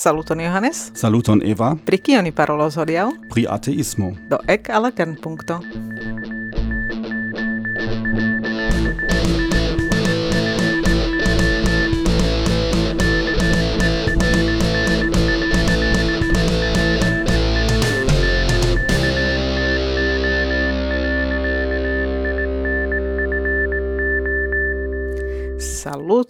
Saluton 0.00 0.40
Johannes. 0.40 0.90
Saluton 0.94 1.42
Eva. 1.44 1.76
Pri 1.84 1.98
kio 2.00 2.22
ni 2.24 2.30
parolos 2.32 2.78
hodiaŭ? 2.80 3.10
Pri 3.34 3.44
ateismo. 3.44 4.14
Do 4.32 4.38
ek 4.48 4.70
al 4.72 4.86
la 4.86 4.90
kernpunkto. 4.96 5.58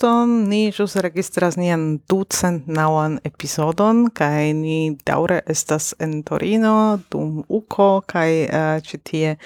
saluton, 0.01 0.49
ni 0.49 0.73
jus 0.73 0.97
registras 0.97 1.57
nian 1.57 2.01
ducent 2.09 2.67
nauan 2.67 3.19
episodon, 3.25 4.09
kai 4.13 4.53
ni 4.53 4.97
daure 5.07 5.43
estas 5.47 5.95
en 6.01 6.23
Torino, 6.23 7.01
dum 7.11 7.45
uco, 7.49 8.03
kai 8.07 8.47
eh, 8.47 8.77
uh, 8.77 8.81
citie 8.83 9.37
uh, 9.37 9.39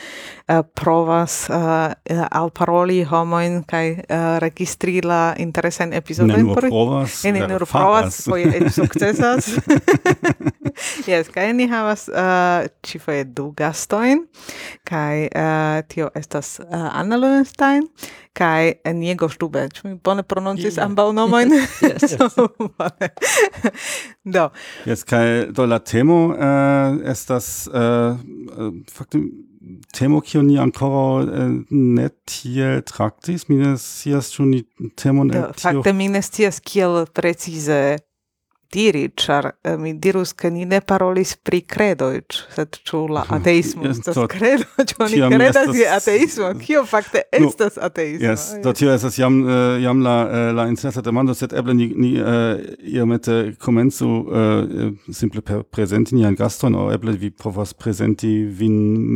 eh, 0.48 0.62
provas 0.74 1.48
uh, 1.50 1.92
alparoli 2.30 3.02
homoin, 3.04 3.64
kai 3.66 3.96
uh, 3.98 4.38
registri 4.38 5.00
la 5.02 5.34
interesen 5.38 5.92
episodon. 5.92 6.36
Ne 6.36 6.42
nur 6.42 6.60
provas, 6.60 7.24
ne, 7.24 7.32
ne 7.32 7.46
nur 7.48 7.66
provas, 7.66 8.22
foie 8.24 8.46
et 8.46 8.70
successas. 8.70 9.58
yes, 11.10 11.30
kai 11.34 11.52
ni 11.52 11.66
havas 11.66 12.08
uh, 12.08 12.68
cifoje 12.82 13.24
du 13.24 13.50
gastoin, 13.56 14.26
kai 14.86 15.26
uh, 15.34 15.82
tio 15.88 16.10
estas 16.14 16.60
uh, 16.60 16.90
Anna 16.94 17.18
Löwenstein, 17.18 17.88
kai 18.34 18.74
Eniego 18.84 19.28
Stube. 19.30 19.68
Ĉu 19.74 19.88
mi 19.88 19.94
bone 20.04 20.24
prononcis 20.26 20.76
yeah. 20.76 20.88
ambaŭ 20.88 21.12
nomojn? 21.14 21.54
yes. 21.90 22.16
do. 24.36 24.48
Yes, 24.88 25.04
kai 25.06 25.46
do 25.54 25.66
la 25.70 25.78
temo 25.78 26.20
uh, 26.34 26.98
estas 27.10 27.66
eh, 27.66 27.80
uh, 27.80 28.18
uh, 28.58 28.72
fakte 28.92 29.22
temo 29.94 30.20
kio 30.20 30.42
ni 30.42 30.58
ancora 30.58 31.22
uh, 31.22 31.28
eh, 31.28 31.54
ne 31.70 32.08
tiel 32.28 32.82
traktis, 32.82 33.48
mi 33.48 33.60
ne 33.62 33.76
scias 33.78 34.32
ĉu 34.34 34.48
ni 34.50 34.64
temon 34.98 35.30
el 35.30 35.52
tio. 35.54 35.62
Fakte 35.62 35.94
mi 35.96 36.08
ne 36.08 36.22
scias 36.22 36.60
kiel 36.60 37.04
precize 37.14 37.98
diri, 38.72 39.08
ĉar 39.18 39.50
eh, 39.52 39.76
mi 39.80 39.92
dirus, 40.00 40.32
ke 40.36 40.50
ni 40.50 40.64
ne 40.68 40.80
parolis 40.80 41.34
pri 41.36 41.60
credoj, 41.68 42.20
sed 42.54 42.78
ĉu 42.88 43.00
la 43.14 43.24
ateismo 43.36 43.88
estas 43.90 44.18
credo, 44.30 44.68
ĉu 44.90 45.00
oni 45.06 45.20
credas 45.34 45.72
je 45.76 45.88
ateismo, 45.90 46.50
kio 46.60 46.84
fakte 46.88 47.24
estas 47.32 47.76
no, 47.76 47.88
ateismo. 47.88 48.26
Yes, 48.26 48.46
do 48.64 48.72
tio 48.76 48.92
estas 48.94 49.18
jam, 49.18 49.40
uh, 49.44 49.76
jam 49.82 50.02
la, 50.04 50.16
uh, 50.24 50.48
la 50.56 50.68
interesa 50.70 51.04
demando, 51.04 51.34
sed 51.34 51.54
eble 51.56 51.76
ni, 51.76 51.90
ni 51.96 52.12
uh, 52.20 52.60
iomete 52.80 53.54
komencu 53.62 54.08
uh, 54.08 54.88
simple 55.12 55.44
per 55.44 55.64
presenti 55.70 56.18
nian 56.18 56.36
gaston, 56.38 56.76
o 56.78 56.88
eble 56.94 57.16
vi 57.18 57.30
povas 57.30 57.74
presenti 57.74 58.32
vin 58.44 58.74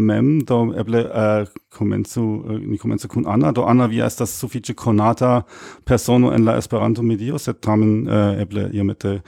mem, 0.08 0.38
do 0.48 0.66
eble 0.78 1.04
uh, 1.08 1.48
komencu, 1.78 2.26
äh, 2.50 2.60
ni 2.66 2.78
komencu 2.78 3.08
kun 3.08 3.26
Anna, 3.26 3.52
do 3.52 3.64
Anna 3.64 3.86
vi 3.86 4.02
estas 4.04 4.34
sufiĉe 4.40 4.74
konata 4.74 5.42
persono 5.84 6.32
en 6.34 6.44
la 6.44 6.58
Esperanto-medio, 6.58 7.38
sed 7.38 7.62
tamen 7.64 8.08
uh, 8.08 8.40
eble 8.42 8.68
iomete 8.74 9.20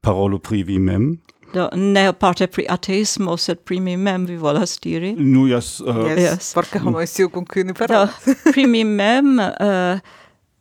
parolo 0.00 0.38
pri 0.38 0.62
vi 0.62 0.78
mem. 0.78 1.16
Do, 1.54 1.68
ne 1.74 2.12
parte 2.12 2.46
pri 2.46 2.66
ateismo, 2.68 3.36
sed 3.36 3.62
pri 3.64 3.80
mi 3.80 3.96
mem 3.96 4.26
vi 4.26 4.36
volas 4.36 4.78
diri. 4.82 5.14
Nu, 5.18 5.46
jas. 5.48 5.80
Uh, 5.80 6.04
yes, 6.10 6.20
yes. 6.20 6.52
porca 6.54 6.80
homo 6.82 7.00
estiu 7.00 7.30
kun 7.30 7.46
cui 7.46 7.64
ni 7.64 7.74
pri 8.52 8.66
mi 8.66 8.84
mem, 8.84 9.38
uh, 9.38 10.00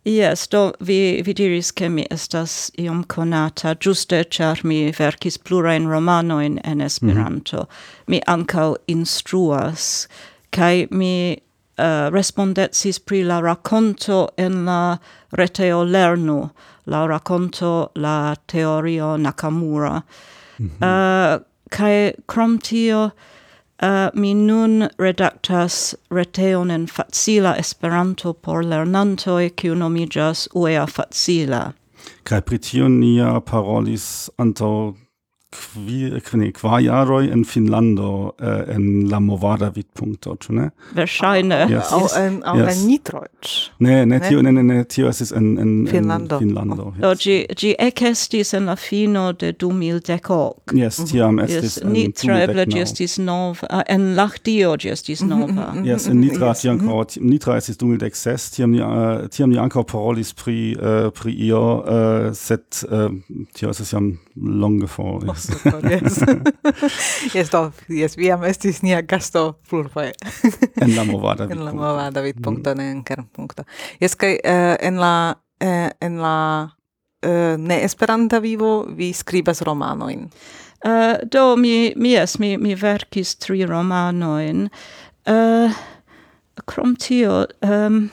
yes, 0.05 0.47
do, 0.47 0.71
vi, 0.79 1.21
vi 1.25 1.33
diris 1.33 1.71
che 1.71 1.89
mi 1.89 2.05
estas 2.11 2.71
iom 2.77 3.03
conata, 3.03 3.75
giuste, 3.75 4.23
char 4.29 4.61
mi 4.63 4.91
verkis 4.91 5.37
plurain 5.37 5.89
romanoin 5.89 6.59
en 6.63 6.77
mhm. 6.77 6.85
Esperanto. 6.85 7.57
Mm 7.57 7.63
-hmm. 7.63 8.03
Mi 8.07 8.21
ancau 8.27 8.75
instruas, 8.87 10.07
kai 10.55 10.87
mi 10.91 11.35
uh, 11.77 12.09
respondetsis 12.11 12.99
pri 12.99 13.23
la 13.23 13.41
raconto 13.41 14.29
en 14.37 14.65
la 14.65 14.97
reteo 15.31 15.83
lernu, 15.83 16.49
la 16.85 17.05
raconto 17.07 17.91
la 17.95 18.35
teorio 18.47 19.17
Nakamura. 19.17 20.01
Mm 20.59 20.69
-hmm. 20.79 21.35
uh, 21.35 21.43
kai 21.69 22.13
krom 22.25 22.59
tio 22.59 23.03
uh, 23.83 24.09
mi 24.13 24.33
nun 24.33 24.89
redactas 24.97 25.95
reteon 26.09 26.71
en 26.71 26.87
facila 26.87 27.55
Esperanto 27.57 28.33
por 28.33 28.63
lernantoi, 28.63 29.49
kiu 29.49 29.75
nomiĝas 29.75 30.47
UEA 30.53 30.85
Facila. 30.85 31.71
Kai 32.23 32.41
pri 32.41 32.57
tio 32.57 32.87
nia 32.87 33.39
parolis 33.41 34.29
antaŭ 34.37 34.93
kvi, 35.55 36.39
ne, 36.39 36.51
kvar 36.51 36.79
jaroj 36.83 37.29
en 37.31 37.45
Finlando 37.45 38.11
uh, 38.25 38.47
eh, 38.47 38.75
en 38.75 39.09
la 39.11 39.19
movada 39.19 39.69
vidpunkto, 39.75 40.35
ĉu 40.41 40.53
ne? 40.53 40.69
Verŝajne. 40.95 41.59
Yes. 41.69 41.91
au 41.91 42.07
en 42.19 42.41
au 42.45 42.57
yes. 42.59 42.71
en 42.75 42.87
Nitroĉ. 42.87 43.53
Ne, 43.79 44.05
ne, 44.05 44.19
tio 44.19 44.41
ne 44.41 44.51
ne 44.51 44.63
ne 44.63 44.83
tio 44.83 45.09
estis 45.09 45.31
en 45.31 45.57
en 45.59 45.73
Finlando. 45.89 46.39
En 46.39 46.47
Finlando. 46.47 46.83
Oh. 46.83 46.93
Yes. 46.95 47.01
Do 47.01 47.13
ĝi 47.23 47.37
ĝi 47.61 47.73
ekestis 47.79 48.53
en 48.57 48.69
la 48.71 48.75
fino 48.75 49.31
de 49.33 49.53
2010. 49.53 50.75
Yes, 50.75 51.01
tiam 51.09 51.39
estis 51.39 51.77
yes. 51.77 51.83
en 51.83 51.93
Nitra 51.95 52.39
eble 52.45 52.65
ĝi 52.71 52.81
estis 52.83 53.17
nova 53.17 53.83
en 53.89 54.13
Lahtio 54.15 54.75
ĝi 54.81 54.91
estis 54.95 55.23
mhm, 55.23 55.29
nova. 55.29 55.69
Mhm, 55.71 55.79
mhm, 55.79 55.89
yes, 55.89 56.07
in 56.11 56.21
Nitra 56.21 56.53
yes. 56.53 56.65
ankaŭ 56.73 57.03
Nitra 57.21 57.57
estis 57.61 57.79
2016, 57.81 58.55
tiam 58.55 58.71
ni 58.75 58.81
uh, 58.83 59.27
tiam 59.31 59.51
ni 59.51 59.59
ankaŭ 59.61 59.85
parolis 59.91 60.33
pri 60.37 60.75
uh, 60.75 61.09
pri 61.15 61.35
io, 61.47 61.63
uh, 61.79 62.29
sed 62.35 62.85
uh, 62.89 63.09
tio 63.55 63.73
estis 63.73 63.93
jam 63.93 64.13
longe 64.35 64.87
for. 64.87 65.23
Yes. 65.25 65.44
Yes. 65.89 66.19
yes, 67.35 67.49
do, 67.49 67.71
yes, 67.89 68.17
vi 68.17 68.31
am 68.31 68.43
estis 68.43 68.81
nia 68.83 69.01
gasto 69.01 69.57
plurfoje. 69.69 70.13
en 70.81 70.95
la 70.95 71.03
movada 71.03 71.43
en 71.43 71.63
la 71.65 71.71
vidpunkto. 71.71 71.81
nova 71.81 72.09
David 72.11 72.41
punto 72.43 72.73
ne 72.73 72.89
en 72.91 73.03
kern 73.03 73.27
punto. 73.33 73.63
Yes, 73.99 74.15
kai 74.15 74.37
uh, 74.43 74.75
en 74.79 74.99
la 75.01 75.35
uh, 75.63 75.89
en 76.01 76.19
la 76.21 76.37
uh, 77.25 77.55
ne 77.57 77.81
esperanta 77.83 78.39
vivo 78.39 78.85
vi 78.89 79.13
skribas 79.13 79.61
romanoin. 79.61 80.29
Uh, 80.85 81.17
do 81.31 81.55
mi 81.55 81.93
mi 81.95 82.15
es 82.15 82.39
mi 82.39 82.57
mi 82.57 82.75
verkis 82.75 83.35
tri 83.41 83.65
romanoin. 83.65 84.69
Uh, 85.25 85.73
krom 86.65 86.95
tio 86.95 87.45
um, 87.61 88.09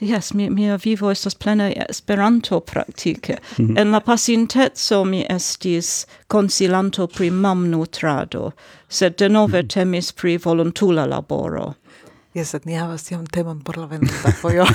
Yes, 0.00 0.34
mi, 0.34 0.50
mia 0.50 0.76
vivo 0.76 1.10
estas 1.10 1.34
plena 1.34 1.72
Esperanto 1.88 2.60
praktike. 2.60 3.38
Mm 3.58 3.68
-hmm. 3.68 3.80
En 3.80 3.90
la 3.90 4.00
pasintezo 4.00 5.04
mi 5.04 5.26
estis 5.28 6.06
konsilanto 6.26 7.06
pri 7.06 7.30
mamnutrado, 7.30 8.52
sed 8.88 9.14
denove 9.18 9.62
mm 9.62 9.66
-hmm. 9.66 9.74
temis 9.74 10.12
pri 10.12 10.38
volontula 10.38 11.06
laboro. 11.06 11.74
Yes, 12.34 12.50
sed 12.50 12.66
ni 12.66 12.74
havas 12.74 13.04
tiam 13.04 13.26
temon 13.26 13.60
por 13.60 13.78
la 13.78 13.86
venonta 13.86 14.32
fojo. 14.40 14.66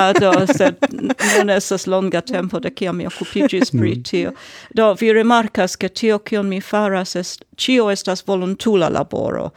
Ah, 0.00 0.12
do, 0.12 0.32
sed 0.58 0.76
non 1.38 1.50
estas 1.50 1.86
longa 1.86 2.20
tempo 2.20 2.58
de 2.60 2.70
kiam 2.70 2.96
mi 2.96 3.06
okupigis 3.06 3.70
pri 3.70 3.92
mhm. 3.92 4.02
tio. 4.02 4.32
Do, 4.74 4.94
vi 5.00 5.12
rimarkas, 5.12 5.76
ke 5.76 5.88
tio 5.88 6.18
kion 6.18 6.48
mi 6.48 6.60
faras, 6.60 7.16
est, 7.16 7.44
cio 7.56 7.90
estas 7.90 8.26
volontula 8.26 8.88
laboro 8.88 9.50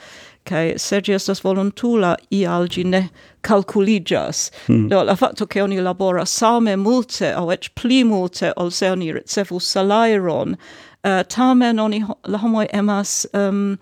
kai 0.46 0.78
se 0.78 1.02
gi 1.02 1.14
estas 1.14 1.42
volontula 1.44 2.16
ial 2.32 2.68
gi 2.68 2.84
ne 2.84 3.10
calculigas. 3.44 4.52
Mm. 4.70 4.90
Do, 4.90 5.04
la 5.04 5.16
fatto 5.16 5.46
che 5.46 5.62
oni 5.62 5.82
labora 5.82 6.26
same 6.26 6.76
multe 6.76 7.34
au 7.34 7.52
ec 7.52 7.70
pli 7.76 8.04
multe 8.04 8.54
ol 8.58 8.72
se 8.72 8.90
oni 8.90 9.12
ricevus 9.14 9.66
salairon, 9.66 10.58
uh, 11.04 11.24
tamen 11.28 11.80
oni 11.80 12.04
la 12.26 12.38
homoi 12.38 12.68
emas 12.74 13.26
ehm, 13.34 13.50
um, 13.50 13.78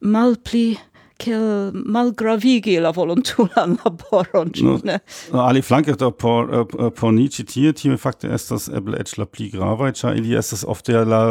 mal 0.00 0.36
pli 0.36 0.78
kiel 1.24 1.72
malgravigi 1.72 2.76
la 2.80 2.90
volontulan 2.94 3.76
laboron, 3.84 4.52
no, 4.62 4.78
ne? 4.84 4.98
No, 5.32 5.40
ali 5.40 5.62
flanke 5.62 5.92
do 5.98 6.10
por, 6.10 6.50
uh, 6.50 6.90
por 6.96 7.12
ni 7.14 7.26
ĉi 7.32 7.44
tie, 7.48 7.72
tie 7.76 7.96
fakte 8.00 8.30
estas 8.34 8.68
eble 8.68 9.00
eĉ 9.00 9.16
la 9.20 9.26
pli 9.28 9.48
gravaj, 9.52 9.92
ĉar 10.00 10.18
ili 10.18 10.36
estas 10.38 10.64
ofte 10.68 11.04
la 11.08 11.22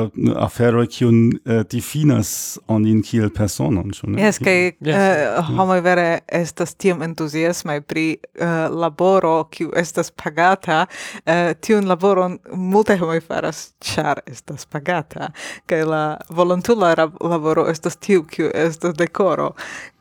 aferoj, 0.46 0.88
kiun 0.94 1.20
eh, 1.34 1.60
uh, 1.60 1.64
difinas 1.70 2.60
onin 2.72 3.02
kiel 3.06 3.32
personon, 3.34 3.92
ĉu 3.96 4.12
ne? 4.14 4.22
Yes, 4.24 4.40
kaj 4.44 4.74
uh, 4.74 5.54
homoj 5.58 5.80
vere 5.86 6.08
estas 6.28 6.76
tiom 6.80 7.04
entuziasmaj 7.06 7.82
pri 7.88 8.06
uh, 8.18 8.68
laboro 8.74 9.36
kiu 9.54 9.72
estas 9.78 10.12
pagata, 10.12 10.86
uh, 11.26 11.54
tiun 11.62 11.88
laboron 11.90 12.40
multaj 12.54 13.00
homoj 13.02 13.22
faras, 13.28 13.64
ĉar 13.84 14.24
estas 14.30 14.66
pagata, 14.66 15.32
kaj 15.70 15.84
la 15.88 16.04
volontula 16.30 16.94
laboro 17.22 17.68
estas 17.72 17.98
tiu 17.98 18.24
kiu 18.28 18.50
estas 18.54 18.96
dekoro 18.98 19.54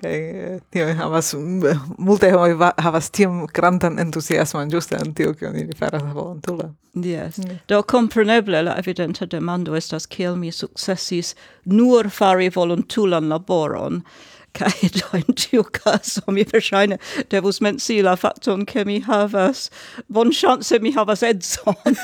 kaj 0.02 0.19
tio 0.70 0.94
havas 0.94 1.34
multe 1.99 2.31
homoj 2.32 2.73
havas 2.79 3.11
tiom 3.11 3.46
grandan 3.55 3.99
entuziasmon 3.99 4.70
ĝuste 4.70 4.99
en 5.00 5.14
tio 5.14 5.34
kion 5.34 5.56
ili 5.56 5.76
faras 5.79 6.02
volontule. 6.14 6.70
Yes. 6.94 7.38
Mm. 7.38 7.58
Do 7.69 7.82
kompreneble 7.82 8.62
la 8.62 8.76
evidenta 8.79 9.26
demando 9.26 9.76
estas 9.76 10.06
kiel 10.06 10.37
mi 10.37 10.52
sukcesis 10.52 11.34
nur 11.64 12.11
fari 12.11 12.50
volontulan 12.55 13.29
laboron, 13.29 14.02
Cae 14.52 14.88
do 14.93 15.06
in 15.16 15.34
tiu 15.34 15.64
caso. 15.64 16.22
Mi 16.28 16.44
versaine 16.44 16.99
devus 17.31 17.60
mensi 17.60 18.02
la 18.02 18.16
facton 18.16 18.66
che 18.66 18.84
mi 18.84 19.00
havas. 19.00 19.70
Bon 20.08 20.31
chance 20.31 20.78
mi 20.81 20.93
havas 20.93 21.22
edzon. 21.22 21.96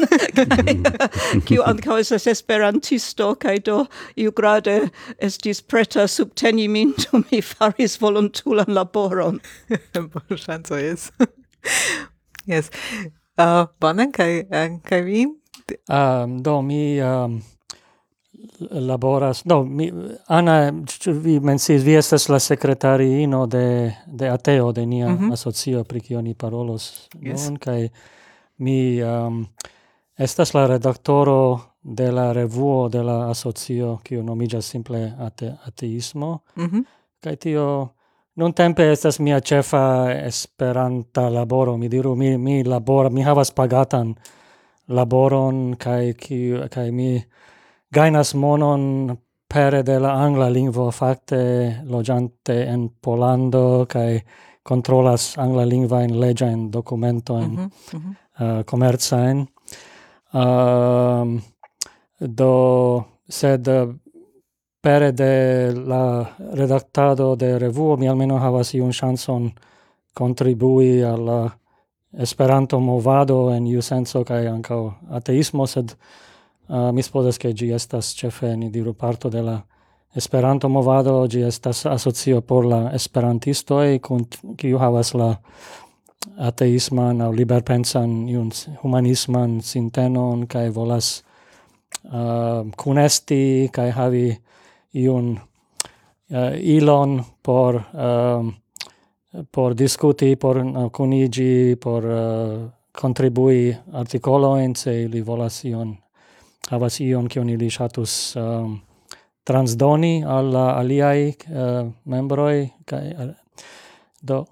Kiu 1.46 1.62
ankaŭ 1.62 1.98
estas 2.00 2.26
esperantisto 2.26 3.34
kaj 3.40 3.58
do 3.68 3.78
iu 4.16 4.32
grade 4.32 4.90
estis 5.18 5.60
preta 5.60 6.08
subteni 6.08 6.68
min 6.68 6.94
do 6.96 7.22
mi 7.30 7.40
faris 7.40 7.98
volontulan 8.00 8.74
laboron. 8.80 9.40
Bon 9.94 10.36
chance 10.36 10.70
yes. 10.70 11.10
Ah, 11.20 11.26
yes 12.46 12.70
uh, 13.38 13.66
bonan 13.80 14.12
kaj 14.12 14.32
eh, 14.50 14.78
kaj 14.84 15.02
vi? 15.06 15.26
Um, 15.88 16.42
do 16.42 16.60
mi 16.62 17.00
um, 17.00 17.42
laboras 18.70 19.44
no 19.44 19.64
mi 19.64 19.92
ana 20.26 20.72
vi 21.06 21.40
mencis 21.40 21.82
vi 21.82 21.94
estas 21.94 22.28
la 22.28 22.38
sekretariino 22.38 23.46
de 23.46 23.94
de 24.06 24.28
ateo 24.28 24.72
de 24.72 24.86
nia 24.86 25.08
mm 25.08 25.18
-hmm. 25.18 25.32
asocio 25.32 25.84
pri 25.84 26.00
kio 26.00 26.22
ni 26.22 26.34
parolos 26.34 27.08
yes. 27.20 27.44
nun 27.44 27.56
kaj 27.56 27.88
mi 28.56 29.02
um, 29.02 29.46
estas 30.18 30.54
la 30.54 30.66
redaktoro 30.66 31.60
de 31.82 32.12
la 32.12 32.32
revuo 32.32 32.88
de 32.88 33.02
la 33.02 33.30
asocio 33.30 33.98
kiu 34.02 34.22
nomiĝas 34.22 34.66
simple 34.66 35.12
ate, 35.18 35.54
ateismo 35.64 36.38
mm 36.56 36.64
-hmm. 36.64 36.84
kaj 37.20 37.36
tio 37.36 37.88
non 38.34 38.52
tempe 38.52 38.92
estas 38.92 39.18
mia 39.18 39.40
ĉefa 39.40 40.12
esperanta 40.26 41.28
laboro 41.28 41.76
mi 41.76 41.88
diru 41.88 42.14
mi 42.14 42.38
mi 42.38 42.64
labora 42.64 43.08
mi 43.08 43.22
havas 43.22 43.50
pagatan 43.50 44.14
laboron 44.88 45.76
kaj 45.76 46.12
kiu 46.12 46.68
kaj 46.70 46.90
mi 46.90 47.22
gainas 47.90 48.34
monon 48.34 49.16
pere 49.48 49.82
de 49.82 49.98
la 49.98 50.12
angla 50.24 50.48
lingvo 50.48 50.90
fakte 50.90 51.38
loĝante 51.88 52.56
en 52.68 52.88
Polando 53.00 53.86
kaj 53.88 54.20
controlas 54.62 55.38
angla 55.38 55.64
lingva 55.64 56.02
in 56.04 56.18
leĝa 56.20 56.50
in 56.52 56.70
documento 56.70 57.38
in 57.40 57.50
mm 57.50 57.70
-hmm. 57.92 59.46
uh, 60.32 60.42
um, 60.42 61.40
do 62.20 63.04
sed 63.28 63.68
uh, 63.68 63.94
pere 64.80 65.12
de 65.12 65.72
la 65.72 66.26
redactado 66.52 67.36
de 67.36 67.58
revuo 67.58 67.96
mi 67.96 68.08
almeno 68.08 68.38
havas 68.38 68.74
iun 68.74 68.92
chanson 68.92 69.52
contribui 70.14 71.04
al 71.04 71.50
Esperanto 72.12 72.80
movado 72.80 73.50
en 73.54 73.66
iu 73.66 73.82
senso 73.82 74.24
kaj 74.24 74.46
ankaŭ 74.48 74.92
ateismo 75.10 75.66
sed 75.66 75.92
Uh, 76.68 76.90
mi 76.92 77.02
supposas 77.02 77.36
che 77.36 77.52
gi 77.52 77.72
estas 77.72 78.14
cefe 78.14 78.56
ni 78.56 78.70
diru 78.70 78.92
parto 78.92 79.28
de 79.28 79.40
la 79.40 79.64
Esperanto 80.14 80.68
movado, 80.68 81.26
gi 81.26 81.42
estas 81.42 81.86
asocio 81.86 82.40
por 82.40 82.64
la 82.64 82.92
esperantisto 82.92 83.82
e 83.82 83.98
kun 84.00 84.24
kiu 84.56 84.78
havas 84.78 85.12
la 85.14 85.36
ateisman 86.36 87.20
aŭ 87.20 87.30
liberpensan 87.32 88.28
iun 88.28 88.48
humanisman 88.82 89.60
sintenon 89.60 90.46
kaj 90.46 90.70
volas 90.70 91.10
uh, 92.04 92.64
kunesti 92.76 93.68
kaj 93.72 93.90
havi 93.90 94.26
iun 94.94 95.36
uh, 95.36 96.54
ilon 96.56 97.20
por 97.42 97.74
uh, 97.76 98.48
por 99.52 99.74
diskuti, 99.74 100.36
por 100.36 100.56
uh, 100.56 100.88
kunigi, 100.90 101.76
por 101.76 102.04
uh, 102.04 102.70
contribui 103.00 103.76
artikolojn, 103.92 104.74
se 104.74 105.02
ili 105.02 105.20
volas 105.22 105.64
ion 105.64 105.96
havas 106.70 107.00
ion 107.00 107.28
kion 107.28 107.48
ili 107.50 107.70
ŝatus 107.70 108.36
um, 108.36 108.78
transdoni 109.44 110.24
al 110.26 110.52
la 110.52 110.66
aliaj 110.78 111.28
uh, 111.28 111.90
membroj 112.04 112.68
kaj 112.84 113.04
uh, 113.16 113.34
do 114.20 114.44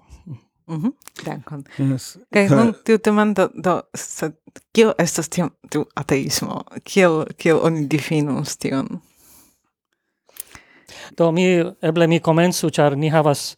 Mhm, 0.67 0.85
mm 0.85 0.93
dankon. 1.25 1.63
Yes. 1.77 2.17
Kaj 2.33 2.49
nun 2.55 2.73
tiu 2.85 2.97
demando 3.03 3.47
do 3.55 3.81
sed 3.95 4.33
kio 4.75 4.93
estas 4.99 5.29
tiu, 5.29 5.49
tiu 5.69 5.85
ateismo? 5.95 6.63
Kiel 6.83 7.25
kiel 7.37 7.59
oni 7.63 7.87
difinus 7.87 8.57
tion? 8.57 8.99
Do 11.17 11.31
mi 11.31 11.45
eble 11.81 12.07
mi 12.07 12.19
komencu 12.19 12.69
ĉar 12.69 12.97
ni 12.97 13.09
havas 13.09 13.55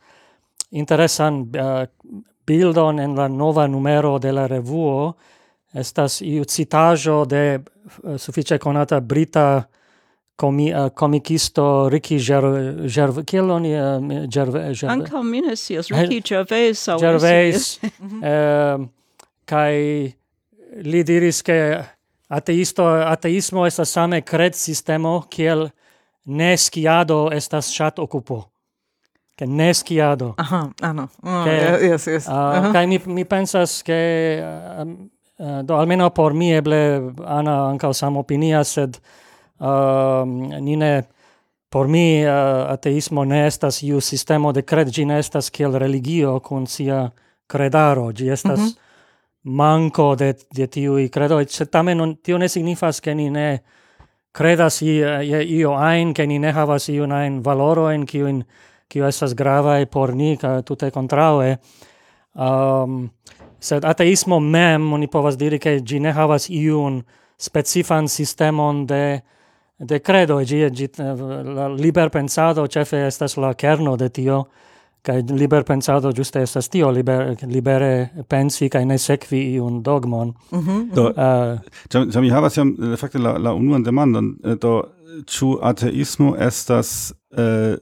interesan 0.71 1.41
uh, 1.41 1.87
bildon 2.45 2.99
en 2.99 3.15
la 3.15 3.27
nova 3.27 3.67
numero 3.67 4.19
de 4.19 4.31
la 4.31 4.47
revuo 4.47 5.13
estas 5.73 6.21
iu 6.21 6.45
citajo 6.45 7.25
de 7.25 7.53
eh, 7.55 7.59
uh, 8.03 8.17
suffice 8.17 8.57
conata 8.57 8.99
brita 8.99 9.69
comi 10.35 10.73
uh, 10.73 10.85
eh, 10.85 10.89
comicisto 10.93 11.89
Ricky 11.89 12.19
Gervais 12.19 12.93
Gerv 12.93 13.23
kiel 13.25 13.49
oni 13.51 13.73
eh, 13.73 13.97
uh, 13.97 14.27
Gervais 14.31 14.79
Gerv 14.79 14.91
Ankaŭ 14.91 15.23
mi 15.23 15.41
ne 15.41 15.55
scias 15.55 15.91
Ricky 15.91 16.21
Gervais 16.21 16.85
Gervais 16.99 17.79
ehm 18.23 18.87
kaj 19.49 19.75
li 20.85 20.99
diris 21.03 21.41
ke 21.41 21.57
ateisto 22.29 22.85
ateismo 22.85 23.65
estas 23.65 23.89
same 23.89 24.21
cred 24.21 24.53
sistemo 24.53 25.23
kiel 25.29 25.69
ne 26.25 26.57
skiado 26.57 27.29
estas 27.33 27.71
chat 27.73 27.99
okupo 27.99 28.43
che 29.35 29.47
ne 29.47 29.73
skiado 29.73 30.35
aha 30.37 30.69
ah 30.81 30.93
no 30.93 31.07
oh, 31.23 31.45
yes 31.81 32.07
yes. 32.07 32.27
uh, 32.27 32.33
uh 32.33 32.37
-huh. 32.37 32.73
kai 32.73 32.87
mi 32.87 33.01
mi 33.05 33.25
pensas 33.25 33.83
ke 33.83 33.97
um, 34.81 35.09
Eh, 35.39 35.63
do 35.63 35.75
almeno 35.75 36.09
por 36.09 36.33
mi 36.33 36.51
eble 36.51 37.13
Ana 37.25 37.69
anka 37.69 37.93
sam 37.93 38.17
opinia 38.17 38.63
sed 38.63 38.97
uh, 39.59 40.25
nine 40.59 41.03
por 41.69 41.87
mi 41.87 42.25
uh, 42.25 42.67
ateismo 42.73 43.23
ne 43.25 43.47
estas 43.47 43.81
iu 43.83 44.01
sistemo 44.01 44.51
de 44.51 44.61
cred, 44.61 44.91
gi 44.91 45.05
ne 45.05 45.19
estas 45.19 45.49
kiel 45.49 45.79
religio 45.79 46.39
kun 46.39 46.67
sia 46.67 47.09
credaro, 47.47 48.11
gi 48.11 48.29
estas 48.29 48.59
mm 48.59 48.65
-hmm. 48.65 48.77
manco 49.43 50.15
de 50.15 50.33
de 50.55 50.67
i 51.03 51.09
credoj, 51.09 51.45
se 51.47 51.65
tamen 51.65 51.97
non, 51.97 52.15
tio 52.17 52.37
ne 52.37 52.49
signifas 52.49 52.99
ke 52.99 53.15
ni 53.15 53.29
ne 53.29 53.59
credas 54.31 54.81
je 54.81 55.45
io 55.47 55.73
ein 55.77 56.13
ke 56.13 56.27
ni 56.27 56.39
ne 56.39 56.51
havas 56.51 56.89
iu 56.89 57.03
ein 57.03 57.43
valoro 57.43 57.89
en 57.91 58.05
kiu 58.05 58.27
in 58.27 58.43
kiu 58.89 59.05
estas 59.05 59.33
grava 59.35 59.79
e 59.79 59.85
por 59.85 60.15
ni 60.15 60.37
ka 60.37 60.61
tute 60.61 60.91
contraue 60.91 61.57
um, 62.35 62.43
ehm, 62.43 63.09
Sed 63.59 63.85
ateismo 63.85 64.39
mem, 64.39 64.93
oni 64.93 65.07
povas 65.07 65.37
diri, 65.37 65.59
che 65.59 65.81
gi 65.83 65.99
ne 65.99 66.11
havas 66.11 66.49
iun 66.49 67.03
specifan 67.37 68.07
sistemon 68.07 68.85
de 68.85 69.21
de 69.79 69.99
credo, 69.99 70.41
gi, 70.43 70.69
gi 70.75 70.89
la 70.97 71.67
liber 71.67 72.09
pensado 72.09 72.67
cefe 72.67 73.05
estas 73.07 73.37
la 73.37 73.53
kerno 73.53 73.95
de 73.95 74.09
tio, 74.09 74.43
kai 75.01 75.21
liber 75.23 75.63
pensado 75.63 76.11
giuste 76.11 76.41
estas 76.43 76.67
tio 76.69 76.91
liber 76.91 77.35
libere 77.47 78.09
pensi 78.27 78.69
kai 78.69 78.85
ne 78.85 78.97
sekvi 78.97 79.39
iun 79.55 79.81
dogmon. 79.83 80.33
Mm 80.51 80.59
-hmm. 80.59 80.93
Do, 80.95 81.05
uh, 81.09 82.11
jam, 82.13 82.29
havas 82.29 82.57
jam 82.57 82.75
fakte 82.97 83.19
la 83.19 83.37
la 83.37 83.53
unuan 83.53 83.83
demandon 83.83 84.35
do 84.61 84.83
ĉu 85.25 85.59
ateismo 85.61 86.35
estas 86.35 87.13
uh, 87.37 87.77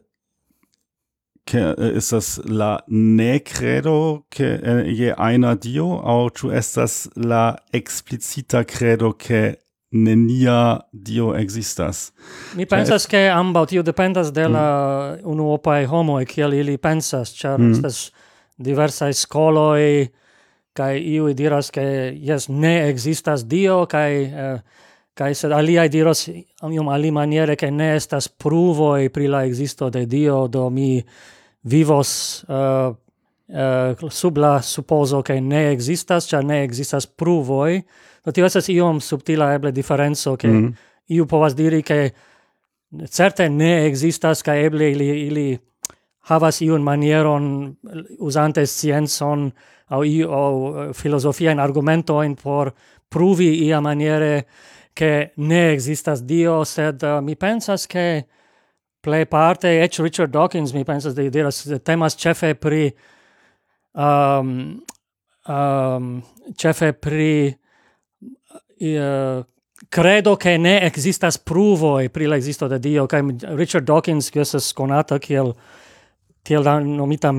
ist 1.53 2.11
das 2.11 2.41
la 2.45 2.83
ne 2.87 3.39
credo 3.39 4.25
che 4.29 4.59
je 4.87 5.13
einer 5.17 5.55
dio 5.55 5.99
au 6.01 6.29
tu 6.29 6.49
estas 6.49 7.09
la 7.15 7.55
explicita 7.71 8.63
credo 8.63 9.13
che 9.13 9.59
nenia 9.91 10.85
dio 10.91 11.33
existas 11.33 12.11
mi 12.55 12.65
pensas 12.65 13.07
che 13.07 13.29
ambaŭ 13.29 13.65
tio 13.65 13.83
dependas 13.83 14.31
de 14.31 14.47
la 14.47 15.15
mm. 15.15 15.25
unu 15.25 15.51
opai 15.53 15.85
homo 15.85 16.19
e 16.19 16.25
che 16.25 16.41
ili 16.41 16.77
pensas 16.77 17.33
char 17.33 17.59
mm. 17.59 17.71
estas 17.71 18.11
diversaj 18.57 19.13
e 19.79 20.11
kai 20.73 20.97
iuj 21.15 21.33
diras 21.33 21.71
che 21.71 22.13
jes 22.21 22.49
ne 22.49 22.89
existas 22.89 23.45
dio 23.45 23.85
kai 23.85 24.29
kai 24.31 24.61
kaj 25.17 25.33
sed 25.33 25.51
aliaj 25.51 25.89
diros 25.89 26.27
iom 26.27 26.89
alimaniere 26.93 27.55
che 27.55 27.71
ne 27.71 27.95
estas 27.95 28.27
pruvoj 28.27 29.09
pri 29.09 29.27
la 29.27 29.43
existo 29.45 29.89
de 29.89 30.05
dio 30.05 30.47
do 30.47 30.69
mi 30.69 31.03
vivos 31.67 32.43
uh, 32.47 32.95
uh, 33.47 34.09
sub 34.09 34.37
la 34.37 34.61
supposo 34.61 35.21
che 35.21 35.39
ne 35.39 35.71
existas, 35.71 36.27
cioè 36.27 36.41
ne 36.41 36.63
existas 36.63 37.07
pruvoi, 37.07 37.83
do 38.23 38.31
tio 38.31 38.45
esas 38.45 38.67
iom 38.67 38.99
subtila 38.99 39.53
eble 39.53 39.71
differenzo 39.71 40.35
che 40.35 40.47
mm 40.47 40.65
-hmm. 40.65 40.73
iu 41.07 41.25
povas 41.25 41.53
diri 41.53 41.81
che 41.83 42.13
certe 43.09 43.49
ne 43.49 43.85
existas, 43.85 44.41
ca 44.41 44.55
eble 44.55 44.91
ili, 44.91 45.27
ili 45.27 45.59
havas 46.29 46.61
iun 46.61 46.81
manieron 46.83 47.75
usante 48.19 48.65
scienzon 48.65 49.51
au, 49.89 50.03
iu, 50.03 50.31
au 50.31 50.75
eh, 50.75 50.93
filosofiaen 50.93 51.59
argumentoin 51.59 52.35
por 52.35 52.73
pruvi 53.09 53.65
ia 53.65 53.81
maniere 53.81 54.45
che 54.93 55.31
ne 55.35 55.71
existas 55.71 56.23
Dio, 56.23 56.63
sed 56.63 57.03
uh, 57.03 57.21
mi 57.21 57.35
pensas 57.35 57.85
che 57.87 58.25
plej 59.07 59.25
parte 59.31 59.71
et 59.71 59.99
Richard 60.03 60.31
Dawkins 60.31 60.73
mi 60.75 60.83
pensas 60.83 61.15
de 61.15 61.29
diras 61.31 61.63
temas 61.83 62.15
chefe 62.15 62.55
pri 62.59 62.91
um, 63.95 64.81
um, 65.47 66.23
chefe 66.57 66.91
pri 66.91 67.55
uh, 68.81 69.45
credo 69.89 70.31
uh, 70.31 70.37
che 70.37 70.57
ne 70.57 70.81
existas 70.81 71.37
pruvoi 71.37 72.09
pri 72.09 72.27
la 72.27 72.35
existo 72.35 72.67
de 72.67 72.79
Dio, 72.79 73.05
kai 73.05 73.23
Richard 73.55 73.85
Dawkins, 73.85 74.29
che 74.29 74.41
esas 74.41 74.73
conata 74.73 75.19
kiel, 75.19 75.55
tiel 76.43 76.63
nomita 76.83 77.31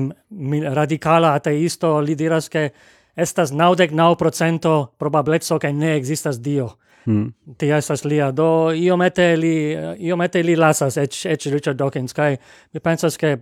radicala 0.73 1.33
ateisto, 1.33 1.99
li 1.99 2.15
diras 2.15 2.47
che 2.47 2.73
estas 3.13 3.51
naudec 3.51 3.91
nau 3.91 4.15
procento 4.15 4.93
probablezzo 4.97 5.57
che 5.57 5.71
ne 5.71 5.95
existas 5.95 6.39
Dio. 6.39 6.77
Mm. 7.09 7.55
Tia 7.57 7.79
estas 7.81 8.03
lia, 8.05 8.29
do 8.31 8.69
iomete 8.75 9.31
li, 9.39 9.53
iomete 10.05 10.43
li 10.45 10.55
lasas, 10.59 10.97
ec, 11.01 11.23
ec 11.25 11.47
Richard 11.49 11.79
Dawkins, 11.79 12.13
kai 12.13 12.35
mi 12.73 12.79
pensas 12.79 13.17
che 13.17 13.39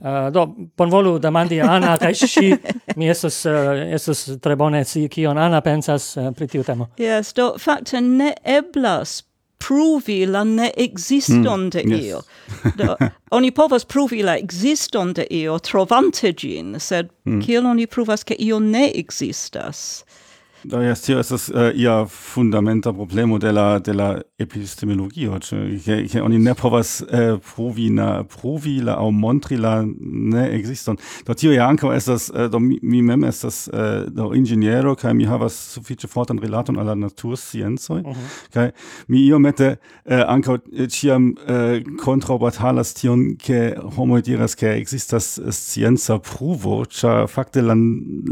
Uh, 0.00 0.06
eh, 0.06 0.30
do, 0.30 0.54
bonvolu 0.76 1.18
demandi 1.18 1.60
Anna, 1.60 1.96
kai 1.98 2.14
si 2.14 2.52
mi 2.96 3.08
estus, 3.08 3.44
uh, 3.44 3.72
eh, 3.74 3.94
estus 3.96 4.38
tre 4.40 4.54
bone 4.54 4.84
si 4.84 5.08
kion 5.08 5.38
Anna 5.38 5.58
pensas 5.60 6.12
uh, 6.16 6.30
pri 6.30 6.46
tiu 6.46 6.62
temo. 6.62 6.86
Yes, 7.02 7.32
do, 7.34 7.56
facte 7.58 7.98
ne 8.00 8.28
eblas 8.44 9.24
pruvi 9.58 10.26
la 10.26 10.44
ne 10.44 10.70
existon 10.76 11.64
mm, 11.66 11.70
de 11.70 11.82
yes. 11.82 12.04
io. 12.04 12.22
Do, 12.78 12.94
oni 13.30 13.50
povas 13.50 13.84
pruvi 13.84 14.22
la 14.22 14.36
existon 14.38 15.12
de 15.12 15.26
io 15.30 15.58
trovante 15.58 16.32
gin, 16.32 16.76
sed 16.78 17.10
mm. 17.26 17.42
kiel 17.42 17.66
oni 17.66 17.86
pruvas 17.90 18.22
ke 18.24 18.36
io 18.38 18.60
ne 18.62 18.92
existas? 18.94 20.04
Da 20.64 20.82
ja 20.82 20.94
tio 20.94 21.18
estas 21.18 21.48
uh, 21.48 21.54
äh, 21.54 21.76
ia 21.76 22.06
fundamenta 22.06 22.92
problemo 22.92 23.38
de 23.38 23.52
la 23.52 23.78
de 23.78 23.92
la 23.92 24.20
epistemologio, 24.38 25.38
ke 26.12 26.22
oni 26.22 26.38
ne 26.38 26.54
povas 26.54 27.02
äh, 27.02 27.34
uh, 27.34 27.40
provi 27.54 27.90
na 27.90 28.24
provi 28.24 28.80
la 28.80 28.94
au 28.94 29.12
montri 29.12 29.56
la 29.56 29.84
ne 30.00 30.48
ekziston. 30.56 30.96
Do 31.26 31.34
tio 31.34 31.52
ja 31.52 31.68
ankaŭ 31.68 31.92
estas 31.94 32.30
uh, 32.30 32.50
do 32.50 32.58
mi, 32.58 32.78
mi 32.82 33.02
mem 33.02 33.24
estas 33.24 33.68
uh, 33.68 34.08
do 34.10 34.32
inĝeniero 34.34 34.96
kaj 34.98 35.14
mi 35.14 35.28
havas 35.30 35.54
sufiĉe 35.74 36.08
fortan 36.08 36.38
rilaton 36.42 36.78
al 36.78 36.86
la 36.86 36.94
natursciencoj 36.94 38.00
uh 38.00 38.06
-huh. 38.06 38.50
kaj 38.52 38.70
mi 39.06 39.26
iomete 39.26 39.76
uh, 40.04 40.22
ankaŭ 40.26 40.58
ĉiam 40.88 41.34
uh, 41.38 41.96
kontraŭbatalas 42.04 42.94
tion 42.94 43.36
ke 43.36 43.76
homoj 43.96 44.22
diras 44.22 44.54
ke 44.54 44.66
ekzistas 44.66 45.40
scienca 45.50 46.18
pruvo, 46.18 46.84
ĉar 46.84 47.26
fakte 47.28 47.62
la 47.62 47.76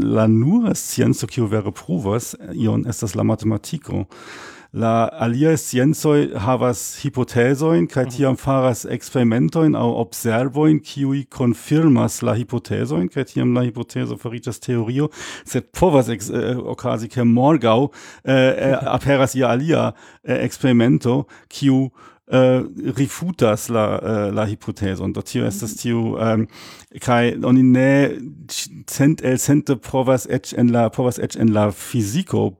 la 0.03 0.27
nura 0.27 0.75
scienco 0.75 1.27
kiu 1.27 1.45
vere 1.45 1.71
pruvo 1.71 2.16
povas 2.17 2.35
ion 2.53 2.85
estas 2.87 3.15
la 3.15 3.23
matematiko. 3.23 4.05
La 4.73 5.07
alia 5.23 5.55
sciencoj 5.57 6.35
havas 6.43 6.99
hipotezojn 7.01 7.87
kaj 7.87 8.03
mhm. 8.03 8.13
tiam 8.15 8.35
faras 8.35 8.83
experimentoin 8.85 9.75
aŭ 9.75 9.87
observojn 10.01 10.81
qui 10.83 11.23
confirmas 11.31 12.21
la 12.21 12.35
hypothesoin 12.35 13.07
kai 13.07 13.23
tiam 13.23 13.55
la 13.55 13.63
hipotezo 13.63 14.17
fariĝas 14.17 14.59
teorio 14.59 15.09
sed 15.45 15.71
povas 15.71 16.09
ex, 16.09 16.29
äh, 16.29 16.57
okazi 16.57 17.07
ke 17.07 17.23
morgau 17.23 17.91
äh, 18.25 18.33
äh, 18.33 18.75
aperas 18.85 19.35
ia 19.35 19.47
alia 19.47 19.93
äh, 20.23 20.43
experimento 20.43 21.25
qui 21.49 21.71
äh, 22.27 22.61
refutas 22.97 23.69
la 23.69 23.99
äh, 23.99 24.31
la 24.31 24.45
hipotezon 24.45 25.13
do 25.13 25.21
tio 25.21 25.45
estas 25.45 25.75
tiu 25.75 26.17
ähm, 26.17 26.41
um, 26.41 26.47
kaj 26.99 27.37
oni 27.43 27.63
ne 27.63 28.19
cent 28.87 29.21
el 29.21 29.37
cente 29.37 29.75
provas 29.75 30.25
edge 30.25 30.55
en 30.55 30.69
la 30.69 30.89
provas 30.89 31.19
edge 31.19 31.39
en 31.39 31.49
la 31.49 31.71
fisico 31.71 32.59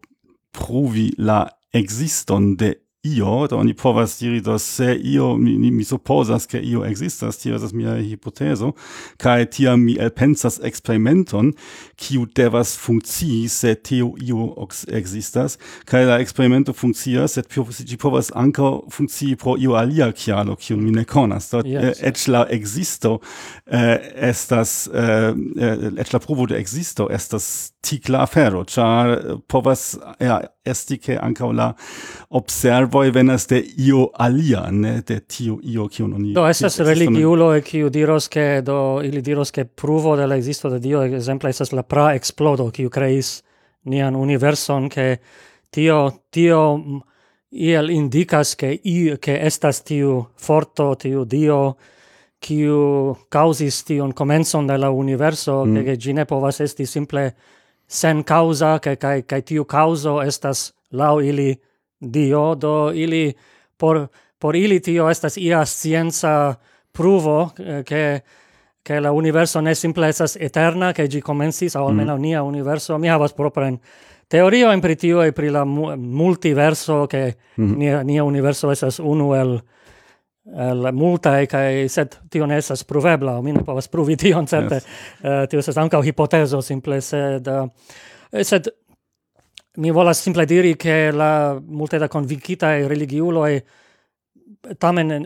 provi 0.54 1.14
la 1.18 1.50
existon 1.74 2.58
de 2.58 2.87
io, 3.16 3.48
da 3.50 3.56
oni 3.56 3.74
povas 3.74 4.18
diri, 4.20 4.42
do 4.42 4.58
se 4.60 4.96
io, 5.04 5.36
mi, 5.38 5.58
mi, 5.58 5.72
mi 5.72 5.84
supposas 5.84 6.48
che 6.48 6.60
io 6.60 6.84
existas, 6.86 7.38
tio 7.38 7.56
estas 7.56 7.74
mia 7.74 7.96
hypoteso, 7.98 8.74
cae 9.18 9.46
tiam 9.46 9.84
mi 9.86 9.98
elpensas 10.00 10.60
experimenton, 10.64 11.54
kiu 11.96 12.26
devas 12.36 12.76
funkcii, 12.78 13.48
se 13.50 13.76
teo 13.76 14.14
io 14.24 14.50
existas, 14.88 15.58
cae 15.86 16.06
la 16.06 16.20
experimento 16.24 16.74
funkcias, 16.74 17.38
et 17.38 17.48
gi 17.88 17.98
povas 17.98 18.32
anca 18.36 18.74
funkcii 18.94 19.36
pro 19.36 19.58
io 19.58 19.78
alia 19.80 20.12
chialo, 20.12 20.56
kiu 20.56 20.78
mi 20.78 20.92
ne 20.92 21.06
conas, 21.06 21.50
do 21.52 21.64
yes. 21.66 22.28
la 22.28 22.46
existo 22.50 23.20
eh, 23.66 24.14
estas, 24.30 24.88
eh, 24.94 25.34
la 26.14 26.20
provo 26.20 26.48
de 26.48 26.58
existo 26.58 27.08
estas 27.10 27.77
artikla 27.88 28.22
afero, 28.22 28.64
char 28.66 29.10
eh, 29.10 29.38
povas 29.48 29.98
ja, 30.20 30.42
esti 30.64 30.98
che 30.98 31.18
anca 31.18 31.46
la 31.52 31.76
observoi 32.30 33.12
venas 33.12 33.48
de 33.48 33.64
io 33.78 34.12
alia, 34.14 34.70
ne 34.72 35.02
de 35.06 35.22
tio 35.26 35.60
io 35.62 35.88
kiun 35.88 36.14
oni... 36.14 36.34
Do, 36.34 36.48
esas 36.48 36.80
religiulo 36.80 37.54
e 37.56 37.62
kiu 37.62 37.90
diros 37.90 38.28
che, 38.28 38.62
do, 38.62 39.02
ili 39.02 39.22
diros 39.22 39.52
che 39.52 39.66
pruvo 39.66 40.16
de 40.16 40.28
la 40.28 40.36
existo 40.36 40.70
de 40.70 40.80
Dio, 40.80 41.02
exemple, 41.02 41.50
esas 41.50 41.72
la 41.72 41.84
pra 41.84 42.14
explodo 42.16 42.70
kiu 42.72 42.90
creis 42.90 43.44
nian 43.84 44.16
universon, 44.16 44.90
che 44.90 45.20
tio, 45.70 46.24
tio 46.30 46.78
mm, 46.78 47.00
iel 47.50 47.90
indicas 47.90 48.56
che 48.56 48.80
i 48.84 49.16
che 49.20 49.40
estas 49.40 49.84
tiu 49.84 50.28
forto 50.36 50.96
tiu 50.96 51.24
dio 51.24 51.78
kiu 52.40 53.16
causis 53.30 53.84
tion 53.84 54.12
comenson 54.14 54.68
de 54.68 54.78
la 54.78 54.90
universo 54.90 55.64
mm. 55.66 55.76
che, 55.76 55.84
che 55.84 55.98
gi 55.98 56.14
ne 56.14 56.26
povas 56.26 56.60
esti 56.60 56.86
simple 56.86 57.34
sen 57.88 58.24
causa 58.24 58.80
kai 58.80 58.96
kai 58.96 59.22
kai 59.24 59.42
tiu 59.42 59.66
causo 59.66 60.22
estas 60.22 60.74
lau 60.92 61.20
ili 61.20 61.56
dio 62.14 62.56
do 62.56 62.92
ili 62.94 63.34
por 63.78 64.08
por 64.40 64.56
ili 64.56 64.80
tio 64.80 65.10
estas 65.10 65.38
ia 65.38 65.66
scienza 65.66 66.56
pruvo 66.92 67.52
che 67.86 68.22
che 68.84 69.00
la 69.00 69.12
universo 69.12 69.62
ne 69.62 69.76
simple 69.76 70.08
estas 70.08 70.36
eterna 70.36 70.94
che 70.94 71.08
gi 71.08 71.22
comensis 71.22 71.76
au 71.76 71.88
almeno 71.88 72.16
mm. 72.16 72.22
nia 72.22 72.44
universo 72.44 72.98
mi 72.98 73.08
havas 73.08 73.34
propran 73.34 73.80
teorio 74.28 74.72
in 74.72 74.80
pritio 74.80 75.22
e 75.22 75.32
pri 75.32 75.50
la 75.50 75.64
mu 75.66 75.96
multiverso 75.96 77.06
che 77.08 77.36
mm. 77.58 77.64
Mm-hmm. 77.64 77.78
nia, 77.78 78.04
nia 78.04 78.24
universo 78.24 78.72
estas 78.72 79.00
unu 79.00 79.34
el 79.34 79.62
el 80.56 80.92
multae 80.96 81.48
kai 81.48 81.88
sed 81.92 82.16
tio 82.32 82.46
ne 82.48 82.58
estas 82.58 82.84
provebla 82.88 83.42
mi 83.42 83.52
ne 83.52 83.64
povas 83.68 83.88
pruvi 83.92 84.16
tion 84.22 84.48
certe 84.48 84.76
yes. 84.76 84.86
uh, 85.24 85.46
tio 85.50 85.60
estas 85.60 85.78
ankaŭ 85.78 86.02
hipotezo 86.06 86.62
simple 86.62 87.02
sed 87.02 87.48
uh, 87.48 87.68
sed 88.44 88.70
mi 89.78 89.92
volas 89.92 90.24
simple 90.24 90.46
diri 90.46 90.76
ke 90.76 91.12
la 91.12 91.60
multe 91.60 92.00
da 92.00 92.08
convincita 92.08 92.76
e 92.78 93.62
tamen 94.80 95.12
eh, 95.12 95.26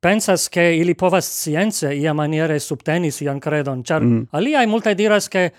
pensas 0.00 0.48
ke 0.48 0.76
ili 0.76 0.94
povas 0.94 1.24
science 1.24 1.94
ia 1.94 2.14
maniere 2.14 2.60
subteni 2.60 3.10
sian 3.10 3.40
credon 3.40 3.82
char 3.84 4.02
mm. 4.02 4.26
alia 4.32 4.62
e 4.62 4.66
multe 4.66 4.94
diras 4.94 5.28
ke 5.28 5.50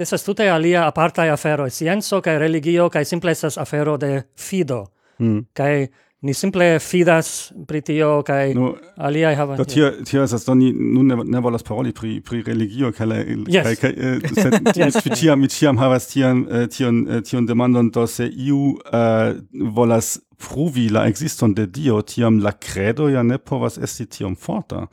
estas 0.00 0.24
tute 0.24 0.50
alia 0.50 0.86
aparta 0.86 1.22
afero, 1.32 1.68
scienzo 1.68 2.22
kai 2.22 2.38
religio 2.38 2.88
kai 2.90 3.04
simple 3.04 3.30
esas 3.30 3.58
afero 3.58 3.98
de 3.98 4.22
fido 4.34 4.86
mm. 5.18 5.44
Kai 5.52 5.88
ni 6.22 6.34
simple 6.34 6.78
fidas 6.78 7.52
pri 7.66 7.80
tio 7.80 8.08
kaj 8.26 8.54
no, 8.54 8.74
alia 8.96 9.32
havas 9.36 9.58
do 9.58 9.64
tio 9.64 9.90
tio 10.04 10.22
estas 10.22 10.44
do 10.44 10.54
ni 10.54 10.72
nun 10.72 11.06
ne, 11.08 11.16
ne 11.24 11.40
volas 11.40 11.64
paroli 11.64 11.92
pri 11.96 12.18
pri 12.20 12.42
religio 12.46 12.92
kaj 12.92 13.06
la 13.06 13.20
yes. 13.24 13.64
kaj 13.64 13.76
kaj 13.76 13.92
uh, 13.92 14.34
sed 14.42 14.72
yes. 14.76 15.00
tiam 15.20 15.40
mi 15.40 15.48
tiam 15.48 15.80
havas 15.80 16.10
tian 16.12 16.44
eh, 16.50 16.66
tion 16.68 17.06
eh, 17.08 17.22
tion 17.24 17.46
demandon 17.46 17.88
do 17.90 18.06
se 18.06 18.28
iu 18.28 18.58
uh, 18.92 19.32
volas 19.72 20.18
pruvi 20.40 20.88
la 20.88 21.06
existon 21.08 21.54
de 21.54 21.66
Dio, 21.66 22.00
tiam 22.02 22.38
la 22.40 22.52
credo 22.52 23.08
ja 23.08 23.22
ne 23.22 23.38
povas 23.38 23.78
esti 23.78 24.06
tiom 24.06 24.36
forta. 24.36 24.86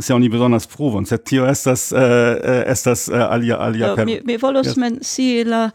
Se 0.00 0.14
oni 0.14 0.28
besonders 0.28 0.66
pruvon, 0.66 1.06
sed 1.06 1.22
tio 1.24 1.46
estas, 1.46 1.92
uh, 1.92 2.00
estas 2.66 3.08
uh, 3.08 3.20
alia, 3.30 3.60
alia... 3.62 3.92
Do, 3.92 4.00
per... 4.00 4.06
Mi, 4.06 4.18
mi 4.26 4.36
volos 4.42 4.66
yes. 4.66 4.76
men 4.82 4.98
si 5.06 5.44
la 5.44 5.68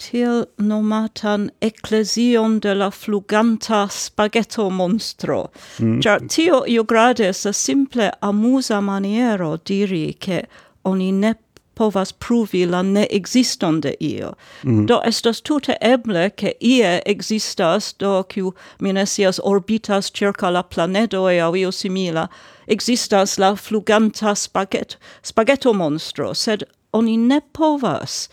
til 0.00 0.46
nomatan 0.58 1.50
ecclesion 1.60 2.58
de 2.60 2.74
la 2.74 2.90
fluganta 2.90 3.86
spaghetto 3.90 4.70
monstro. 4.70 5.50
Mm. 5.78 6.28
Tio 6.28 6.64
io 6.66 6.84
grade 6.84 7.28
a 7.28 7.52
simple 7.52 8.10
amusa 8.22 8.80
maniero 8.80 9.56
diri 9.56 10.16
che 10.20 10.42
oni 10.84 11.12
ne 11.12 11.34
povas 11.74 12.12
pruvi 12.12 12.66
la 12.66 12.82
ne 12.82 13.06
existon 13.10 13.80
de 13.80 13.96
io. 14.00 14.34
Mm. 14.64 14.86
Do 14.86 15.00
estas 15.04 15.40
tute 15.40 15.76
eble 15.80 16.30
che 16.36 16.54
ie 16.60 17.00
existas, 17.06 17.94
do 17.98 18.22
kiu 18.24 18.52
minesias 18.80 19.40
orbitas 19.44 20.10
circa 20.10 20.50
la 20.50 20.62
planedo 20.62 21.28
e 21.28 21.38
au 21.40 21.54
io 21.54 21.70
simila, 21.70 22.28
existas 22.68 23.38
la 23.38 23.54
fluganta 23.54 24.34
spaghetto, 24.34 24.96
spaghetto 25.22 25.72
monstro, 25.72 26.34
sed 26.34 26.64
oni 26.92 27.16
ne 27.16 27.40
povas 27.52 28.28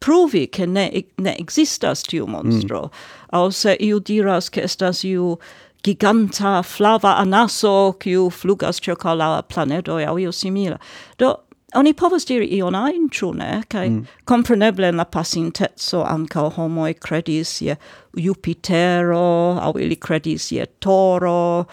provi 0.00 0.46
che 0.48 0.66
ne, 0.66 1.04
ne 1.18 1.36
existas 1.38 2.02
tiu 2.02 2.26
mm. 2.26 2.30
monstro. 2.30 2.82
Mm. 2.82 2.90
Au 3.32 3.50
se 3.50 3.76
iu 3.80 4.00
diras 4.00 4.50
che 4.50 4.62
estas 4.62 5.04
iu 5.04 5.38
giganta 5.84 6.62
flava 6.62 7.16
anaso 7.20 7.92
kiu 8.00 8.30
flugas 8.30 8.80
circa 8.80 9.14
la 9.14 9.42
planedo 9.42 9.98
au 9.98 10.18
io 10.18 10.32
simila. 10.32 10.78
Do, 11.18 11.36
oni 11.74 11.92
povas 11.92 12.24
diri 12.26 12.48
ion 12.56 12.74
ajn, 12.74 13.08
ĉu 13.14 13.30
ne? 13.38 13.50
Kaj 13.70 13.86
mm. 13.88 14.06
kompreneble 14.24 14.88
en 14.90 14.98
la 14.98 15.04
pasinteco 15.04 16.02
ankaŭ 16.08 16.48
homoj 16.56 16.94
kredis 16.98 17.60
je 17.62 17.76
Jupitero, 18.16 19.60
aŭ 19.62 19.76
ili 19.78 19.96
kredis 19.96 20.50
je 20.52 20.66
Toro, 20.82 21.64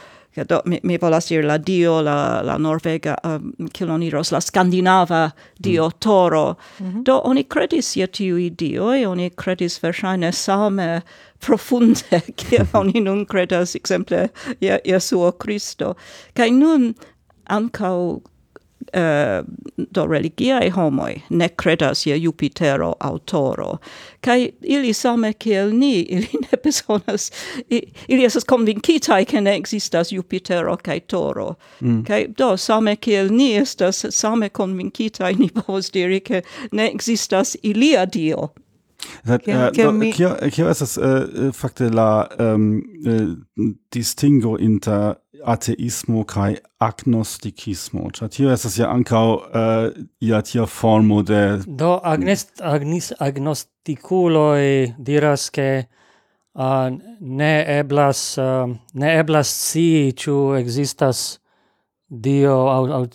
do 0.43 0.61
mi, 0.65 0.79
mi 0.83 0.97
volas 0.97 1.27
dir 1.29 1.45
la 1.45 1.57
dio 1.57 2.01
la 2.01 2.41
la 2.41 2.57
norvega 2.57 3.15
um, 3.23 3.53
kiloniros, 3.73 4.31
la 4.31 4.41
skandinava 4.41 5.31
dio 5.59 5.87
mm. 5.87 5.99
toro 5.99 6.55
mm 6.79 6.85
-hmm. 6.85 7.03
do 7.03 7.21
oni 7.23 7.43
credis 7.43 7.95
je 7.95 8.07
tiui 8.07 8.49
dioi 8.49 9.05
oni 9.05 9.29
credis 9.29 9.83
verŝajne 9.83 10.31
same 10.31 11.01
profunde 11.39 12.21
kiel 12.37 12.65
oni 12.81 13.01
nun 13.01 13.25
credas 13.25 13.75
exemple, 13.75 14.27
je 14.61 14.79
Jesuo 14.85 15.31
Cristo 15.31 15.93
kai 16.33 16.51
nun 16.51 16.93
ankaŭ 17.45 18.19
eh, 18.93 19.43
do 19.77 20.05
religiae 20.07 20.69
homoi 20.69 21.21
ne 21.29 21.49
credas 21.49 22.05
ie 22.07 22.19
Jupitero 22.19 22.93
autoro, 22.99 23.77
kai 24.21 24.51
ili 24.61 24.93
same 24.93 25.33
kiel 25.33 25.71
ni, 25.71 25.99
ili 26.15 26.29
ne 26.41 26.57
besonas, 26.63 27.31
ili 28.07 28.25
esas 28.25 28.45
convincitae 28.45 29.25
che 29.25 29.41
ne 29.41 29.55
existas 29.55 30.11
Jupitero 30.11 30.77
kai 30.77 30.99
toro, 30.99 31.55
mm. 31.81 32.03
kai 32.03 32.27
do 32.37 32.57
same 32.57 32.95
kiel 32.95 33.31
ni 33.31 33.55
estas 33.57 34.05
same 34.09 34.49
convincitae 34.49 35.33
ni 35.39 35.49
povos 35.49 35.91
diri 35.93 36.19
che 36.19 36.43
ne 36.71 36.91
existas 36.91 37.57
ilia 37.63 38.05
dio. 38.05 38.53
That, 39.25 39.47
uh, 39.47 39.69
do, 39.71 40.11
kio, 40.11 40.35
kio 40.51 40.69
estas 40.69 40.97
uh, 40.97 41.51
fakte 41.53 41.89
la 41.93 42.27
um, 42.39 42.81
uh, 43.05 43.69
distingo 43.93 44.57
inter 44.57 45.15
ateismo 45.45 46.23
kai 46.27 46.57
agnostikismo. 46.83 48.09
Ĉar 48.13 48.31
tio 48.33 48.51
estas 48.53 48.77
ja 48.79 48.89
ankaŭ 48.93 49.25
eh, 49.33 49.61
uh, 49.61 50.05
ia 50.19 50.41
tia 50.41 50.65
formo 50.65 51.21
de 51.23 51.41
do 51.67 51.97
agnest 52.03 52.61
agnis 52.61 53.11
agnostikuloj 53.19 54.93
diras 54.97 55.49
ke 55.49 55.69
uh, 55.83 56.87
ne 57.19 57.53
eblas 57.79 58.23
uh, 58.37 58.69
ne 58.93 59.17
eblas 59.19 59.51
si 59.71 60.13
ĉu 60.17 60.37
ekzistas 60.61 61.27
Dio 62.09 62.53
au, 62.71 62.85
au 62.95 63.07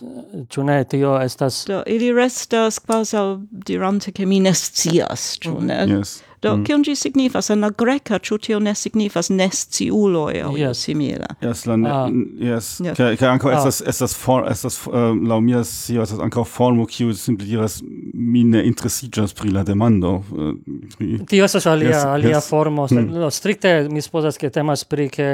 ĉu 0.52 0.62
ne 0.69 0.83
tio 0.85 1.14
estas 1.17 1.62
do 1.64 1.79
ili 1.88 2.11
restas 2.12 2.76
kvazaŭ 2.85 3.38
dirante 3.64 4.12
ke 4.12 4.26
mi 4.29 4.41
ne 4.45 4.52
scias 4.52 5.38
ĉu 5.41 5.55
ne? 5.64 5.79
Yes. 5.88 6.19
Do, 6.42 6.56
mm. 6.56 6.64
kion 6.66 6.82
gi 6.82 6.96
signifas? 6.99 7.50
En 7.54 7.62
la 7.62 7.70
greca, 7.78 8.18
ciu 8.18 8.37
tio 8.42 8.58
ne 8.58 8.72
signifas 8.75 9.28
nesciuloi 9.30 10.40
au 10.42 10.56
yes. 10.58 10.80
simila? 10.82 11.28
Yes, 11.42 11.64
la 11.70 11.76
ne, 11.78 11.90
ah. 11.90 12.08
yes. 12.42 12.70
yes. 12.82 12.96
Ca, 12.99 13.12
ca 13.20 13.30
anco 13.30 13.52
ah. 13.52 13.61
estas, 13.61 13.78
estas, 13.87 14.16
for, 14.18 14.49
estas, 14.50 14.80
um, 14.88 14.96
uh, 14.96 15.28
lau 15.30 15.38
mia 15.44 15.62
sio, 15.68 16.02
estas 16.02 16.18
anco 16.25 16.42
formo, 16.42 16.88
kiu 16.90 17.14
simple 17.14 17.46
diras, 17.46 17.78
mi 18.12 18.42
ne 18.42 18.64
interesigas 18.66 19.37
pri 19.38 19.54
la 19.54 19.62
demando. 19.66 20.16
Uh, 20.34 20.56
pri... 20.96 21.20
Tio 21.30 21.46
estas 21.46 21.68
alia, 21.70 21.92
yes, 21.94 22.08
alia 22.11 22.34
yes. 22.34 22.50
formo. 22.50 22.88
Mm. 22.90 23.14
No, 23.22 23.30
stricte, 23.30 23.76
mi 23.90 24.02
sposas, 24.02 24.40
che 24.40 24.50
temas 24.50 24.82
pri 24.84 25.08
che 25.14 25.30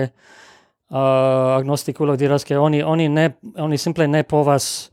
uh, 0.93 1.57
agnosticulo 1.57 2.17
diras, 2.21 2.45
che 2.45 2.57
oni, 2.57 2.83
oni, 2.83 3.09
ne, 3.09 3.39
oni 3.57 3.81
simple 3.81 4.07
ne 4.07 4.25
povas 4.29 4.91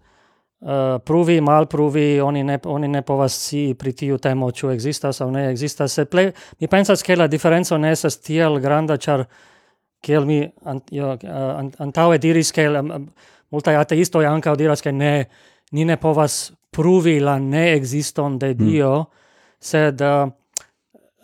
Uh, 0.65 0.95
pruvi, 1.05 1.41
mal 1.41 1.67
pruvi, 1.67 2.19
oni 2.23 2.43
ne, 2.43 2.55
oni 2.65 2.87
ne 2.87 3.01
povas 3.05 3.35
si 3.37 3.75
pri 3.77 3.91
tiu 3.93 4.15
temo, 4.17 4.47
ĉu 4.55 4.71
ekzistas 4.71 5.19
aŭ 5.21 5.27
ne 5.29 5.43
ekzistas. 5.51 5.93
Se 5.93 6.05
ple, 6.09 6.29
mi 6.61 6.69
pensas, 6.71 7.03
ke 7.03 7.17
la 7.17 7.27
diferenco 7.27 7.77
ne 7.77 7.91
estas 7.93 8.17
tiel 8.23 8.57
granda, 8.63 8.95
ĉar 8.97 9.25
kiel 10.05 10.25
mi 10.25 10.39
ant, 10.65 10.89
jo, 10.95 11.11
eh, 11.19 11.29
an, 11.29 11.69
antaŭe 11.85 12.17
diris, 12.23 12.53
ke 12.55 12.69
um, 12.71 13.09
multaj 13.53 13.75
ateistoj 13.81 14.25
ankaŭ 14.29 14.55
diras, 14.57 14.81
ke 14.81 14.95
ne, 14.95 15.13
ni 15.75 15.85
ne 15.85 15.99
povas 16.01 16.53
pruvi 16.73 17.19
la 17.19 17.35
neekziston 17.39 18.39
de 18.39 18.53
hmm. 18.53 18.65
Dio, 18.65 18.93
mm. 19.03 19.29
sed 19.59 20.01
uh, 20.01 20.31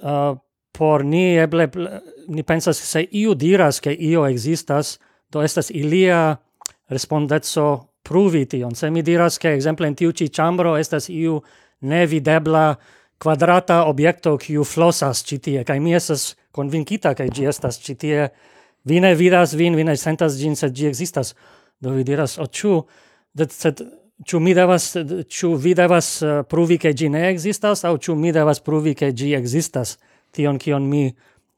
uh, 0.04 0.34
por 0.72 1.06
ni 1.06 1.38
eble, 1.40 1.70
ni 2.28 2.44
pensas, 2.48 2.80
se 2.80 3.04
iu 3.12 3.36
diras, 3.36 3.82
ke 3.84 3.94
io 3.94 4.28
ekzistas, 4.28 4.98
do 5.32 5.44
estas 5.44 5.70
ilia 5.72 6.38
respondezzo 6.92 7.91
pruvi 8.12 8.46
tion. 8.46 8.76
Se 8.76 8.90
mi 8.90 9.02
diras 9.02 9.38
che 9.38 9.54
exemple 9.54 9.88
in 9.88 9.96
tiu 9.96 10.12
ci 10.12 10.30
chambro 10.30 10.76
estas 10.76 11.08
iu 11.08 11.40
nevidebla 11.80 12.78
quadrata 13.18 13.86
objekto 13.88 14.36
kiu 14.38 14.64
flosas 14.64 15.24
ci 15.24 15.40
tie, 15.40 15.64
kai 15.64 15.80
mi 15.80 15.94
estas 15.96 16.36
convincita 16.52 17.14
kai 17.14 17.30
gi 17.30 17.46
estas 17.48 17.80
ci 17.80 17.96
tie. 17.96 18.32
Vi 18.84 19.00
ne 19.00 19.14
vidas 19.16 19.54
vin, 19.54 19.76
vi 19.76 19.84
ne 19.84 19.96
sentas 19.96 20.36
gin, 20.40 20.56
sed 20.56 20.74
gi 20.74 20.88
existas. 20.90 21.36
Do 21.82 21.94
vi 21.94 22.04
diras, 22.04 22.38
o 22.38 22.48
ciu, 22.50 22.82
sed 23.48 23.80
ciu 24.26 24.40
mi 24.40 24.54
devas, 24.54 24.92
ciu 25.30 25.56
vi 25.56 25.74
devas 25.74 26.22
uh, 26.22 26.42
pruvi 26.46 26.78
che 26.78 26.94
gi 26.94 27.10
ne 27.10 27.28
existas, 27.30 27.86
au 27.86 27.98
ciu 27.98 28.16
mi 28.16 28.32
devas 28.32 28.60
pruvi 28.60 28.94
che 28.94 29.14
gi 29.14 29.34
existas, 29.38 29.98
tion 30.34 30.58
kion 30.58 30.88
mi 30.90 31.16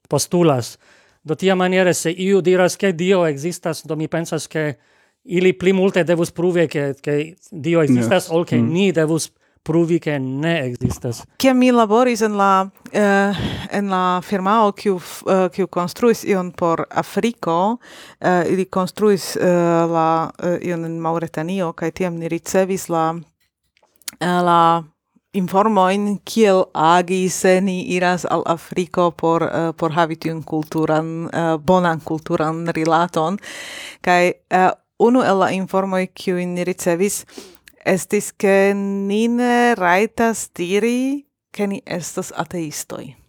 postulas. 0.08 0.78
Do 1.24 1.36
tia 1.36 1.56
maniere, 1.56 1.94
se 1.94 2.12
iu 2.12 2.42
diras 2.42 2.76
che 2.76 2.94
Dio 2.94 3.26
existas, 3.26 3.86
do 3.86 3.96
mi 3.96 4.08
pensas 4.08 4.48
che 4.48 4.78
ili 5.24 5.54
pli 5.54 5.74
multe 5.74 6.04
devus 6.04 6.32
pruvi 6.32 6.68
che 6.68 6.94
che 7.02 7.36
Dio 7.52 7.82
existas 7.82 8.28
yes. 8.28 8.32
ol 8.32 8.46
che 8.46 8.58
mm. 8.58 8.72
ni 8.72 8.92
devus 8.92 9.32
pruvi 9.64 10.00
che 10.00 10.20
ne 10.20 10.66
existas. 10.66 11.24
Che 11.38 11.54
mi 11.54 11.72
laboris 11.72 12.22
en 12.22 12.38
la 12.38 12.70
uh, 12.94 13.36
en 13.72 13.90
la 13.90 14.22
firmao 14.22 14.72
kiu 14.72 14.96
uh, 14.96 15.48
kiu 15.52 15.68
konstruis 15.68 16.24
ion 16.24 16.52
por 16.52 16.86
Afriko, 16.90 17.80
uh, 18.20 18.52
ili 18.52 18.66
konstruis 18.66 19.36
uh, 19.36 19.44
la 19.92 20.32
uh, 20.44 20.58
ion 20.62 20.86
en 20.86 21.00
Mauretanio 21.00 21.74
kaj 21.74 21.92
tiam 21.92 22.20
ni 22.20 22.28
ricevis 22.28 22.90
la 22.90 23.14
uh, 23.16 24.42
la 24.44 24.84
informoin 25.34 26.20
kiel 26.26 26.66
agi 26.74 27.30
se 27.30 27.62
ni 27.62 27.82
iras 27.96 28.26
al 28.30 28.44
Afriko 28.46 29.12
por 29.12 29.44
uh, 29.44 29.72
por 29.78 29.92
havi 29.92 30.16
tiun 30.16 30.44
kulturan 30.44 31.26
uh, 31.26 31.58
bonan 31.58 32.02
kulturan 32.02 32.68
rilaton 32.68 33.40
Kai 34.02 34.34
uh, 34.52 34.83
unu 35.08 35.24
el 35.24 35.40
la 35.42 35.50
informoi 35.52 36.08
kiu 36.08 36.40
ni 36.54 36.64
ricevis 36.68 37.24
estis 37.94 38.32
ke 38.32 38.74
ni 38.78 39.28
ne 39.28 39.76
rajtas 39.76 40.48
diri 40.56 41.26
ke 41.54 41.68
ni 41.68 41.82
estas 41.86 42.32
ateistoj 42.44 43.23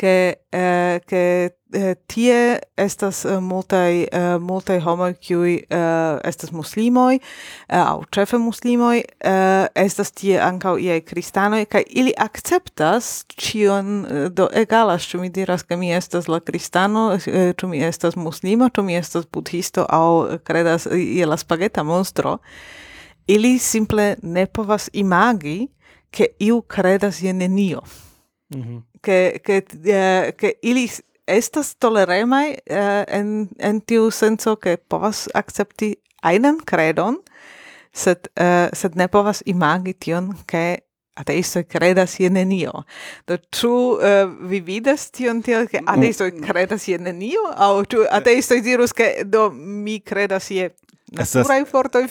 che 0.00 0.46
eh, 0.50 1.00
che 1.06 1.56
eh, 1.72 1.96
tie 2.06 2.58
estas 2.74 3.24
uh, 3.24 3.38
multaj 3.40 4.06
uh, 4.08 4.40
multaj 4.40 4.80
homoj 4.80 5.12
kiuj 5.20 5.52
uh, 5.68 6.16
estas 6.24 6.54
muslimoj 6.56 7.18
uh, 7.20 7.76
aŭ 7.76 7.98
ĉefe 8.16 8.40
muslimoj 8.40 9.02
uh, 9.04 9.68
estas 9.76 10.14
tie 10.16 10.40
ankaŭ 10.40 10.78
iaj 10.80 11.04
kristanoj 11.10 11.66
kaj 11.68 11.84
ili 12.00 12.14
akceptas 12.16 13.10
ĉion 13.36 13.92
do 14.32 14.48
egalas 14.62 15.04
ĉu 15.10 15.20
mi 15.20 15.28
diras 15.28 15.62
ke 15.68 15.76
mi 15.76 15.92
estas 15.92 16.28
la 16.32 16.40
kristano 16.40 17.10
eh, 17.14 17.52
ĉu 17.52 17.68
mi 17.68 17.84
estas 17.84 18.16
muslimo 18.16 18.70
ĉu 18.72 18.82
mi 18.82 18.96
estas 18.96 19.28
budhisto 19.28 19.84
aŭ 19.84 20.40
kredas 20.44 20.88
je 20.90 21.26
la 21.26 21.36
spageta 21.36 21.84
monstro 21.84 22.38
ili 23.26 23.58
simple 23.58 24.14
ne 24.22 24.46
povas 24.46 24.88
imagi 24.92 25.68
ke 26.10 26.32
iu 26.38 26.62
kredas 26.62 27.22
je 27.22 27.32
nenio 27.32 27.82
mm 28.48 28.62
-hmm 28.62 28.89
che 29.02 29.40
che 29.42 29.64
eh, 29.84 30.34
che 30.36 30.58
ili 30.62 30.90
estas 31.24 31.76
toleremai 31.78 32.50
uh, 32.50 32.74
eh, 32.74 33.04
en 33.08 33.48
en 33.58 33.80
tiu 33.80 34.10
senso 34.10 34.56
che 34.56 34.78
povas 34.78 35.28
akcepti 35.34 35.96
einen 36.22 36.58
credon 36.64 37.20
sed 37.92 38.28
uh, 38.36 38.68
sed 38.72 38.96
ne 38.96 39.08
povas 39.08 39.42
imagi 39.46 39.94
tion 39.94 40.34
che 40.46 40.90
ateisto 41.20 41.62
credas 41.68 42.20
je 42.20 42.30
nenio. 42.30 42.84
Do 43.26 43.36
tu 43.50 43.68
uh, 43.68 44.00
eh, 44.02 44.26
vi 44.48 44.60
vidas 44.60 45.10
tion 45.10 45.42
tiel, 45.42 45.68
che 45.68 45.80
mm. 45.80 45.88
ateisto 45.88 46.24
credas 46.40 46.88
je 46.88 46.98
nenio, 46.98 47.50
Au 47.56 47.84
tu 47.84 48.06
ateisto 48.10 48.54
dirus, 48.60 48.92
ke 48.92 49.24
do 49.24 49.50
mi 49.50 50.00
credas 50.00 50.50
je 50.50 50.70
naturai 51.10 51.62
estas... 51.62 51.70
fortoj 51.70 52.06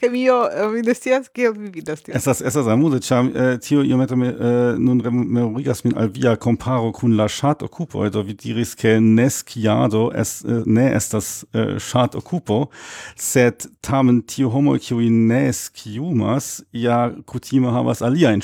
che 0.00 0.08
mio 0.08 0.48
mi 0.72 0.80
ne 0.80 0.94
scias 0.94 1.28
kiel 1.28 1.52
vi 1.52 1.70
vidas 1.70 2.00
Es 2.06 2.14
Estas 2.16 2.40
estas 2.40 2.66
amuze, 2.66 3.00
cham 3.00 3.28
äh, 3.34 3.52
eh, 3.54 3.58
tio 3.58 3.82
iomete 3.82 4.16
me, 4.16 4.28
äh, 4.28 4.78
nun 4.78 5.02
memorigas 5.04 5.84
min 5.84 5.94
al 5.96 6.08
via 6.08 6.36
comparo 6.36 6.92
kun 6.92 7.16
la 7.16 7.28
ŝatokupo, 7.28 8.08
do 8.10 8.22
vi 8.22 8.34
diris 8.34 8.74
che 8.74 9.00
neskiado 9.00 10.12
es, 10.14 10.44
äh, 10.44 10.62
ne 10.66 10.94
estas 10.94 11.46
chat 11.78 12.14
occupo 12.14 12.70
sed 13.16 13.66
tamen 13.80 14.22
tio 14.22 14.48
homo 14.48 14.78
qui 14.78 15.10
ne 15.10 15.52
skiumas 15.52 16.62
ja 16.72 17.10
kutime 17.26 17.70
havas 17.70 18.02
aliajn 18.02 18.42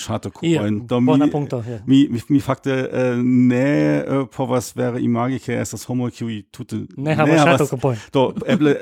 in 0.68 0.87
Do 0.87 1.01
mi, 1.01 1.31
punkto, 1.31 1.62
yeah. 1.66 1.81
mi, 1.87 2.09
mi, 2.11 2.20
mi 2.29 2.40
fakte 2.40 2.90
ne 3.22 3.98
eh, 3.98 4.27
povas 4.37 4.77
vere 4.77 5.01
imagike 5.01 5.53
es 5.55 5.68
estas 5.68 5.85
homo 5.85 6.11
qui 6.11 6.44
tute 6.51 6.87
ne 6.96 7.14
havas 7.14 7.40
ŝatokupojn. 7.44 7.96
Do 8.12 8.35
eble 8.46 8.74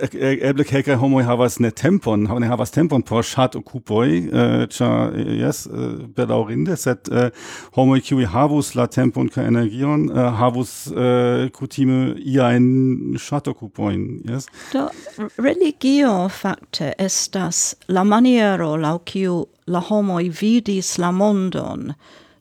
eble 0.50 0.64
kelkaj 0.64 0.95
homoj 0.96 1.24
havas 1.24 1.58
ne 1.60 1.70
tempon, 1.70 2.26
ne 2.40 2.48
havas 2.50 2.70
tempon 2.74 3.02
por 3.02 3.24
chat 3.24 3.56
okupoj, 3.56 4.08
eh, 4.08 4.66
cha 4.70 5.10
eh, 5.14 5.32
yes, 5.40 5.66
eh, 5.66 6.06
bedaŭrinde, 6.16 6.76
sed 6.76 7.08
eh, 7.12 7.30
havus 8.32 8.74
la 8.74 8.86
tempon 8.86 9.28
kaj 9.28 9.46
energion, 9.46 10.10
eh, 10.10 10.30
havus 10.40 10.86
eh, 10.88 11.48
kutime 11.52 12.14
iajn 12.18 13.16
ŝatokupojn, 13.18 14.22
yes. 14.24 14.46
Do 14.72 14.88
religio 15.38 16.28
facte 16.28 16.92
estas 16.98 17.74
la 17.88 18.04
maniero 18.04 18.76
la 18.76 18.98
kiu 19.04 19.46
la 19.66 19.80
homoj 19.80 20.30
vidis 20.40 20.98
la 20.98 21.10
mondon 21.10 21.94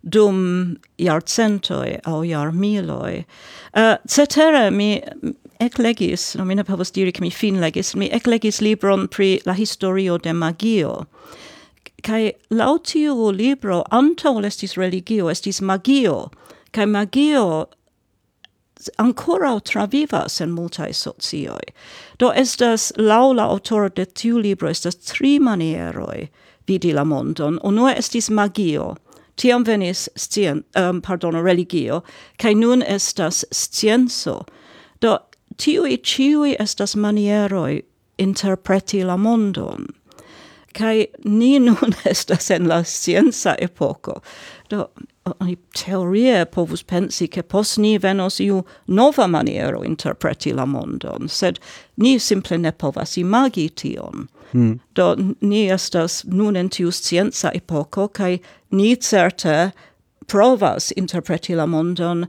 dum 0.05 0.77
iarcentoi 0.97 1.97
au 2.05 2.23
iarmiloi. 2.23 3.17
Uh, 3.75 3.81
eh, 3.81 3.97
cetere 4.07 4.69
mi 4.71 5.01
eclegis, 5.59 6.35
no 6.35 6.45
mi 6.45 6.55
ne 6.55 6.63
povos 6.63 6.91
diri 6.91 7.11
che 7.11 7.21
mi 7.21 7.29
fin 7.29 7.59
legis, 7.59 7.95
mi 7.95 8.09
eclegis 8.11 8.61
libron 8.61 9.07
pri 9.07 9.39
la 9.45 9.53
historio 9.53 10.17
de 10.17 10.33
magio. 10.33 11.07
Kai 12.03 12.33
lautiu 12.49 13.31
libro 13.31 13.83
antaŭ 13.91 14.43
estis 14.45 14.77
religio, 14.77 15.29
estis 15.29 15.61
magio, 15.61 16.31
kai 16.71 16.85
magio 16.85 17.67
ancora 18.97 19.59
travivas 19.59 20.41
en 20.41 20.51
multae 20.51 20.93
socioi. 20.93 21.73
Do 22.19 22.31
estas 22.31 22.91
laula 22.97 23.47
la 23.47 23.89
de 23.89 24.05
tiu 24.05 24.37
libro 24.37 24.69
estas 24.69 24.95
tri 24.95 25.39
manieroi 25.39 26.29
vidi 26.67 26.93
la 26.93 27.03
mondon. 27.03 27.59
Unue 27.63 27.93
estis 27.97 28.29
magio, 28.29 28.95
tiam 29.35 29.63
venis 29.63 30.09
scien, 30.15 30.63
um, 30.75 31.01
pardon, 31.01 31.35
religio, 31.35 32.03
kai 32.37 32.53
nun 32.53 32.81
estas 32.81 33.45
scienco. 33.51 34.45
Do 35.01 35.17
tiui 35.57 35.97
ciui 35.97 36.55
estas 36.59 36.95
manieroi 36.95 37.81
interpreti 38.17 39.03
la 39.03 39.17
mondon. 39.17 39.87
Kai 40.73 41.07
ni 41.23 41.59
nun 41.65 41.95
estas 42.05 42.51
en 42.51 42.67
la 42.67 42.83
scienza 42.83 43.55
epoco. 43.59 44.21
Do, 44.69 44.89
oni 45.39 45.57
teorie 45.73 46.45
povus 46.45 46.83
pensi 46.83 47.27
che 47.27 47.43
pos 47.43 47.77
ni 47.77 47.97
venos 47.97 48.39
iu 48.39 48.63
nova 48.87 49.27
maniero 49.27 49.83
interpreti 49.83 50.53
la 50.53 50.65
mondon, 50.65 51.29
sed 51.29 51.59
ni 51.97 52.19
simple 52.19 52.57
ne 52.57 52.71
povas 52.71 53.17
imagi 53.17 53.69
tion. 53.69 54.27
Mm. 54.53 54.79
Do, 54.93 55.15
ni 55.41 55.69
estas 55.71 56.23
nun 56.25 56.55
en 56.55 56.69
tiu 56.69 56.91
scienza 56.91 57.51
epoco, 57.53 58.07
kai 58.07 58.39
ni 58.71 58.95
certe 58.95 59.71
provas 60.27 60.91
interpreti 60.97 61.55
la 61.55 61.65
mondon, 61.65 62.27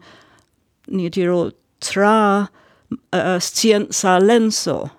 ni 0.89 1.11
diru, 1.11 1.51
tra 1.81 2.47
uh, 2.91 3.39
scienza 3.41 4.19
lenso. 4.19 4.91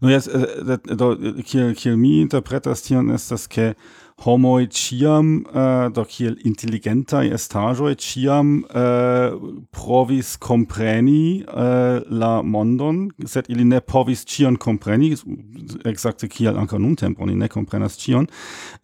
No 0.00 0.08
yes, 0.08 0.26
eh, 0.26 0.46
eh, 0.68 0.96
do 0.96 1.16
kiel 1.42 1.74
kiel 1.74 1.96
mi 1.96 2.20
interpretas 2.20 2.82
tion 2.84 3.10
estas 3.14 3.46
ke 3.48 3.74
homoi 4.24 4.68
ciam, 4.72 5.44
uh, 5.52 5.60
eh, 5.60 5.88
do 5.92 6.04
kiel 6.08 6.36
intelligentai 6.48 7.28
estagioi, 7.36 7.96
ciam 8.00 8.62
uh, 8.70 9.36
provis 9.72 10.36
compreni 10.40 11.44
uh, 11.48 12.00
la 12.08 12.42
mondon, 12.42 13.10
sed 13.28 13.50
ili 13.52 13.64
ne 13.64 13.80
povis 13.80 14.24
cion 14.24 14.56
compreni, 14.56 15.12
exacte 15.84 16.28
kiel 16.32 16.56
anca 16.56 16.80
nun 16.80 16.96
tempo, 16.96 17.24
oni 17.24 17.36
ne 17.36 17.48
comprenas 17.52 17.98
cion, 18.00 18.28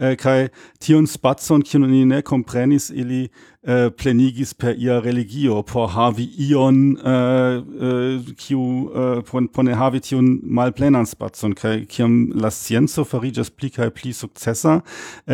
uh, 0.00 0.12
kai 0.20 0.50
tion 0.80 1.08
spazon, 1.08 1.64
kion 1.64 1.88
oni 1.88 2.04
ne 2.12 2.20
comprenis, 2.22 2.90
ili 2.92 3.28
uh, 3.66 3.90
plenigis 3.90 4.54
per 4.54 4.74
ia 4.78 5.00
religio 5.00 5.62
por 5.62 5.88
havi 5.94 6.28
ion 6.38 6.96
äh, 6.96 7.56
äh, 7.58 8.34
kiu 8.36 8.60
uh, 8.60 9.18
eh, 9.18 9.22
por, 9.22 9.46
por 9.48 9.64
ne 9.64 9.74
havi 9.74 10.00
tion 10.00 10.40
mal 10.42 10.72
plenan 10.72 11.06
spazon 11.06 11.54
kai 11.54 11.86
kiam 11.86 12.32
la 12.34 12.50
scienzo 12.50 13.04
farigas 13.04 13.50
pli 13.50 13.70
kai 13.70 13.90
pli 13.90 14.12
sukcesa 14.12 14.82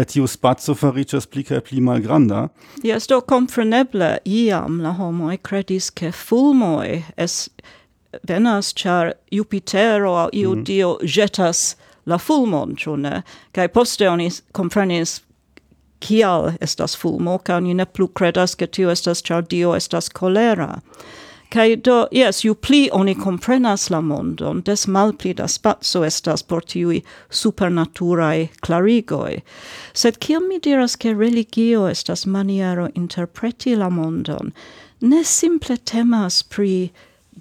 tiu 0.07 0.27
spaco 0.27 0.75
farigas 0.75 1.27
pli 1.27 1.43
kai 1.43 1.61
pli 1.61 1.81
malgranda 1.81 2.49
yes, 2.83 3.07
do 3.07 3.21
compreneble 3.21 4.19
iam 4.25 4.81
la 4.83 4.93
homoj 4.93 5.39
credis 5.43 5.91
ke 5.91 6.13
fulmoi 6.13 7.05
es 7.17 7.49
venas 8.29 8.73
char 8.75 9.15
Jupitero 9.33 10.17
au 10.17 10.29
iu 10.33 10.55
mm. 10.55 10.65
dio 10.65 10.99
jetas 11.03 11.77
mhm. 11.77 11.85
la 12.09 12.19
fulmon, 12.19 12.75
ĉu 12.77 12.97
kai 13.53 13.69
poste 13.69 14.09
oni 14.09 14.31
comprenis 14.53 15.21
kial 16.01 16.53
estas 16.61 16.97
fulmo, 16.97 17.39
ca 17.45 17.61
ni 17.61 17.75
ne 17.75 17.87
plu 17.87 18.09
credas 18.09 18.55
che 18.55 18.67
tio 18.67 18.91
estas 18.91 19.23
char 19.23 19.43
Dio 19.43 19.73
estas 19.75 20.09
colera. 20.09 20.81
Kai 21.51 21.77
do, 21.77 22.07
yes, 22.13 22.45
ju 22.45 22.55
pli 22.55 22.91
oni 22.93 23.15
comprenas 23.15 23.89
la 23.91 24.01
mondon, 24.01 24.61
des 24.61 24.87
mal 24.87 25.15
pli 25.15 25.33
da 25.33 25.47
spazio 25.49 26.03
estas 26.05 26.43
por 26.43 26.61
tiui 26.61 27.01
supernaturae 27.31 28.51
clarigoi. 28.61 29.41
Sed 29.95 30.19
kiam 30.21 30.49
mi 30.49 30.59
diras 30.59 30.97
che 30.97 31.15
religio 31.15 31.87
estas 31.87 32.27
maniero 32.27 32.91
interpreti 32.95 33.75
la 33.77 33.89
mondon, 33.89 34.53
ne 35.01 35.25
simple 35.25 35.79
temas 35.79 36.43
pri 36.43 36.93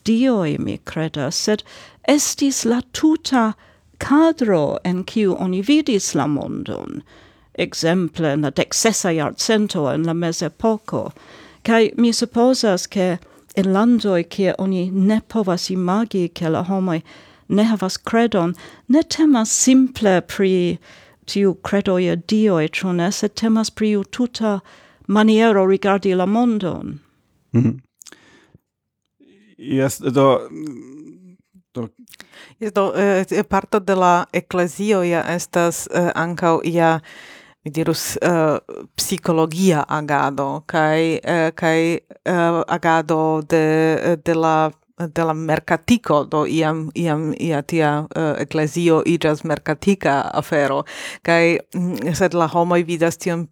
dioi, 0.05 0.57
mi 0.57 0.79
credas, 0.85 1.35
sed 1.35 1.63
estis 2.07 2.63
la 2.63 2.81
tuta 2.93 3.55
cadro 3.99 4.77
en 4.85 5.03
kiu 5.03 5.35
oni 5.35 5.61
vidis 5.61 6.13
la 6.15 6.27
mondon, 6.27 7.03
exemple 7.57 8.33
in 8.33 8.41
la 8.41 8.49
decessa 8.49 9.11
iarcento 9.11 9.93
in 9.93 10.03
la 10.03 10.49
poco 10.57 11.13
kaj 11.63 11.91
mi 11.97 12.13
supposas 12.13 12.87
che 12.87 13.19
in 13.55 13.71
landoi 13.73 14.23
che 14.23 14.53
oni 14.57 14.89
ne 14.91 15.21
povas 15.21 15.69
imagi 15.69 16.29
che 16.33 16.49
la 16.49 16.63
homoi 16.63 17.03
ne 17.49 17.63
havas 17.63 17.97
credon, 17.97 18.55
ne 18.87 19.03
temas 19.03 19.51
simple 19.51 20.21
pri 20.21 20.79
tiu 21.25 21.55
credoia 21.63 22.15
dioi, 22.15 22.69
Dio 22.69 22.99
e 22.99 23.29
temas 23.29 23.69
pri 23.71 23.95
u 23.95 24.03
tuta 24.03 24.61
maniero 25.07 25.65
rigardi 25.65 26.15
la 26.15 26.25
mondon. 26.25 26.99
Mm 27.53 27.63
-hmm. 27.63 27.79
Yes, 29.57 29.97
do... 29.97 30.49
do... 31.73 31.89
Yes, 32.59 32.71
do, 32.71 32.93
uh, 32.93 33.43
parto 33.43 33.79
de 33.79 33.95
la 33.95 34.25
ecclesio 34.33 35.01
ja 35.03 35.23
estas 35.35 35.87
eh, 35.87 36.01
uh, 36.01 36.11
ancau 36.15 36.61
ia 36.63 36.99
mi 37.67 37.71
dirus 37.71 38.17
uh, 38.23 38.57
psicologia 38.95 39.83
agado 39.87 40.63
kai 40.65 41.19
uh, 41.19 41.51
kai 41.55 41.99
uh, 42.25 42.63
agado 42.67 43.41
de 43.41 44.15
de 44.23 44.33
la 44.33 44.71
de 44.97 45.23
la 45.23 45.33
mercatico 45.33 46.23
do 46.23 46.45
iam 46.47 46.89
iam 46.95 47.33
ia 47.39 47.61
tia 47.61 48.07
uh, 48.15 48.39
ecclesio 48.39 49.03
igas 49.05 49.43
mercatica 49.43 50.21
afero. 50.33 50.83
Kai 51.23 51.59
mm, 51.75 52.15
sed 52.15 52.33
la 52.33 52.47
homo 52.47 52.75
vidas 52.75 53.17
tion 53.17 53.47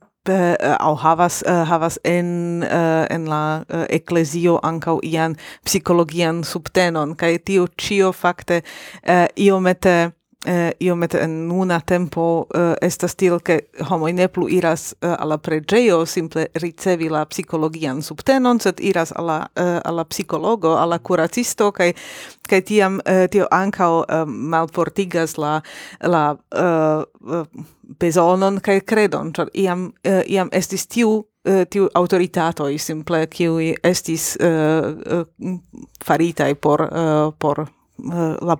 au 0.79 0.95
havas 0.95 1.43
uh, 1.43 1.67
havas 1.69 1.99
en 2.03 2.63
uh, 2.63 3.05
en 3.09 3.29
la 3.29 3.63
uh, 3.69 3.85
ecclesio 3.89 4.59
ankaŭ 4.63 4.99
ian 5.03 5.35
psicologian 5.65 6.43
subtenon. 6.43 7.15
Kai 7.15 7.37
tio 7.37 7.67
cio 7.77 8.11
fakte 8.11 8.63
uh, 9.07 9.27
iomete 9.35 10.11
eh, 10.45 10.75
iomete 10.79 11.19
en 11.21 11.47
nuna 11.47 11.79
tempo 11.81 12.47
eh, 12.53 12.75
estas 12.81 13.15
tiel 13.15 13.41
che 13.41 13.69
homo 13.89 14.07
ne 14.07 14.27
plu 14.27 14.47
iras 14.47 14.95
eh, 15.01 15.15
alla 15.17 15.37
pregeo 15.37 16.05
simple 16.05 16.49
ricevi 16.53 17.09
la 17.09 17.25
psicologian 17.25 18.01
subtenon, 18.01 18.59
sed 18.59 18.79
iras 18.79 19.11
alla 19.11 19.49
eh, 19.55 19.79
alla 19.83 20.05
psicologo 20.05 20.77
alla 20.77 20.99
curacisto 20.99 21.71
kai 21.71 21.93
kai 22.47 22.61
tiam 22.61 22.99
eh, 23.05 23.27
tio 23.27 23.47
ankaŭ 23.51 24.03
eh, 24.07 24.25
malfortigas 24.25 25.37
la 25.37 25.61
la 26.01 26.37
eh, 26.55 27.01
eh 27.31 27.65
bezonon 27.99 28.59
kaj 28.61 28.81
credon. 28.81 29.31
Cioè 29.33 29.49
iam 29.53 29.91
eh, 30.03 30.23
iam 30.27 30.49
estis 30.51 30.87
tiu 30.87 31.25
eh, 31.45 31.65
tiu 31.69 31.87
autoritatoi 31.93 32.77
simple 32.77 33.27
kiui 33.27 33.75
estis 33.83 34.35
uh, 34.41 35.19
uh, 35.19 35.59
faritai 36.05 36.55
por 36.55 36.81
uh, 36.81 37.33
por 37.39 37.65
la 38.41 38.57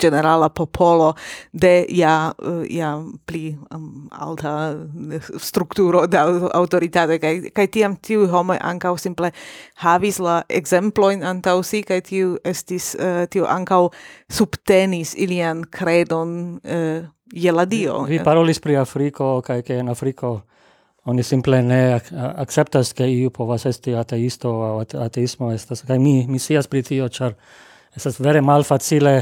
generala 0.00 0.48
popolo 0.48 1.14
de 1.52 1.86
ja 1.88 2.32
ja 2.70 3.02
pli 3.26 3.56
um, 3.74 4.08
alta 4.10 4.76
eh, 5.12 5.20
strukturo 5.38 6.06
de 6.06 6.18
autoritate. 6.54 7.18
Kai 7.18 7.50
kai 7.50 7.66
tiam 7.66 7.96
tiu 7.96 8.26
homo 8.30 8.54
ankaŭ 8.60 8.96
simple 8.98 9.30
havis 9.82 10.18
la 10.18 10.42
ekzemplojn 10.48 11.22
antaŭ 11.22 11.62
si 11.62 11.82
kai 11.82 12.00
tiu 12.00 12.36
estis 12.44 12.94
uh, 12.94 13.26
tiu 13.30 13.46
ankaŭ 13.46 13.88
subtenis 14.30 15.14
ilian 15.14 15.64
credon 15.70 16.60
uh, 16.64 16.72
eh, 16.72 17.08
je 17.32 17.52
la 17.52 17.64
dio 17.64 18.02
vi, 18.08 18.20
parolis 18.24 18.60
pri 18.60 18.76
Afriko 18.76 19.40
kai 19.44 19.62
ke 19.62 19.78
en 19.78 19.88
Afriko 19.88 20.40
oni 21.08 21.22
simple 21.22 21.62
ne 21.62 22.00
akceptas 22.36 22.92
ke 22.92 23.06
iu 23.08 23.30
povas 23.30 23.66
esti 23.66 23.94
ateisto 23.96 24.50
aŭ 24.62 24.74
ateismo 25.04 25.52
estas. 25.52 25.82
Kai 25.88 25.98
mi 25.98 26.26
mi 26.28 26.38
sias 26.38 26.68
pri 26.68 26.82
tio 26.82 27.08
ĉar 27.08 27.34
Estas 27.96 28.20
vere 28.20 28.40
malfacile 28.40 29.14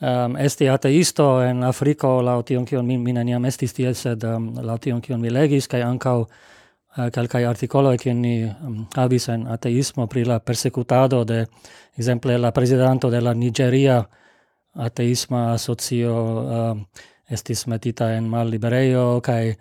um, 0.00 0.36
esti 0.36 0.68
ateisto 0.68 1.42
en 1.44 1.62
Afriko 1.64 2.20
laŭ 2.22 2.40
tion 2.46 2.64
kion 2.66 2.86
mi, 2.86 2.98
mi 2.98 3.12
neniam 3.12 3.44
estis 3.44 3.74
tie, 3.76 3.92
sed 3.94 4.24
um, 4.24 4.52
laŭ 4.62 4.78
tion 4.82 5.00
kion 5.00 5.20
mi 5.20 5.30
legis 5.30 5.68
kaj 5.68 5.82
ankaŭ 5.86 6.16
uh, 6.22 7.06
kelkaj 7.14 7.44
artikoloj 7.50 7.96
kiun 8.02 8.22
ni 8.22 8.34
um, 8.44 8.82
havis 8.96 9.28
en 9.32 9.46
ateismo 9.46 10.06
pri 10.06 10.24
la 10.28 10.40
persekutado 10.40 11.24
de 11.24 11.44
ekzemple 11.96 12.38
la 12.38 12.52
prezidanto 12.52 13.10
de 13.10 13.20
la 13.20 13.34
Nigeria 13.34 14.02
ateisma 14.74 15.52
asocio 15.52 16.18
um, 16.42 16.84
estis 17.30 17.66
metita 17.66 18.12
en 18.16 18.28
malliberejo 18.28 19.20
kaj 19.24 19.54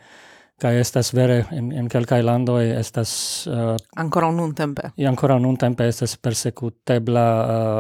kai 0.61 0.75
estas 0.79 1.13
vere 1.17 1.41
en 1.57 1.71
en 1.73 1.87
kelkaj 1.89 2.21
landoj 2.25 2.63
estas 2.77 3.11
uh, 3.49 3.75
ankoraŭ 4.01 4.31
nuntempe. 4.37 4.91
Ja 5.01 5.09
ankoraŭ 5.09 5.39
nuntempe 5.41 5.87
estas 5.89 6.17
persecutebla 6.17 7.27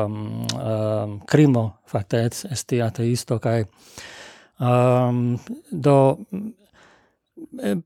um, 0.05 0.17
um, 0.57 1.19
krimo 1.29 1.67
fakte 1.91 2.25
esti 2.27 2.81
ateisto 2.81 3.39
kai 3.39 3.61
um, 4.59 5.37
do 5.71 5.97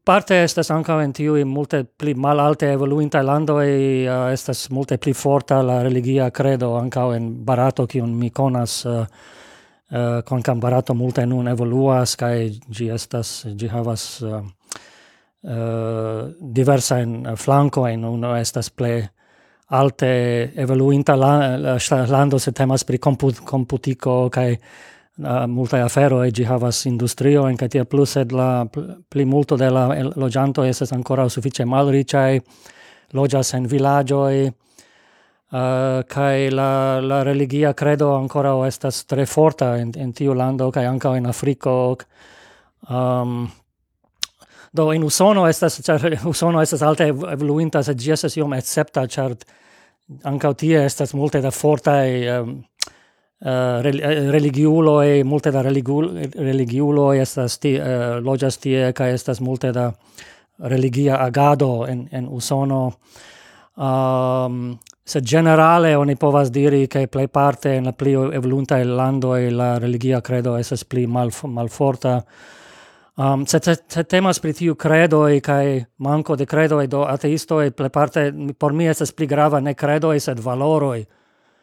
parte 0.06 0.38
estas 0.44 0.72
ankaŭ 0.72 1.00
en 1.04 1.14
tiuj 1.16 1.44
multe 1.48 1.84
pli 1.84 2.14
malalte 2.14 2.72
evoluintaj 2.74 3.24
landoj 3.24 3.68
uh, 3.68 4.28
estas 4.34 4.68
multe 4.76 4.98
pli 4.98 5.14
forta 5.14 5.62
la 5.64 5.82
religia 5.84 6.30
credo 6.32 6.76
ankaŭ 6.80 7.10
en 7.16 7.32
Barato 7.46 7.88
kiun 7.88 8.14
mi 8.20 8.30
konas 8.30 8.84
uh, 8.86 9.02
uh, 9.92 10.22
konkam 10.26 10.60
Barato 10.60 10.94
multe 10.94 11.26
nun 11.26 11.48
evoluas 11.48 12.16
kaj 12.20 12.36
ĝi 12.70 12.92
estas 12.96 13.42
ĝi 13.56 13.72
havas 13.72 14.06
uh, 14.24 14.44
Eh, 15.48 15.52
uh, 15.52 16.36
diversa 16.40 16.98
in 16.98 17.24
uh, 17.24 17.36
flanco 17.36 17.86
in 17.86 18.04
uno 18.04 18.36
estas 18.36 18.72
ple 18.72 19.12
alte 19.68 20.52
evoluinta 20.56 21.16
la, 21.16 21.58
la, 21.58 21.78
lando 22.08 22.38
se 22.38 22.52
temas 22.52 22.84
pri 22.84 22.98
comput, 22.98 23.44
computico 23.44 24.28
kai 24.30 24.58
uh, 25.18 25.26
eh, 25.26 25.46
multa 25.48 25.84
afero 25.84 26.24
e 26.24 26.32
gi 26.32 26.44
havas 26.44 26.86
industrio 26.86 27.48
en 27.48 27.56
katia 27.56 27.86
plus 27.86 28.16
ed 28.16 28.32
la 28.32 28.66
pli 29.10 29.26
multo 29.26 29.56
de 29.56 29.70
la 29.70 29.88
lojanto 30.16 30.64
estas 30.64 30.92
ancora 30.92 31.30
sufiĉe 31.30 31.66
malriĉaj 31.66 32.40
lojas 33.14 33.54
en 33.54 33.68
vilaĝoj 33.68 34.46
eh, 34.46 34.52
uh, 35.52 36.04
kai 36.08 36.50
la 36.50 37.00
la 37.00 37.24
religia 37.24 37.74
credo 37.74 38.16
ancora 38.16 38.68
estas 38.68 39.06
tre 39.06 39.26
forta 39.26 39.78
en, 39.78 39.94
en 39.96 40.14
tiu 40.14 40.34
lando 40.34 40.72
kai 40.72 40.86
anka 40.86 41.16
en 41.18 41.26
Afriko 41.26 41.98
um, 42.90 43.48
do 44.76 44.92
in 44.94 45.04
usono 45.04 45.48
estas 45.50 45.80
char 45.86 46.02
usono 46.34 46.62
estas 46.62 46.82
alte 46.82 47.08
evoluinta 47.08 47.84
se 47.84 47.94
ĝi 47.94 48.12
estas 48.18 48.38
iom 48.38 48.54
accepta 48.54 49.08
char 49.08 49.36
ankaŭ 50.24 50.54
tie 50.54 50.86
estas 50.86 51.14
multe 51.14 51.42
da 51.42 51.52
fortaj 51.52 52.08
um, 52.40 52.56
uh, 53.42 55.06
e 55.06 55.24
multe 55.24 55.52
da 55.52 55.62
religiulo 55.62 57.14
estas 57.14 57.60
ti 57.60 57.76
uh, 57.80 58.20
loĝas 58.22 58.58
tie 58.58 58.92
kaj 58.94 59.14
estas 59.14 59.42
multe 59.42 59.72
da 59.72 59.92
religia 60.60 61.16
agado 61.18 61.86
en 61.88 62.08
en 62.12 62.28
usono. 62.28 62.94
Um, 63.76 64.78
se 65.06 65.22
generale 65.22 65.96
oni 65.96 66.16
povas 66.16 66.50
diri 66.50 66.88
che 66.88 67.08
plej 67.08 67.28
parte 67.28 67.76
en 67.76 67.84
la 67.84 67.92
pli 67.92 68.14
evolunta 68.14 68.84
lando 68.84 69.36
e 69.36 69.52
la 69.52 69.78
religia 69.78 70.22
credo 70.22 70.58
esas 70.58 70.84
pli 70.84 71.06
mal 71.08 71.32
malforta. 71.44 72.24
Um, 73.18 73.46
se, 73.48 73.60
se, 73.64 73.76
se 73.88 74.04
temas 74.04 74.42
pri 74.44 74.52
tiu 74.54 74.74
credoi 74.76 75.40
kai 75.42 75.86
manco 76.04 76.36
de 76.36 76.46
credoi 76.46 76.88
do 76.92 77.06
ateistoi 77.08 77.72
pleparte 77.72 78.26
por 78.60 78.74
mi 78.74 78.90
estas 78.92 79.14
pli 79.16 79.28
grava 79.28 79.62
ne 79.64 79.74
credoi 79.74 80.20
sed 80.20 80.42
valoroi. 80.44 81.06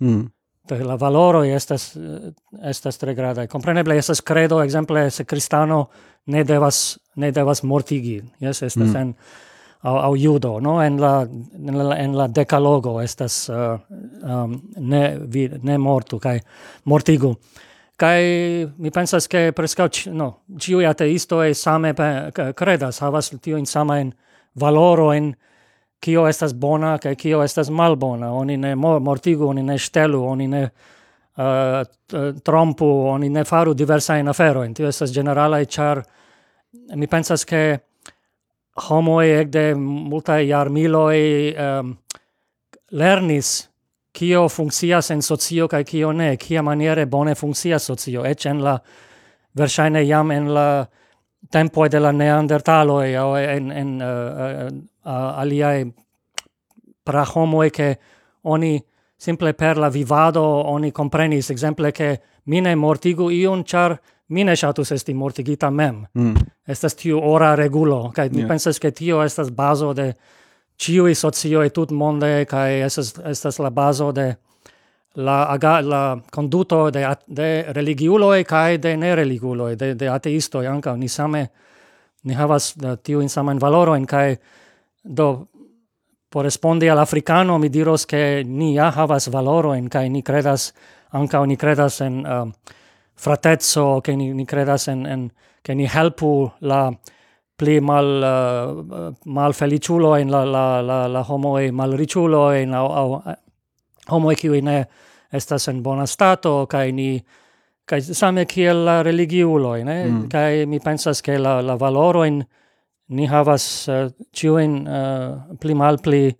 Mm. 0.01 0.23
Do 0.69 0.79
la 0.87 0.97
valoroi 0.97 1.51
estas 1.53 1.91
estas 2.63 2.99
tre 2.99 3.15
grada. 3.15 3.47
Compreneble 3.47 3.99
estas 3.99 4.23
credo 4.23 4.63
exemple, 4.63 5.11
se 5.11 5.25
kristano 5.25 5.89
ne 6.27 6.45
devas 6.45 6.99
ne 7.17 7.33
devas 7.33 7.63
mortigi. 7.63 8.23
Yes, 8.41 8.63
estas 8.63 8.89
mm. 8.89 8.97
en 8.97 9.15
au, 9.83 9.97
au 9.97 10.17
judo, 10.17 10.61
no? 10.61 10.81
En 10.83 11.01
la 11.01 11.27
en 11.59 11.79
la, 11.79 11.99
en 11.99 12.17
la 12.17 12.29
decalogo 12.29 13.01
estas 13.03 13.49
uh, 13.51 13.77
um, 14.23 14.61
ne 14.77 15.19
vi, 15.19 15.51
ne 15.63 15.79
mortu 15.79 16.19
kai 16.19 16.41
mortigu 16.85 17.37
kai 18.03 18.67
mi 18.83 18.91
pensas 18.91 19.29
ke 19.31 19.53
preskaŭ 19.55 19.87
no 20.19 20.29
ĉiu 20.59 20.83
ateisto 20.89 21.43
e 21.45 21.55
same 21.55 21.93
credas 22.59 22.99
havas 23.05 23.31
tio 23.41 23.61
in 23.61 23.67
sama 23.67 24.01
en 24.03 24.13
valoro 24.59 25.13
en 25.15 25.33
kio 26.03 26.27
estas 26.27 26.55
bona 26.55 26.97
kaj 26.99 27.15
kio 27.15 27.43
estas 27.45 27.71
malbona. 27.71 28.33
Oni 28.35 28.57
ne 28.57 28.75
mortigu 28.75 29.47
oni 29.49 29.63
ne 29.63 29.79
ŝtelu 29.79 30.25
oni 30.27 30.49
ne 30.49 30.63
uh, 30.67 32.35
trompu 32.43 32.91
oni 33.15 33.31
ne 33.31 33.45
faru 33.45 33.75
diversa 33.75 34.19
in 34.19 34.29
afero 34.29 34.67
tio 34.75 34.89
estas 34.89 35.15
generala 35.15 35.61
e 35.61 35.67
char 35.67 36.03
mi 36.95 37.07
pensas 37.07 37.45
ke 37.45 37.79
homoj 38.89 39.41
ekde 39.41 39.75
multaj 39.75 40.43
e 40.43 41.55
um, 41.55 41.97
lernis 42.91 43.72
kio 44.13 44.49
funkcias 44.49 45.11
en 45.11 45.23
socio 45.23 45.69
kaj 45.69 45.85
kio 45.85 46.13
ne, 46.13 46.37
kia 46.37 46.63
maniere 46.63 47.07
bone 47.07 47.35
funkcias 47.35 47.87
socio, 47.89 48.25
eĉ 48.25 48.47
en 48.51 48.63
la 48.63 48.79
verŝajne 49.57 50.05
jam 50.07 50.31
en 50.31 50.53
la 50.55 50.87
tempoj 51.51 51.89
de 51.89 52.01
la 52.01 52.13
neandertaloj 52.13 53.17
aŭ 53.19 53.29
en 53.41 53.73
en 53.73 53.93
uh, 54.03 54.09
uh, 54.09 54.79
uh 55.05 55.41
aliaj 55.43 55.85
prahomoj 57.05 57.71
ke 57.71 57.95
oni 58.43 58.81
simple 59.19 59.53
per 59.53 59.79
la 59.79 59.89
vivado 59.89 60.43
oni 60.75 60.93
comprenis 60.93 61.49
ke 61.49 61.93
che 61.93 62.21
mine 62.45 62.75
mortigu 62.75 63.31
iun 63.31 63.65
char 63.65 63.99
mine 64.29 64.57
shatus 64.57 64.93
esti 64.93 65.15
mortigita 65.15 65.71
mem. 65.71 66.07
Mm. 66.15 66.35
Estas 66.67 66.95
tiu 66.95 67.21
ora 67.23 67.55
regulo, 67.57 68.13
kaj 68.15 68.31
mi 68.31 68.43
yeah. 68.43 68.49
pensas 68.49 68.79
ke 68.79 68.91
tio 68.91 69.23
estas 69.23 69.51
bazo 69.51 69.93
de 69.95 70.13
ciui 70.83 71.15
socioi 71.15 71.71
tut 71.71 71.91
monde 71.91 72.45
kai 72.51 72.81
estas 72.83 73.15
estas 73.31 73.59
la 73.59 73.71
bazo 73.71 74.13
de 74.13 74.35
la 75.15 75.45
aga, 75.53 75.81
la 75.81 76.19
conduto 76.31 76.91
de 76.91 77.07
de 77.27 77.65
religiuloi 77.73 78.45
kai 78.45 78.79
de 78.79 78.97
ne 78.97 79.15
religiulo 79.15 79.69
de 79.77 79.95
de 79.95 80.09
ateistoi 80.09 80.67
anka 80.67 80.97
ni 80.97 81.09
same 81.09 81.51
ni 82.25 82.35
havas 82.35 82.75
eh, 82.77 82.91
uh, 82.91 82.97
tiu 83.03 83.21
in 83.21 83.29
samen 83.29 83.59
valoro 83.59 83.95
en 83.95 84.07
kai 84.07 84.39
do 85.05 85.49
por 86.31 86.45
respondi 86.45 86.89
al 86.89 86.99
africano 86.99 87.59
mi 87.59 87.69
diros 87.69 88.07
che 88.07 88.43
ni 88.45 88.75
ja 88.75 88.91
havas 88.91 89.29
valoro 89.29 89.75
en 89.75 89.89
kai 89.89 90.09
ni 90.09 90.23
credas 90.23 90.73
anka 91.13 91.47
ni 91.47 91.57
credas 91.57 92.01
en 92.01 92.27
uh, 92.27 92.51
fratezzo 93.15 94.01
che 94.01 94.17
ni, 94.17 94.33
ni 94.33 94.47
credas 94.47 94.89
en 94.89 95.07
en 95.07 95.31
che 95.63 95.75
ni 95.75 95.87
helpu 95.87 96.51
la 96.61 96.93
pli 97.57 97.81
mal 97.81 98.09
eh, 98.23 98.73
uh, 98.73 99.13
malfeliciulo 99.25 100.17
in 100.17 100.31
la 100.31 100.45
la 100.45 100.81
la 100.81 101.07
la 101.07 101.25
homo 101.29 101.59
e 101.59 101.71
malriciulo 101.71 102.53
in 102.53 102.75
au, 102.75 102.87
au 102.87 103.23
homo 104.09 104.31
e 104.31 104.37
qui 104.37 104.61
ne 104.63 104.87
estas 105.31 105.69
en 105.69 105.83
bona 105.83 106.07
stato 106.07 106.67
kai 106.67 106.93
ni 106.93 107.23
kai 107.85 108.01
same 108.01 108.45
kiel 108.47 108.85
la 108.85 109.03
religiulo 109.03 109.77
ne 109.85 110.05
mm. 110.05 110.29
kai 110.29 110.67
mi 110.67 110.79
pensas 110.81 111.23
ke 111.23 111.39
la 111.39 111.61
la 111.61 111.77
valoro 111.77 112.25
in 112.25 112.45
ni 113.09 113.27
havas 113.27 113.89
eh, 113.89 114.05
uh, 114.05 114.11
ciu 114.33 114.59
in 114.59 114.87
uh, 114.87 114.95
eh, 114.95 115.57
pli 115.61 115.75
mal 115.75 115.99
pli 115.99 116.37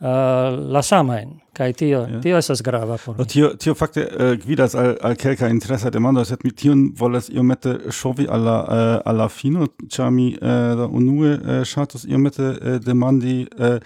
uh, 0.00 0.70
la 0.72 0.82
samain 0.82 1.40
kai 1.54 1.72
tio 1.72 2.04
yeah. 2.06 2.20
tio 2.20 2.38
esas 2.38 2.62
grava 2.62 2.98
por 3.04 3.16
no, 3.18 3.24
tio 3.24 3.54
tio 3.56 3.74
fakte 3.74 4.04
uh, 4.04 4.34
gvidas 4.42 4.74
al 4.74 4.96
al 5.02 5.16
kelka 5.16 5.48
interesa 5.48 5.90
demando 5.90 6.24
sed 6.24 6.44
mi 6.44 6.50
tion 6.50 6.92
volas 6.98 7.28
iomete 7.28 7.78
shovi 7.90 8.26
alla 8.28 8.58
uh, 8.62 8.76
eh, 8.76 9.00
alla 9.04 9.28
fino 9.28 9.66
chami 9.88 10.16
mi 10.16 10.38
uh, 10.40 10.88
unue 10.90 11.32
uh, 11.34 11.64
ŝatus 11.64 12.04
iomete 12.04 12.42
uh, 12.42 12.76
demandi 12.80 13.46
uh, 13.58 13.78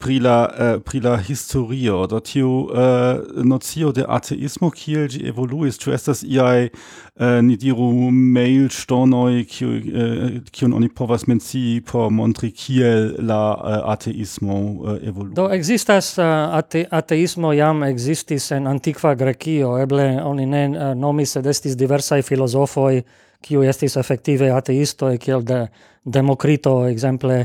pri 0.00 0.16
la, 0.18 0.36
uh, 0.48 0.80
pri 0.82 1.00
la 1.04 1.18
historio, 1.20 2.06
do 2.08 2.20
tiu 2.24 2.48
uh, 2.48 3.44
nocio 3.44 3.92
de 3.92 4.04
ateismo, 4.08 4.70
kiel 4.72 5.08
gi 5.12 5.20
evoluis, 5.28 5.76
tu 5.78 5.92
estas 5.92 6.22
iaj, 6.24 6.70
uh, 6.70 7.38
ni 7.44 7.58
diru, 7.60 8.08
mailŝtonoj, 8.10 9.42
kiu, 9.50 9.74
uh, 9.76 10.24
kiun 10.56 10.76
oni 10.78 10.88
povas 10.88 11.26
menci 11.28 11.82
por 11.84 12.08
montri 12.10 12.48
kiel 12.56 13.12
la 13.28 13.40
uh, 13.52 13.76
ateismo 13.92 14.56
uh, 14.56 14.96
evoluis? 15.04 15.36
Do 15.36 15.50
existas 15.52 16.14
uh, 16.18 16.56
ate, 16.56 16.86
ateismo 16.90 17.52
jam 17.56 17.84
existis 17.90 18.50
en 18.56 18.70
antikva 18.72 19.12
Grekio, 19.20 19.76
eble 19.84 20.14
oni 20.24 20.48
ne 20.48 20.66
uh, 20.70 20.92
nomis, 20.96 21.36
sed 21.36 21.46
estis 21.52 21.76
diversaj 21.76 22.24
filozofoj, 22.24 23.02
kiu 23.44 23.64
estis 23.68 24.00
efektive 24.00 24.48
ateisto 24.52 25.12
kiel 25.20 25.44
de 25.44 25.66
Demokrito, 26.04 26.86
ekzemple, 26.88 27.44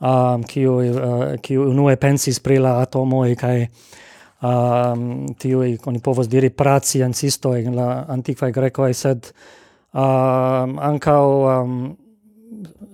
um, 0.00 0.44
kiu 0.44 0.74
uh, 0.74 1.24
kiu 1.42 1.68
unue 1.70 1.96
pensis 1.96 2.40
pri 2.40 2.58
la 2.58 2.80
atomo 2.80 3.24
e 3.26 3.36
kai 3.36 3.68
um, 4.42 5.28
tiuj 5.38 5.78
oni 5.86 6.00
povas 6.00 6.28
diri 6.28 6.50
praciancistoj 6.50 7.64
en 7.64 7.76
la 7.76 7.88
antikva 8.08 8.50
greko 8.50 8.88
e 8.88 8.94
sed 8.94 9.32
um, 9.92 10.78
anka 10.78 11.18
um, 11.22 11.96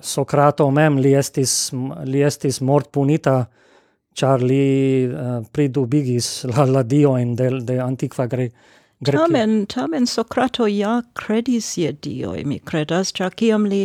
Sokrato 0.00 0.70
mem 0.70 0.98
li 1.02 1.14
estis 1.16 1.72
li 2.04 2.20
estis 2.22 2.60
mortpunita 2.60 3.46
char 4.16 4.42
li 4.42 5.06
uh, 5.08 5.40
pridubigis 5.52 6.44
la, 6.52 6.64
la 6.64 6.82
diojn 6.82 7.34
de, 7.36 7.50
de 7.60 7.80
antikva 7.80 8.26
gre 8.26 8.50
Grekio. 9.00 9.26
Tamen, 9.26 9.66
tamen 9.68 10.06
Sokrato 10.08 10.66
ja 10.66 11.02
credis 11.12 11.76
je 11.76 11.92
dio, 11.92 12.30
mi 12.44 12.56
credas, 12.64 13.10
ĉar 13.12 13.34
kiam 13.36 13.66
li 13.68 13.82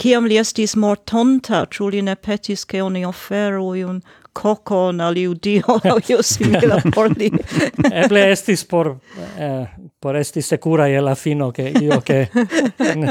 Ciam 0.00 0.26
li 0.26 0.36
estis 0.40 0.74
mortonta, 0.76 1.64
ciu 1.70 1.88
li 1.88 2.02
ne 2.02 2.16
petis 2.16 2.64
che 2.66 2.80
oni 2.82 3.04
offeru 3.06 3.74
iun 3.78 4.00
cocon 4.34 5.00
al 5.00 5.16
iu 5.16 5.34
dio 5.38 5.78
au 5.90 6.00
iu 6.08 6.22
simila 6.22 6.80
por 6.94 7.12
li. 7.14 7.30
Eble 8.02 8.24
estis 8.32 8.64
por, 8.66 8.96
eh, 9.38 9.66
por 10.00 10.16
esti 10.18 10.42
secura 10.42 10.88
e 10.88 11.00
la 11.00 11.14
fino 11.14 11.50
che 11.50 11.70
io 11.80 12.00
che, 12.00 12.28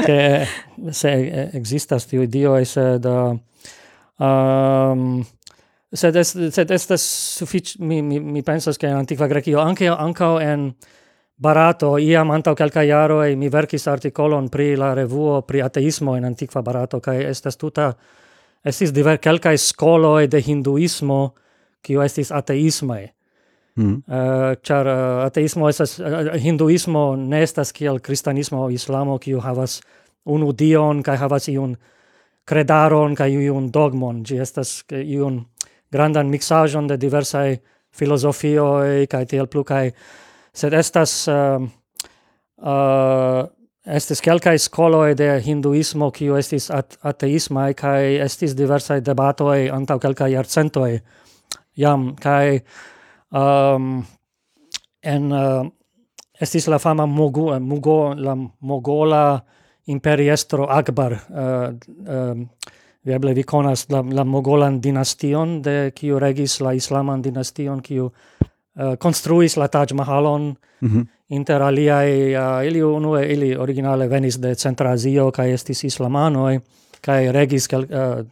che 0.04 0.46
se 1.00 1.12
existas 1.54 2.06
tiu 2.06 2.26
dio 2.26 2.56
e 2.56 2.64
sed 2.64 3.04
um, 4.18 5.24
sed, 5.92 6.16
est, 6.16 6.50
sed 6.52 6.70
estas 6.70 7.02
suffic 7.38 7.78
mi, 7.78 8.02
mi, 8.02 8.20
mi 8.20 8.42
pensas 8.42 8.76
che 8.76 8.86
in 8.86 8.94
antiqua 8.94 9.26
Grecio 9.26 9.58
anche, 9.60 9.86
anche 9.88 10.24
en 10.24 10.74
Barato, 11.36 11.96
iam 11.98 12.30
antau 12.30 12.54
calca 12.54 12.82
iaroi 12.86 13.34
mi 13.36 13.48
verkis 13.50 13.88
articolon 13.90 14.48
pri 14.48 14.76
la 14.78 14.92
revuo 14.94 15.40
pri 15.42 15.62
ateismo 15.62 16.14
in 16.16 16.24
antiqua 16.24 16.62
Barato, 16.62 17.00
cae 17.00 17.26
estas 17.26 17.56
tuta, 17.56 17.92
estis 18.64 18.92
diver 18.94 19.18
calcae 19.18 19.58
scoloi 19.58 20.28
de 20.30 20.40
hinduismo, 20.40 21.34
cio 21.82 22.02
estis 22.02 22.30
ateismae. 22.32 23.10
Mm. 23.74 24.04
Uh, 24.06 24.54
char 24.62 24.86
uh, 24.86 25.24
ateismo 25.26 25.68
estas, 25.68 25.98
uh, 25.98 26.30
hinduismo 26.38 27.16
ne 27.16 27.42
estas 27.42 27.72
kiel 27.74 27.98
kristanismo 27.98 28.62
o 28.62 28.70
islamo, 28.70 29.18
kiu 29.18 29.40
havas 29.42 29.80
unu 30.24 30.52
dion, 30.54 31.02
cae 31.02 31.18
havas 31.18 31.48
iun 31.50 31.74
credaron, 32.46 33.16
cae 33.18 33.34
iun 33.34 33.72
dogmon. 33.74 34.22
Gi 34.22 34.38
estas 34.38 34.84
iun 34.94 35.42
grandan 35.90 36.30
mixajon 36.30 36.86
de 36.86 36.96
diversae 36.96 37.58
filosofioi, 37.90 39.08
cae 39.10 39.26
tiel 39.26 39.50
plu, 39.50 39.64
cae 39.66 39.90
sed 40.54 40.74
estas 40.74 41.28
uh, 41.28 41.62
uh, 42.62 43.44
estis 43.84 44.22
kelkaj 44.24 44.58
skoloj 44.58 45.14
de 45.18 45.28
hinduismo 45.44 46.10
kiu 46.14 46.38
estis 46.40 46.70
at 46.70 46.96
ateismaj 47.02 47.74
kaj 47.78 48.16
estis 48.24 48.56
diversaj 48.56 49.00
debatoj 49.04 49.70
antaŭ 49.74 49.98
kelkaj 50.00 50.30
jarcentoj. 50.32 50.98
Jam 51.76 52.12
kaj 52.16 52.60
um, 53.34 54.04
en 55.02 55.32
uh, 55.32 55.66
estis 56.40 56.68
la 56.70 56.78
fama 56.78 57.06
Mogu, 57.06 57.50
Mugo, 57.60 58.14
la 58.14 58.36
Mogola 58.60 59.40
imperiestro 59.86 60.66
Akbar 60.70 61.12
uh, 61.12 61.74
uh, 62.08 62.72
Vieble 63.04 63.34
vi 63.34 63.42
conas 63.44 63.84
la, 63.90 64.00
la 64.00 64.24
Mogolan 64.24 64.80
dinastion, 64.80 65.58
de 65.60 65.90
kiu 65.92 66.18
regis 66.18 66.56
la 66.64 66.72
Islaman 66.72 67.20
dinastion, 67.22 67.82
kiu 67.84 68.08
uh, 68.74 68.96
construis 68.96 69.56
la 69.56 69.68
Taj 69.68 69.92
Mahalon 69.94 70.54
mm 70.80 70.88
-hmm. 70.88 71.06
inter 71.28 71.62
aliai 71.62 72.36
uh, 72.36 72.60
eh, 72.62 72.66
ili 72.66 72.82
unue 72.82 73.32
ili 73.32 73.56
originale 73.56 74.08
venis 74.08 74.38
de 74.38 74.54
Centra 74.54 74.90
Azio 74.90 75.30
kaj 75.30 75.52
estis 75.52 75.84
islamanoj 75.84 76.60
kaj 77.00 77.32
regis 77.32 77.68
kel, 77.68 77.82
uh, 77.82 78.26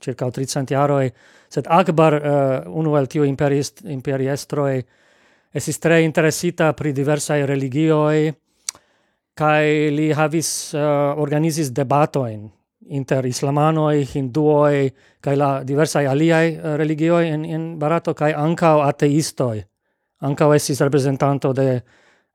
circa 0.00 0.26
300 0.26 0.72
jaroj 0.72 1.10
sed 1.48 1.64
Akbar 1.68 2.14
uh, 2.14 2.22
unu 2.76 2.96
el 2.96 3.06
tiu 3.06 3.24
imperist 3.24 3.80
imperiestroi 3.84 4.82
estis 5.54 5.78
tre 5.78 6.04
interesita 6.04 6.72
pri 6.72 6.92
diversaj 6.92 7.46
religioj 7.46 8.32
kaj 9.34 9.90
li 9.90 10.12
havis 10.12 10.74
uh, 10.74 10.80
organizis 11.16 11.72
debatoin 11.72 12.50
inter 12.86 13.26
islamanoj, 13.26 14.04
hinduoi, 14.12 14.90
kaj 15.20 15.36
la 15.36 15.50
diversaj 15.64 16.06
aliaj 16.06 16.76
religioj 16.76 17.28
en 17.28 17.44
en 17.44 17.78
Barato 17.78 18.14
kaj 18.14 18.32
ankaŭ 18.36 18.80
ateistoj 18.88 19.64
ancao 20.24 20.54
estis 20.54 20.80
representanto 20.80 21.52
de 21.52 21.82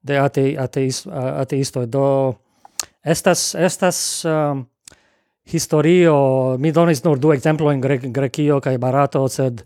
de 0.02 0.20
ate 0.20 0.56
ateis, 0.58 1.04
ateisto 1.12 1.86
do 1.86 2.36
estas 3.04 3.56
estas 3.56 4.26
um, 4.26 4.66
historio 5.44 6.56
mi 6.60 6.72
donis 6.72 7.04
nur 7.04 7.20
du 7.20 7.34
ekzemplojn 7.34 7.82
Gre 7.82 7.98
Grekio 7.98 8.60
kaj 8.62 8.78
Barato 8.78 9.28
sed 9.28 9.64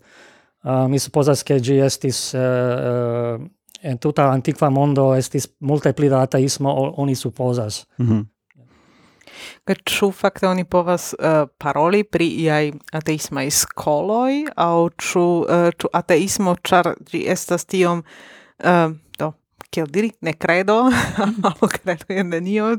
uh, 0.63 0.87
mi 0.89 0.99
supozas 0.99 1.43
ke 1.43 1.59
gi 1.59 1.79
estis 1.85 2.33
uh, 2.33 2.41
uh, 2.41 3.45
en 3.83 3.97
tuta 3.99 4.29
antikva 4.31 4.69
mondo 4.69 5.11
estis 5.15 5.49
multe 5.59 5.93
pli 5.93 6.09
da 6.09 6.21
ateismo 6.23 6.71
oni 6.97 7.15
supozas. 7.15 7.85
Mm 7.97 8.07
-hmm. 8.09 8.25
Kaj 9.63 9.75
ĉu 9.87 10.09
fakte 10.11 10.47
oni 10.49 10.65
povas 10.67 11.13
uh, 11.15 11.45
paroli 11.57 12.01
pri 12.03 12.25
iaj 12.43 12.73
ateismaj 12.99 13.45
skoloj 13.55 14.41
aŭ 14.59 14.89
ĉu 14.99 15.23
uh, 15.23 15.69
ĉu 15.79 15.91
ateismo 15.99 16.55
ĉar 16.67 16.89
ĝi 17.11 17.21
estas 17.31 17.63
tiom 17.71 18.01
uh, 18.03 18.91
do 19.15 19.29
kiel 19.71 19.87
diri 19.87 20.09
ne 20.19 20.33
credo 20.35 20.75
aŭ 21.51 21.69
credo 21.77 22.11
en 22.11 22.35
nenio 22.35 22.73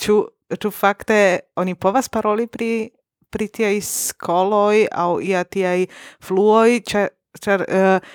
ĉu 0.00 0.16
ĉu 0.56 0.72
fakte 0.78 1.20
oni 1.60 1.76
povas 1.76 2.08
paroli 2.08 2.48
pri 2.48 2.72
pri 3.30 3.52
tiaj 3.52 3.76
skoloj 3.84 4.88
aŭ 5.04 5.20
ia 5.20 5.44
tiaj 5.44 5.84
fluoj 6.24 6.80
ĉar 6.88 7.12
ĉar 7.44 7.68
uh, 7.68 8.10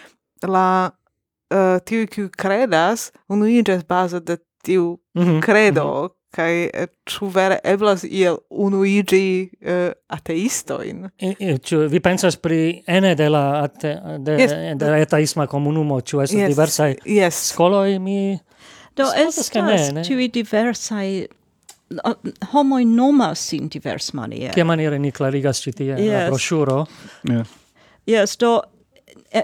la 0.50 0.68
uh, 0.90 1.78
tiu 1.86 2.10
kiu 2.10 2.34
credas 2.34 3.12
unuiĝas 3.30 3.86
bazo 3.86 4.20
de 4.20 4.42
tiu 4.66 4.98
mm 5.14 5.24
-hmm. 5.24 5.42
credo 5.46 5.86
mm 5.86 6.06
-hmm 6.10 6.25
kai 6.36 6.66
eh, 6.68 6.90
ĉu 7.08 7.30
vere 7.32 7.60
eblas 7.64 8.04
iel 8.04 8.38
unuigi 8.50 9.50
eh, 9.62 9.72
uh, 9.72 9.94
ateistoin? 10.18 11.06
Ĉu 11.64 11.86
vi 11.92 12.02
pensas 12.04 12.36
pri 12.42 12.82
ene 12.88 13.16
de 13.16 13.30
la 13.32 13.46
ate, 13.64 13.96
de, 14.20 14.36
yes. 14.42 14.56
de 14.80 14.92
la 14.92 15.00
ateisma 15.06 15.48
komunumo, 15.48 16.02
ĉu 16.02 16.26
estas 16.26 16.42
yes. 16.42 16.52
diversaj 16.54 16.98
yes. 17.06 17.42
skoloj 17.54 18.00
mi 18.00 18.20
Do 18.96 19.10
estas 19.20 19.50
ĉiuj 20.08 20.30
diversaj 20.32 21.26
homoj 22.52 22.86
nomas 22.86 23.42
sin 23.50 23.68
diversmaniere. 23.70 24.54
Kiamaniere 24.56 25.00
ni 25.00 25.12
klarigas 25.12 25.60
ĉi 25.62 25.74
tie 25.76 25.98
yes. 26.00 26.12
la 26.14 26.22
broŝuro? 26.30 26.78
Yes. 27.28 27.58
yes, 28.08 28.38
do 28.40 28.62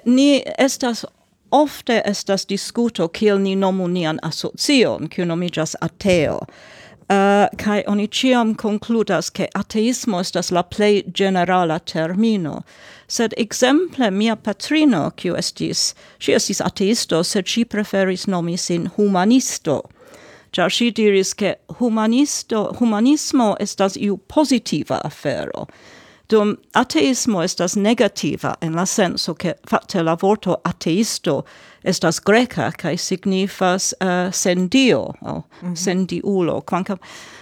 ni 0.05 0.41
estas 0.57 1.05
ofte 1.51 2.01
estas 2.05 2.47
discuto 2.47 3.07
kiel 3.07 3.41
ni 3.41 3.55
nomu 3.55 3.87
nian 3.87 4.19
asocion, 4.23 5.09
kiu 5.11 5.25
nomiĝas 5.25 5.75
ateo 5.81 6.39
uh, 7.11 7.47
kai 7.57 7.83
oni 7.87 8.07
ciam 8.07 8.55
concludas 8.55 9.29
che 9.29 9.47
ateismo 9.55 10.19
estas 10.19 10.51
la 10.51 10.63
plei 10.63 11.03
generala 11.13 11.79
termino. 11.79 12.63
Sed 13.07 13.33
exemple 13.37 14.11
mia 14.11 14.35
patrino 14.35 15.11
kiu 15.15 15.35
estis 15.35 15.93
si 16.19 16.33
estis 16.33 16.61
ateisto 16.61 17.23
sed 17.23 17.47
si 17.47 17.65
preferis 17.65 18.27
nomi 18.27 18.57
sin 18.57 18.87
humanisto. 18.95 19.81
Ĉar 20.51 20.71
si 20.71 20.91
diris 20.91 21.33
che 21.33 21.55
humanisto 21.79 22.75
humanismo 22.79 23.55
estas 23.59 23.95
iu 23.95 24.17
positiva 24.17 25.01
afero. 25.03 25.67
Dum 26.31 26.55
ateismo 26.73 27.41
estas 27.43 27.75
negativa 27.75 28.55
en 28.61 28.73
la 28.73 28.85
senso 28.85 29.33
che 29.33 29.55
fatte 29.67 30.01
la 30.01 30.15
vorto 30.15 30.61
ateisto 30.63 31.43
estas 31.83 32.21
greca 32.23 32.71
kai 32.71 32.95
signifas 32.97 33.93
eh, 33.99 34.27
uh, 34.27 34.31
sen 34.31 34.67
dio, 34.67 35.13
mm 35.21 35.43
-hmm. 35.61 35.75
sen 35.75 36.05
diulo, 36.05 36.61
quancam 36.61 36.97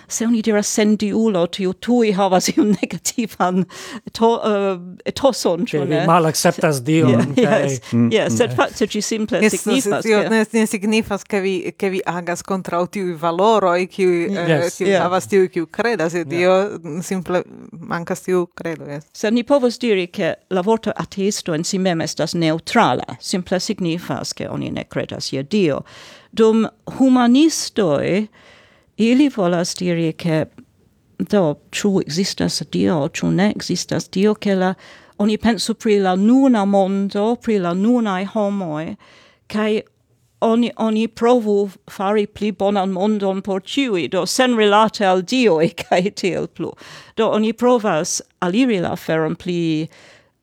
se 0.09 0.25
oni 0.25 0.41
diras 0.41 0.67
sendiulo, 0.67 1.45
tiu 1.47 1.73
tui 1.73 2.11
havas 2.15 2.49
iu 2.51 2.63
negativan 2.81 3.63
to, 4.11 4.31
eh, 4.45 4.57
uh, 4.73 4.81
etoson, 5.05 5.65
ĉu 5.69 5.83
ne? 5.89 6.03
mal 6.09 6.25
acceptas 6.29 6.83
dion. 6.85 7.27
Yes, 7.39 7.79
mm, 7.93 8.09
yes, 8.13 8.35
sed 8.37 8.51
mm. 8.51 8.55
fakte 8.57 8.87
ci 8.87 9.01
simple 9.01 9.39
signifas. 9.49 10.05
Ne 10.53 10.65
signifas, 10.67 11.23
ke 11.23 11.39
vi, 11.41 11.53
ke 11.77 11.89
vi 11.93 12.01
agas 12.05 12.43
kontraŭ 12.43 12.85
eh, 12.95 13.87
yes, 13.89 14.79
uh, 14.81 14.87
yeah. 14.87 15.03
havas 15.03 15.27
tiuj, 15.27 15.47
kiu 15.53 15.67
credas, 15.67 16.13
e 16.13 16.25
dio 16.25 16.79
simple 17.03 17.43
mancas 17.71 18.21
tiu 18.25 18.47
credo, 18.55 18.85
yes. 18.89 19.07
Se 19.13 19.31
ni 19.31 19.43
povos 19.43 19.79
diri 19.79 20.07
che 20.07 20.35
la 20.49 20.61
vorto 20.61 20.91
ateisto 20.95 21.53
in 21.53 21.63
si 21.63 21.77
mem 21.77 22.01
estas 22.01 22.33
neutrala, 22.33 23.17
simple 23.19 23.59
signifas 23.59 24.33
che 24.33 24.47
oni 24.47 24.71
ne 24.71 24.85
credas 24.85 25.31
je 25.33 25.43
dio. 25.43 25.83
Dum 26.31 26.67
humanistoi 26.99 28.27
ili 28.99 29.29
volas 29.29 29.75
diri 29.75 30.13
che 30.13 30.45
do 31.19 31.55
ĉu 31.71 32.01
ekzistas 32.01 32.61
Dio, 32.71 33.09
chu 33.09 33.31
ne 33.31 33.51
existas 33.55 34.09
Dio, 34.09 34.35
che 34.35 34.55
la 34.55 34.73
oni 35.17 35.37
pensu 35.37 35.73
pri 35.73 35.99
la 35.99 36.15
nuna 36.15 36.65
mondo, 36.65 37.35
pri 37.35 37.59
la 37.59 37.73
nunaj 37.73 38.25
homoi 38.33 38.95
kai 39.47 39.81
oni 40.41 40.71
oni 40.77 41.07
provu 41.07 41.69
fari 41.89 42.27
pli 42.27 42.51
bonan 42.51 42.91
mondon 42.91 43.41
por 43.41 43.61
ciui 43.61 44.07
do 44.09 44.25
sen 44.25 44.55
rilate 44.55 45.05
al 45.05 45.21
Dio 45.21 45.59
e 45.59 45.69
kai 45.69 46.11
tiel 46.11 46.47
plu. 46.47 46.71
Do 47.15 47.29
oni 47.31 47.53
provas 47.53 48.21
aliri 48.41 48.81
la 48.81 48.95
feron 48.95 49.35
pli 49.35 49.89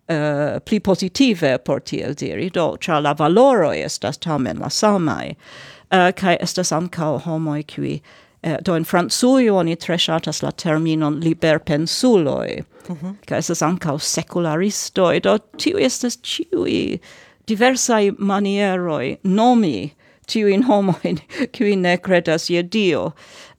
Uh, 0.08 0.60
pli 0.60 0.78
positive 0.78 1.58
por 1.64 1.80
tiel 1.80 2.14
diri, 2.14 2.46
do, 2.54 2.76
ĉar 2.78 3.00
la 3.02 3.12
valoroj 3.18 3.74
estas 3.82 4.20
tamen 4.22 4.60
la 4.62 4.68
samai, 4.70 5.32
uh, 5.32 5.96
eh, 5.98 6.12
kai 6.14 6.36
estas 6.38 6.70
ankaŭ 6.70 7.24
homoi 7.24 7.64
kiuj 7.66 7.96
Eh, 8.46 8.56
do 8.62 8.74
in 8.74 8.84
Franzuio 8.84 9.56
oni 9.56 9.76
tre 9.76 9.96
shatas 9.98 10.42
la 10.42 10.50
terminon 10.50 11.20
liberpensuloj. 11.20 12.62
Mm 12.88 12.96
-hmm. 12.96 13.14
kai 13.26 13.38
estas 13.38 13.62
ankaŭ 13.62 13.98
sekularistoj, 13.98 15.20
do 15.20 15.38
tiu 15.38 15.78
estas 15.78 16.18
ciui 16.22 17.00
diversai 17.48 18.12
manieroi 18.18 19.16
nomi 19.22 19.90
tiujn 20.26 20.62
homoin 20.62 21.18
kiuj 21.52 21.76
ne 21.76 21.96
credas 21.96 22.50
je 22.50 22.62
Dio. 22.62 23.12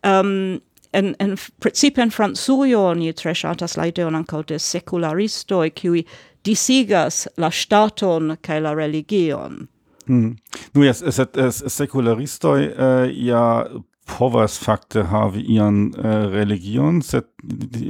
Um, 0.03 0.61
en, 0.93 1.15
en, 1.19 1.37
principe 1.59 2.01
en 2.01 2.11
Franzuio 2.11 2.85
oni 2.85 3.13
tre 3.13 3.33
shatas 3.33 3.77
la 3.77 3.85
ideon 3.85 4.15
ancao 4.15 4.43
de 4.43 4.59
secularistoi 4.59 5.71
cui 5.81 6.05
disigas 6.45 7.27
la 7.37 7.51
staton 7.51 8.37
kai 8.41 8.61
la 8.61 8.73
religion. 8.73 9.67
Mm. 10.05 10.37
Nu, 10.73 10.81
no, 10.81 10.83
yes, 10.83 11.01
es, 11.01 11.63
secularistoi 11.67 12.67
uh, 12.67 13.25
ja 13.25 13.65
povas 14.07 14.57
fakte 14.59 15.03
havi 15.03 15.43
ian 15.55 15.91
uh, 15.91 16.05
religion, 16.31 17.01
sed 17.01 17.27
uh, 17.43 17.81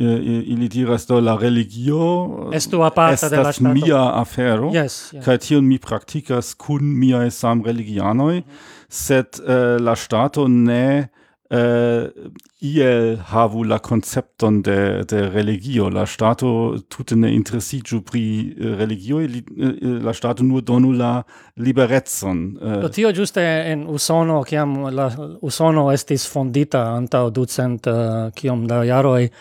ili 0.54 0.70
diras 0.70 1.08
do 1.08 1.20
la 1.22 1.38
religio 1.38 2.50
Estu 2.54 2.82
aparta 2.84 3.30
de 3.30 3.38
la 3.38 3.52
stato. 3.54 3.74
mia 3.74 4.02
afero, 4.22 4.72
yes, 4.74 5.14
yes. 5.14 5.24
kaj 5.26 5.38
tion 5.46 5.68
mi 5.68 5.78
praktikas 5.80 6.54
kun 6.58 6.84
miaj 7.00 7.32
sam 7.32 7.64
religianoi, 7.66 8.40
mm 8.40 8.44
-hmm. 8.44 8.88
sed 8.90 9.40
uh, 9.40 9.78
la 9.82 9.96
stato 9.96 10.48
ne 10.48 11.08
Äh, 11.50 11.58
eh, 11.58 12.12
iel 12.60 13.22
havu 13.32 13.64
la 13.64 13.80
concepton 13.80 14.62
de, 14.62 15.06
de 15.06 15.30
religio. 15.30 15.90
La 15.90 16.06
stato 16.06 16.78
tute 16.90 17.16
ne 17.16 17.32
interesigiu 17.32 18.02
pri 18.02 18.54
äh, 18.60 18.76
religio, 18.76 19.20
li, 19.20 19.44
äh, 19.56 20.04
la 20.04 20.14
stato 20.14 20.44
nur 20.44 20.62
donu 20.62 20.92
la 20.92 21.24
liberezzon. 21.56 22.60
Eh. 22.62 22.80
Do 22.82 22.90
tio 22.90 23.12
giuste 23.14 23.42
en 23.42 23.88
Usono, 23.88 24.42
kiam 24.44 24.90
la 24.92 25.08
Usono 25.42 25.90
estis 25.92 26.28
fondita 26.28 26.84
anta 26.92 27.30
ducent 27.30 27.88
uh, 27.88 28.30
kiom 28.36 28.68
da 28.68 28.84
jaroi, 28.84 29.32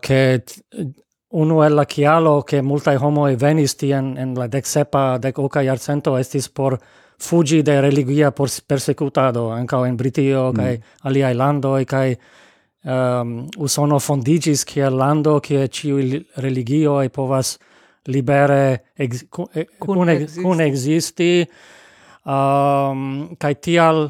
che 0.00 0.44
uno 1.30 1.54
unu 1.54 1.62
el 1.62 1.74
la 1.74 1.84
chialo 1.84 2.42
che 2.42 2.60
multae 2.60 2.96
homoi 2.96 3.36
venis 3.36 3.76
tien 3.76 4.16
en 4.18 4.34
la 4.34 4.48
dec 4.48 4.66
sepa, 4.66 5.18
dec 5.18 5.38
oca 5.38 5.62
iarcento 5.62 6.16
estis 6.18 6.48
por 6.48 6.78
fugi 7.18 7.62
de 7.62 7.80
religia 7.80 8.30
persecutado 8.66 9.50
ancao 9.50 9.86
en 9.86 9.96
Britio 9.96 10.52
mm. 10.52 10.56
kaj 10.56 10.80
aliaj 11.02 11.34
landoj 11.34 11.84
kaj 11.84 12.12
um, 12.14 12.92
ehm, 12.92 13.32
Usono 13.58 13.98
fondigis 13.98 14.64
kiel 14.64 14.96
lando 14.96 15.40
kie 15.40 15.66
ĉiuj 15.68 16.22
religioj 16.36 17.08
povas 17.08 17.58
libere 18.06 18.78
ex, 18.96 19.24
kun, 19.30 19.48
kun 19.80 20.10
ex, 20.10 20.38
existi 20.68 21.32
um, 21.42 22.32
ehm, 22.32 23.34
kaj 23.38 23.54
tial 23.54 24.08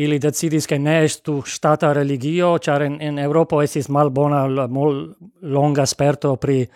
ili 0.00 0.18
decidis 0.18 0.66
che 0.66 0.78
ne 0.78 1.02
estu 1.04 1.42
stata 1.44 1.92
religio, 1.92 2.58
char 2.58 2.82
in, 2.82 3.00
in 3.00 3.18
Europa 3.18 3.56
mal 3.56 3.88
malbona 3.88 4.66
mol 4.68 5.14
longa 5.40 5.84
sperto 5.86 6.36
pri 6.36 6.66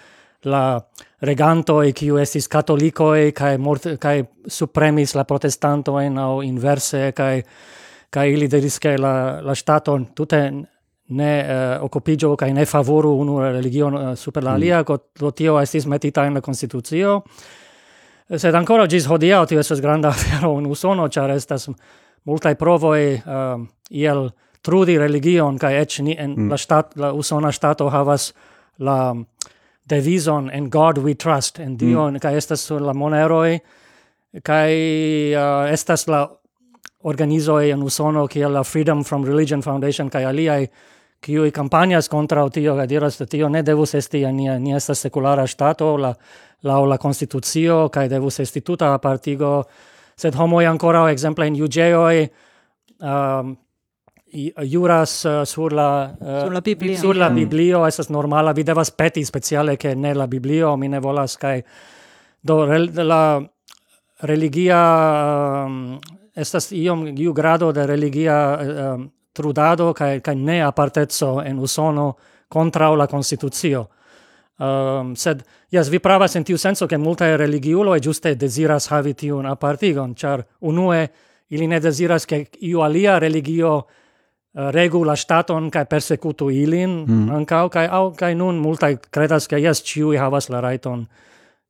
la 0.45 0.85
reganto 1.21 1.83
e 1.83 1.93
qui 1.93 2.11
estis 2.21 2.47
e 2.47 3.33
kai 3.33 3.59
mort 3.59 3.99
kai 3.99 4.25
supremis 4.47 5.15
la 5.15 5.25
protestanto 5.25 5.99
en 6.01 6.19
au 6.19 6.43
inverse 6.43 7.13
kai 7.13 7.43
kai 8.11 8.33
ili 8.33 8.49
diris 8.49 8.79
ke 8.79 8.97
la 8.99 9.41
la 9.41 9.55
stato 9.55 9.99
tutte 10.15 10.69
ne 11.07 11.41
eh, 11.41 11.77
uh, 11.77 11.85
occupigio 11.85 12.35
kai 12.35 12.53
ne 12.53 12.65
favoru 12.65 13.19
unu 13.19 13.39
religion 13.39 13.95
uh, 13.95 14.11
eh, 14.11 14.17
super 14.17 14.43
la 14.43 14.53
alia, 14.53 14.81
mm. 14.81 14.97
do 15.21 15.31
tio 15.31 15.61
estis 15.61 15.87
metita 15.87 16.25
en 16.27 16.35
la 16.35 16.41
constitucio 16.41 17.23
Sed 18.37 18.55
ancora 18.55 18.87
gis 18.87 19.07
hodia 19.07 19.45
tio 19.45 19.61
estas 19.61 19.81
granda 19.81 20.09
afero 20.15 20.53
un 20.53 20.67
Usono, 20.67 21.09
char 21.09 21.31
estas 21.31 21.69
multae 22.25 22.55
provoj 22.55 23.21
uh, 23.27 23.67
iel 23.91 24.31
trudi 24.65 24.97
religion 24.99 25.59
kai 25.59 25.75
eĉ 25.83 26.01
ni 26.01 26.17
en 26.19 26.35
mm. 26.35 26.51
la, 26.51 26.57
stat, 26.57 26.97
la 26.97 27.13
usona 27.13 27.53
stato 27.53 27.91
havas 27.93 28.33
la 28.79 29.15
devison 29.91 30.51
in 30.55 30.71
God 30.71 30.99
we 30.99 31.15
trust, 31.15 31.59
en 31.61 31.77
Dio, 31.77 32.09
mm. 32.11 32.21
kai 32.23 32.35
estas 32.37 32.65
sur 32.67 32.81
la 32.81 32.95
moneroi, 32.95 33.59
kai 34.45 34.73
uh, 35.37 35.69
estas 35.73 36.07
la 36.09 36.25
organizoi 37.05 37.71
en 37.71 37.83
Usono, 37.85 38.27
kiel 38.27 38.53
la 38.53 38.65
Freedom 38.65 39.05
from 39.05 39.25
Religion 39.25 39.63
Foundation, 39.63 40.11
kai 40.11 40.25
aliai, 40.25 40.69
kiui 41.25 41.53
campanias 41.53 42.09
contra 42.09 42.45
tio, 42.53 42.77
kai 42.77 42.87
diras, 42.89 43.21
tio 43.29 43.49
ne 43.49 43.63
devus 43.65 43.95
esti, 43.95 44.25
ni, 44.33 44.49
ni 44.61 44.75
estas 44.77 45.05
seculara 45.05 45.47
stato, 45.47 45.97
la, 45.97 46.15
lau 46.65 46.85
la 46.89 46.99
constitucio, 46.99 47.89
kai 47.93 48.09
devus 48.09 48.41
esti 48.41 48.61
tuta 48.61 48.93
partigo 48.99 49.65
sed 50.17 50.35
homoi 50.35 50.65
ancora, 50.67 51.11
exemple, 51.11 51.47
in 51.47 51.57
Iugeioi, 51.57 52.29
um, 53.01 53.57
Uh, 54.35 54.65
juras 54.67 55.25
uh, 55.25 55.45
sur 55.45 55.73
la 55.73 56.17
uh, 56.21 56.41
sur 56.43 56.53
la 56.53 56.61
biblio. 56.61 56.97
sur 56.97 57.15
la 57.15 57.31
mm. 57.31 57.35
biblio 57.35 57.81
mm. 57.83 57.87
estas 57.87 58.09
normala. 58.11 58.53
Vi 58.53 58.65
devas 58.65 58.91
peti 58.91 59.25
speciale 59.25 59.77
che 59.77 59.95
ne 59.95 60.13
la 60.15 60.27
biblio 60.27 60.77
mi 60.77 60.89
ne 60.89 60.99
volas 60.99 61.37
kai 61.37 61.63
do 62.41 62.65
rel, 62.65 62.91
la 62.95 63.41
religia 64.21 65.65
um, 65.67 66.01
estas 66.35 66.73
iom 66.73 67.07
iu 67.17 67.33
grado 67.33 67.73
de 67.73 67.87
religia 67.87 68.59
uh, 68.59 68.95
um, 68.95 69.11
trudado 69.33 69.93
kai 69.93 70.21
kai 70.21 70.35
ne 70.35 70.63
apartezzo 70.63 71.41
en 71.43 71.59
usono 71.59 72.17
contra 72.49 72.91
la 72.97 73.07
constitucio 73.07 73.89
um, 74.59 75.15
sed 75.15 75.45
jes 75.71 75.89
vi 75.89 75.99
pravas 75.99 76.35
en 76.37 76.45
tiu 76.45 76.59
senso 76.59 76.89
ke 76.89 76.99
multaj 76.99 77.37
religiuloj 77.37 78.01
ĝuste 78.01 78.35
deziras 78.35 78.89
havi 78.91 79.15
tiun 79.15 79.47
apartigon 79.47 80.15
ĉar 80.15 80.43
unue 80.61 81.09
ili 81.51 81.67
ne 81.67 81.81
deziras 81.81 82.27
ke 82.27 82.49
iu 82.61 82.83
alia 82.83 83.19
religio 83.19 83.85
regu 84.55 85.05
la 85.05 85.17
staton 85.17 85.71
kai 85.71 85.85
persecutu 85.91 86.49
ilin 86.51 87.05
mm. 87.09 87.31
ankaŭ 87.41 87.69
kai 87.71 87.87
au 87.91 88.13
kai 88.15 88.35
nun 88.35 88.59
multa 88.63 88.93
credas 89.11 89.49
ke 89.51 89.59
yes 89.59 89.83
ĉiuj 89.83 90.19
havas 90.19 90.49
la 90.51 90.61
raiton 90.61 91.07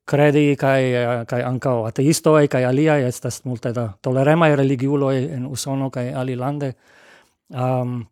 credi 0.05 0.55
kai 0.55 0.93
kai 1.27 1.41
kaj 1.59 1.85
ateisto 1.87 2.37
e 2.39 2.47
kai 2.47 2.63
alia 2.65 2.97
estas 3.07 3.41
multa 3.45 3.71
da 3.73 3.89
tolerema 4.01 4.55
religiulo 4.55 5.11
en 5.11 5.45
Usono 5.45 5.89
kai 5.89 6.13
alilande 6.13 6.75
um, 7.49 8.05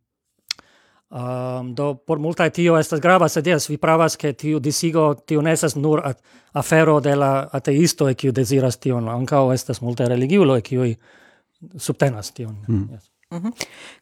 um, 1.12 1.76
do 1.76 1.94
por 1.96 2.20
multa 2.20 2.50
tio 2.50 2.78
estas 2.78 3.00
grava 3.00 3.30
sed 3.30 3.48
yes 3.48 3.70
vi 3.70 3.78
pravas 3.78 4.18
ke 4.18 4.34
tio 4.34 4.60
disigo 4.60 5.14
tio 5.26 5.42
nesas 5.42 5.64
estas 5.64 5.82
nur 5.82 6.02
afero 6.54 7.00
de 7.00 7.16
la 7.16 7.50
ateistoj 7.52 8.16
kiu 8.16 8.32
deziras 8.32 8.78
tion 8.78 9.10
ankaŭ 9.10 9.54
estas 9.54 9.82
multa 9.82 10.08
religiulo 10.08 10.58
e 10.58 10.62
kiu 10.62 10.96
subtenas 11.78 12.34
tion 12.34 12.56
mm. 12.68 12.88
yes. 12.92 13.13
Mhm. 13.34 13.52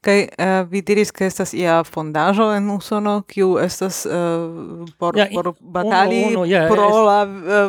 Kaj 0.02 0.18
uh, 0.22 0.70
vi 0.70 0.82
diris 0.82 1.12
ke 1.12 1.26
estas 1.30 1.54
ia 1.54 1.84
fondaĵo 1.88 2.50
en 2.56 2.70
Usono 2.74 3.22
kiu 3.28 3.58
estas 3.62 4.06
uh, 4.06 4.90
por 5.00 5.18
ja, 5.18 5.28
por 5.34 5.54
batali 5.60 6.24
uno, 6.26 6.42
uno, 6.42 6.46
yeah, 6.50 6.68
pro 6.68 6.88
es, 6.90 6.96
la 7.06 7.20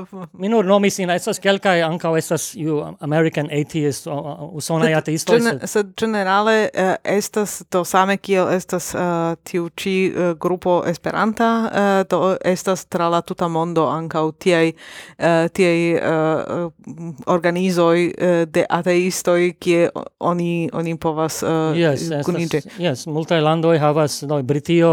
uh, 0.03 0.25
mi 0.33 0.49
nur 0.49 0.65
nomis 0.65 0.99
in 0.99 1.11
estas 1.11 1.39
kelkaj 1.39 1.83
ankaŭ 1.87 2.17
estas 2.19 2.55
iu 2.59 2.81
American 3.01 3.51
atheist 3.53 4.07
uh, 4.07 4.43
usonaj 4.59 4.95
ateistoj 5.03 5.39
gen, 5.39 5.61
sed 5.71 5.93
generale 6.01 6.57
uh, 6.67 6.95
estas 7.05 7.61
to 7.71 7.85
same 7.85 8.17
kiel 8.17 8.51
estas 8.57 8.91
uh, 8.95 9.37
tiu 9.45 9.69
ĉi 9.77 9.95
uh, 10.09 10.33
grupo 10.41 10.81
Esperanta 10.87 11.51
uh, 11.63 11.91
do 12.11 12.37
estas 12.45 12.87
tra 12.91 13.09
la 13.13 13.23
tuta 13.23 13.49
mondo 13.49 13.87
ankaŭ 13.93 14.25
tiaj 14.33 14.73
uh, 14.73 15.47
tiaj 15.53 15.79
uh, 15.95 16.73
organizoj 17.27 18.07
uh, 18.09 18.43
de 18.49 18.67
ateistoj 18.69 19.53
kie 19.61 19.89
oni 20.19 20.71
oni 20.73 20.99
povas 20.99 21.43
uh, 21.43 21.52
uh, 21.53 21.77
yes, 21.79 22.09
kuninte. 22.27 22.63
Yes, 22.81 23.07
multaj 23.07 23.41
landoj 23.45 23.77
havas, 23.83 24.23
no, 24.29 24.41
Britio 24.43 24.93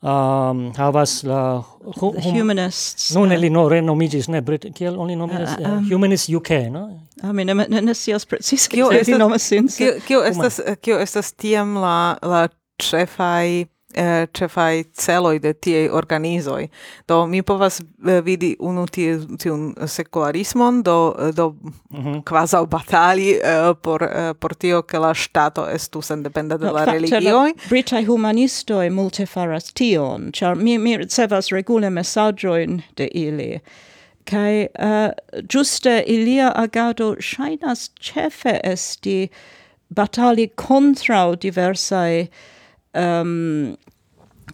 um, 0.00 0.72
havas 0.76 1.22
la... 1.24 1.62
Hum, 2.00 2.16
humanists. 2.22 3.10
Nun 3.14 3.22
uh, 3.22 3.28
no, 3.28 3.38
ili 3.38 3.50
no 3.50 3.68
renomigis, 3.68 4.28
ne, 4.28 4.42
Brit, 4.42 4.68
kiel 4.74 4.98
oni 5.00 5.16
nomigas? 5.16 5.56
Uh, 5.58 5.70
um, 5.76 5.88
Humanist 5.90 6.30
UK, 6.32 6.50
no? 6.70 6.88
I 7.22 7.32
mean, 7.32 7.46
ne, 7.46 7.54
ne, 7.68 7.80
ne 7.80 7.94
sias 7.94 8.26
precis, 8.26 8.68
kio 8.68 8.90
estas, 8.92 9.18
nomas 9.18 9.42
sin. 9.48 9.68
Kio, 9.72 9.94
kio, 10.06 10.22
estas, 10.24 10.60
kio 10.84 10.98
estas 11.00 11.32
tiam 11.32 11.76
la, 11.80 12.16
la 12.22 12.46
cefai 12.82 13.64
eh, 13.96 14.26
cefai 14.32 14.84
celoi 14.92 15.38
de 15.38 15.54
tiei 15.54 15.88
organizoi. 15.88 16.68
Do 17.08 17.26
mi 17.26 17.42
povas 17.42 17.80
eh, 17.80 18.20
vidi 18.24 18.54
unu 18.58 18.86
tie, 18.86 19.18
tiun 19.38 19.74
secularismon, 19.86 20.82
do, 20.82 21.14
eh, 21.18 21.32
do 21.36 21.50
mm 21.90 22.04
-hmm. 22.04 22.22
quasi 22.24 22.56
batali 22.66 23.30
eh, 23.34 23.74
por, 23.82 24.02
eh, 24.02 24.34
por 24.40 24.54
tio 24.54 24.82
che 24.82 24.98
la 24.98 25.14
stato 25.14 25.66
estus 25.68 26.06
sendependa 26.06 26.56
de 26.56 26.66
no, 26.66 26.72
la 26.72 26.84
religioi. 26.84 27.54
Britai 27.68 28.04
humanistoi 28.06 28.90
multe 28.90 29.26
faras 29.26 29.72
tion, 29.72 30.30
char 30.32 30.56
mi, 30.56 30.78
mi 30.78 30.96
ricevas 30.96 31.50
regule 31.50 31.90
messagioin 31.90 32.82
de 32.96 33.08
ili, 33.14 33.60
kai 34.24 34.68
uh, 34.78 34.86
eh, 34.86 35.42
giuste 35.48 36.02
ilia 36.06 36.52
agado 36.54 37.14
shainas 37.20 37.90
cefe 38.00 38.60
esti 38.64 39.30
batali 39.94 40.48
contrau 40.56 41.36
diversae 41.36 42.28
um, 42.96 43.76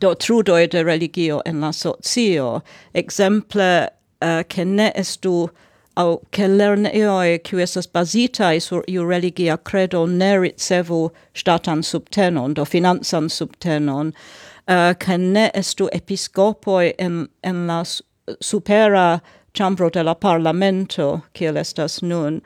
do 0.00 0.14
trudoi 0.14 0.66
de 0.66 0.84
religio 0.84 1.40
en 1.46 1.60
la 1.60 1.70
socio, 1.70 2.62
exemple 2.94 3.88
eh, 4.20 4.38
uh, 4.38 4.42
che 4.48 4.64
ne 4.64 4.92
estu 4.94 5.48
au 5.96 6.20
che 6.30 6.48
lerneoi 6.48 7.38
kiu 7.38 7.58
esas 7.58 7.86
basitai 7.86 8.60
sur 8.60 8.82
iu 8.88 9.04
religia 9.04 9.56
credo 9.56 10.06
ne 10.06 10.38
ricevu 10.38 11.10
statan 11.34 11.82
subtenon, 11.82 12.54
do 12.54 12.64
finanzan 12.64 13.28
subtenon, 13.28 14.12
eh, 14.68 14.90
uh, 14.90 14.94
che 14.94 15.16
ne 15.16 15.50
estu 15.54 15.88
episcopoi 15.92 16.94
en, 16.98 17.28
en 17.44 17.66
la 17.66 17.84
supera 18.40 19.20
chambro 19.54 19.90
de 19.90 20.02
la 20.02 20.14
parlamento, 20.14 21.22
kiel 21.34 21.56
estas 21.56 22.02
nun, 22.02 22.40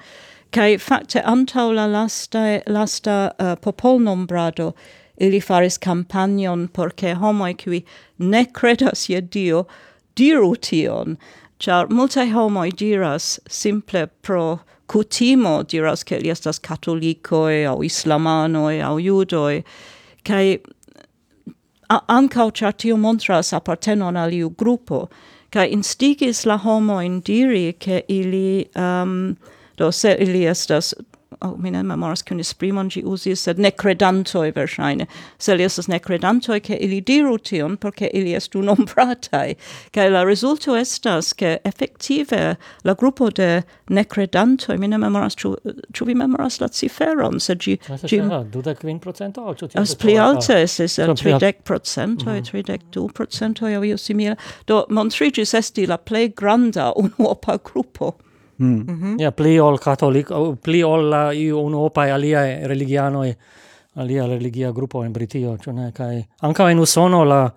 Kai 0.53 0.79
facte 0.79 1.21
antau 1.21 1.75
la 1.75 1.87
lasta, 1.87 2.63
lasta 2.67 3.35
uh, 3.39 3.57
popolnombrado, 3.57 4.75
ili 5.17 5.41
faris 5.41 5.79
campagnon 5.79 6.69
por 6.69 6.91
che 6.91 7.15
homoi 7.15 7.55
qui 7.55 7.85
ne 8.19 8.45
credas 8.45 9.09
je 9.09 9.21
Dio 9.21 9.67
diru 10.17 10.55
tion, 10.57 11.17
char 11.59 11.89
multae 11.89 12.31
homoi 12.33 12.71
diras 12.71 13.39
simple 13.49 14.07
pro 14.23 14.61
cutimo 14.89 15.63
diras 15.63 16.05
che 16.05 16.19
li 16.19 16.31
estas 16.31 16.59
catolicoi 16.59 17.65
au 17.67 17.83
islamanoi 17.83 18.81
au 18.83 18.99
judoi, 18.99 19.65
cae 20.25 20.59
ancau 21.89 22.51
char 22.51 22.73
tio 22.73 22.97
montras 22.97 23.53
appartenon 23.53 24.17
al 24.17 24.33
iu 24.33 24.51
gruppo, 24.51 25.09
cae 25.51 25.69
instigis 25.71 26.45
la 26.47 26.59
homoin 26.59 27.21
diri 27.21 27.73
che 27.79 28.05
ili, 28.09 28.69
um, 28.77 29.37
do 29.77 29.91
se 29.93 30.17
ili 30.21 30.47
estas 30.47 30.95
oh, 31.43 31.57
mi 31.57 31.71
ne 31.71 31.83
memoras 31.83 32.23
kun 32.23 32.41
esprimon 32.41 32.89
gi 32.89 33.03
usis, 33.05 33.41
sed 33.47 33.59
ne 33.59 33.71
credantoi 33.71 34.53
versaine. 34.55 35.07
Se 35.39 35.55
li 35.55 35.65
estas 35.65 35.89
ne 35.89 36.01
che 36.61 36.75
ili 36.81 37.01
diru 37.01 37.39
tion, 37.39 37.77
porque 37.77 38.11
ili 38.13 38.35
estu 38.35 38.63
nombratai. 38.63 39.57
Ca 39.93 40.09
la 40.09 40.25
resulto 40.25 40.75
estas, 40.77 41.33
che 41.35 41.61
effective 41.65 42.57
la 42.85 42.95
gruppo 42.95 43.31
de 43.31 43.63
necredantoi, 43.89 44.79
mi 44.79 44.89
ne 44.89 44.99
memoras, 44.99 45.35
ciu, 45.35 45.57
vi 46.05 46.15
memoras 46.15 46.61
la 46.61 46.69
ciferon, 46.69 47.41
sed 47.41 47.59
gi... 47.59 47.79
gi 48.07 48.21
dudec 48.51 48.83
vin 48.85 48.99
procento? 48.99 49.55
As 49.75 49.95
pli 49.95 50.17
alte 50.19 50.63
estis, 50.63 50.99
tridec 51.17 51.63
procentoi, 51.65 52.43
tridec 52.43 52.83
du 52.93 53.09
procentoi, 53.09 53.77
o 53.77 53.83
io 53.85 53.97
simile. 53.97 54.37
Do, 54.67 54.85
montrigis 54.91 55.55
esti 55.55 55.87
la 55.87 55.99
plei 55.99 56.33
granda 56.35 56.93
unuopa 56.97 57.59
gruppo. 57.63 58.17
Mm. 58.59 58.67
Mm 58.67 58.85
-hmm. 58.87 59.21
Ja, 59.23 59.33
pli 59.33 59.59
ol 59.59 59.79
katolik, 59.79 60.29
pli 60.63 60.83
ol 60.83 61.11
la 61.11 61.33
iu 61.33 61.61
unuopai 61.61 62.11
aliae 62.11 62.67
religianoi, 62.67 63.37
alia 63.97 64.27
religia 64.27 64.73
gruppo 64.73 65.05
in 65.05 65.13
Britio, 65.13 65.57
cioè 65.59 65.75
ne, 65.75 65.93
kai 65.93 66.27
anca 66.41 66.71
in 66.71 66.79
usono 66.79 67.25
la 67.25 67.53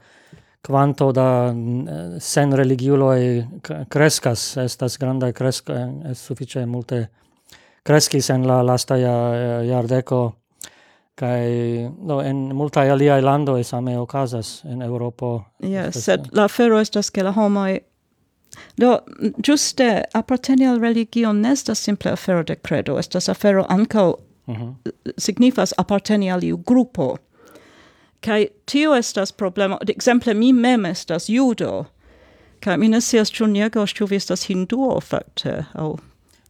quanto 0.62 1.12
da 1.12 1.50
eh, 1.50 2.20
sen 2.20 2.56
religiuloi 2.56 3.48
crescas, 3.88 4.58
estas 4.58 4.98
granda 4.98 5.32
cresca, 5.32 5.74
eh, 5.74 6.12
es 6.12 6.26
suffice 6.26 6.66
multe 6.66 7.10
crescis 7.84 8.30
en 8.30 8.48
la 8.48 8.62
lasta 8.62 8.98
iardeco, 8.98 10.36
kai 11.16 11.90
no 12.00 12.22
en 12.22 12.56
multa 12.56 12.82
alia 12.82 13.20
lando 13.22 13.58
esame 13.58 13.98
okazas 13.98 14.64
en 14.66 14.82
Europo. 14.82 15.46
Yes, 15.60 16.04
sed 16.06 16.30
la 16.32 16.48
fero 16.48 16.80
estas 16.80 17.12
ke 17.12 17.24
la 17.24 17.34
homa 17.36 17.70
Do, 18.78 19.00
giuste, 19.46 20.04
apparteni 20.14 20.68
al 20.68 20.80
religion 20.80 21.42
nestas 21.42 21.80
simple 21.80 22.12
afero 22.12 22.44
de 22.44 22.56
credo, 22.56 22.98
estas 23.00 23.30
afero 23.30 23.66
ancao 23.70 24.16
uh 24.48 24.54
mhm. 24.54 24.76
-huh. 24.84 24.94
signifas 25.18 25.74
apparteni 25.78 26.32
al 26.32 26.44
iu 26.44 26.58
gruppo. 26.58 27.18
Kai 28.22 28.48
tio 28.66 28.96
estas 28.96 29.32
problema, 29.32 29.78
exemple 29.88 30.34
mi 30.34 30.54
mem 30.54 30.86
estas 30.86 31.30
judo, 31.30 31.86
kai 32.60 32.78
mi 32.78 32.88
ne 32.88 33.02
sias 33.02 33.32
ciu 33.32 33.48
niego, 33.48 33.86
ciu 33.86 34.08
vi 34.08 34.16
estas 34.16 34.50
hinduo, 34.50 35.00
facte, 35.02 35.66
au... 35.74 35.98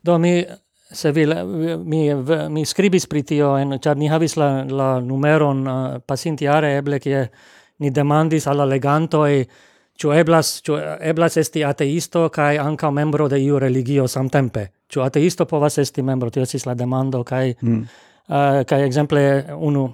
Do, 0.04 0.18
mi 0.18 0.46
se 0.92 1.12
vi 1.12 1.26
mi 1.86 2.14
mi 2.50 2.66
scribis 2.66 3.06
pri 3.06 3.24
tio 3.24 3.58
en 3.58 3.80
char 3.80 3.98
ni 3.98 4.08
havis 4.08 4.36
la 4.38 4.64
la 4.64 5.00
numeron 5.00 5.68
uh, 5.68 6.00
pasintiare 6.06 6.78
eble 6.78 7.00
kie 7.00 7.28
ni 7.80 7.90
demandis 7.90 8.48
al 8.48 8.68
leganto 8.70 9.26
e 9.28 9.46
Ĉu 10.00 10.14
eblas 10.16 10.62
ĉu 10.64 10.78
eblas 11.12 11.36
esti 11.38 11.64
ateisto 11.68 12.30
kai 12.32 12.58
anca 12.58 12.92
membro 12.92 13.28
de 13.28 13.40
iu 13.44 13.60
religio 13.60 14.08
samtempe? 14.08 14.70
Ĉu 14.88 15.04
ateisto 15.04 15.46
povas 15.46 15.78
esti 15.78 16.02
membro? 16.02 16.30
Tio 16.30 16.46
esis 16.48 16.66
la 16.66 16.74
demando 16.74 17.24
kaj 17.24 17.56
mm. 17.62 17.82
uh, 18.30 18.62
kaj 18.68 18.86
exemple, 18.86 19.24
unu 19.58 19.90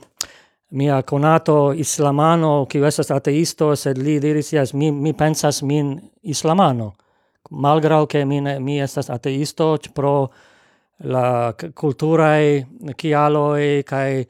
mia 0.76 1.02
conato 1.02 1.74
islamano 1.74 2.66
kiu 2.70 2.86
esas 2.86 3.12
ateisto 3.12 3.76
sed 3.76 3.98
li 3.98 4.20
diris 4.20 4.54
yes, 4.54 4.74
mi 4.74 4.92
mi 4.92 5.14
pensas 5.14 5.64
min 5.64 5.98
islamano 6.22 6.94
malgrau 7.50 8.06
che 8.06 8.26
mi 8.26 8.42
mi 8.42 8.82
estas 8.82 9.10
ateisto 9.10 9.78
pro 9.94 10.32
la 11.04 11.54
culturae 11.74 12.66
kialoi 12.98 13.84
kai 13.84 14.28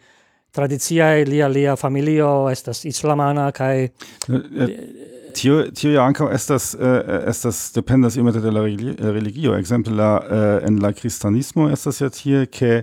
tradiziae 0.51 1.25
lia 1.25 1.47
lia 1.47 1.75
familio 1.75 2.49
estas 2.49 2.85
islamana 2.85 3.51
kai 3.51 3.83
eh, 3.83 3.91
eh, 4.29 5.14
tio 5.35 5.61
tio 5.75 5.91
ja 5.91 6.05
ankaŭ 6.07 6.29
estas 6.33 6.73
uh, 6.79 6.97
estas 7.27 7.71
dependas 7.75 8.17
iomete 8.17 8.39
de 8.39 8.51
la 8.51 8.65
eh, 8.67 9.11
religio. 9.11 9.57
Ekzemple 9.57 9.95
la 9.95 10.09
uh, 10.19 10.67
en 10.67 10.79
la 10.83 10.93
kristanismo 10.93 11.69
estas 11.69 12.01
ja 12.01 12.09
tie 12.09 12.45
ke 12.45 12.81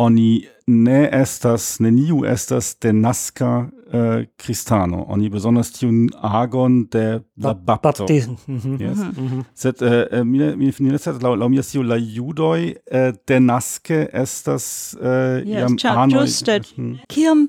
oni 0.00 0.46
ne 0.66 1.08
estas 1.12 1.78
neniu 1.80 2.22
estas 2.24 2.76
de 2.82 2.92
naska 2.92 3.50
uh, 3.66 4.24
kristano. 4.36 5.04
Oni 5.08 5.28
besonders 5.28 5.72
tiun 5.72 6.08
agon 6.22 6.84
de 6.92 7.20
la 7.42 7.54
bapto. 7.54 8.06
yes. 8.08 8.28
Mm 8.46 8.58
-hmm. 8.58 9.42
sed 9.54 9.82
uh, 9.82 10.24
mi 10.24 10.56
mi 10.56 10.72
finis 10.72 11.06
la 11.06 11.34
la 11.34 11.48
mi 11.48 11.62
tiu 11.62 11.82
la 11.82 11.96
judoi 11.96 12.74
uh, 12.92 13.14
de 13.28 13.40
naske 13.40 14.08
estas 14.12 14.96
uh, 15.00 15.06
yes, 15.06 15.58
iam 15.58 15.76
anoi 15.84 16.28
anoj. 16.46 16.60
Mhm. 16.76 16.94
kiam 17.08 17.48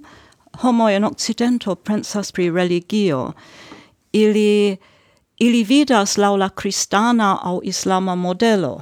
homo 0.62 0.90
in 0.90 1.04
okcidento 1.04 1.76
pensas 1.76 2.32
pri 2.32 2.52
religio 2.52 3.34
ili 4.12 4.78
ili 5.42 5.64
vidas 5.64 6.18
laŭ 6.18 6.36
la 6.38 6.50
kristana 6.50 7.40
aŭ 7.44 7.60
islama 7.64 8.16
modelo. 8.16 8.82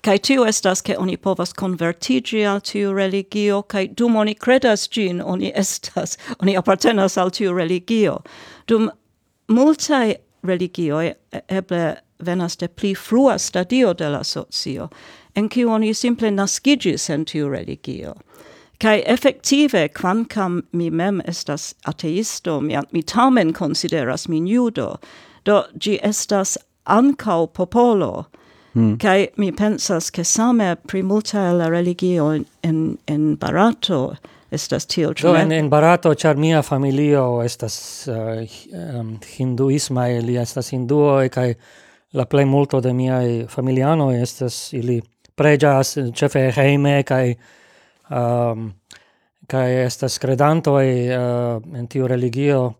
Kaj 0.00 0.18
tio 0.18 0.46
estas, 0.48 0.80
ke 0.82 0.96
oni 0.98 1.16
povas 1.16 1.52
konvertiĝi 1.52 2.46
al 2.48 2.60
tiu 2.60 2.92
religio, 2.96 3.60
kaj 3.62 3.86
dum 3.98 4.16
oni 4.16 4.34
kredas 4.34 4.88
ĝin, 4.90 5.20
oni 5.24 5.52
estas, 5.64 6.18
oni 6.38 6.56
apartenas 6.56 7.16
al 7.16 7.30
tiu 7.30 7.52
religio. 7.52 8.16
Dum 8.68 8.88
multaj 9.48 10.14
religioj 10.42 11.12
eble 11.48 11.84
venas 12.18 12.56
de 12.56 12.68
pli 12.68 12.94
frua 12.94 13.38
stadio 13.38 13.92
de 13.94 14.08
la 14.08 14.24
socio, 14.24 14.88
en 15.34 15.48
kiu 15.48 15.70
oni 15.70 15.94
simple 15.94 16.30
naskiĝis 16.30 17.10
en 17.10 17.24
tiu 17.24 17.48
religio. 17.48 18.14
Kai 18.82 19.02
effektive 19.06 19.88
quamcam 19.94 20.62
mi 20.72 20.90
mem 20.90 21.20
estas 21.28 21.74
ateisto, 21.86 22.60
mi, 22.60 22.76
mi 22.90 23.02
tamen 23.02 23.52
consideras 23.52 24.28
min 24.28 24.46
judo, 24.46 24.96
do 25.44 25.62
gi 25.78 25.98
estas 26.02 26.58
ancau 26.86 27.46
popolo, 27.46 28.26
Mm. 28.74 28.96
Kai 28.96 29.28
mi 29.36 29.52
pensas 29.52 30.10
che 30.10 30.24
same 30.24 30.76
pri 30.86 31.02
multa 31.02 31.52
la 31.52 31.68
religio 31.68 32.32
in, 32.32 32.96
in, 33.06 33.36
Barato 33.36 34.16
estas 34.50 34.86
tio 34.86 35.12
ĉu 35.12 35.34
en, 35.36 35.52
en 35.52 35.68
Barato 35.68 36.14
ĉar 36.14 36.36
mia 36.40 36.62
familio 36.62 37.42
estas 37.44 38.08
uh, 38.08 38.40
um, 38.72 39.18
hinduisma 39.36 40.08
ili 40.08 40.38
estas 40.40 40.72
hinduoj 40.72 41.28
kai 41.28 41.54
la 42.12 42.24
plej 42.24 42.46
multo 42.48 42.80
de 42.80 42.92
miaj 42.92 43.46
familianoj 43.52 44.22
estas 44.22 44.72
ili 44.72 45.02
preĝas 45.36 45.98
ĉefe 46.14 46.48
hejme 46.56 47.02
kaj 47.02 47.34
um, 48.12 48.72
kai 49.48 49.84
estas 49.84 50.18
e 50.18 50.22
uh, 50.22 50.82
eh, 50.82 51.78
en 51.78 51.88
tiu 51.88 52.06
religio 52.06 52.74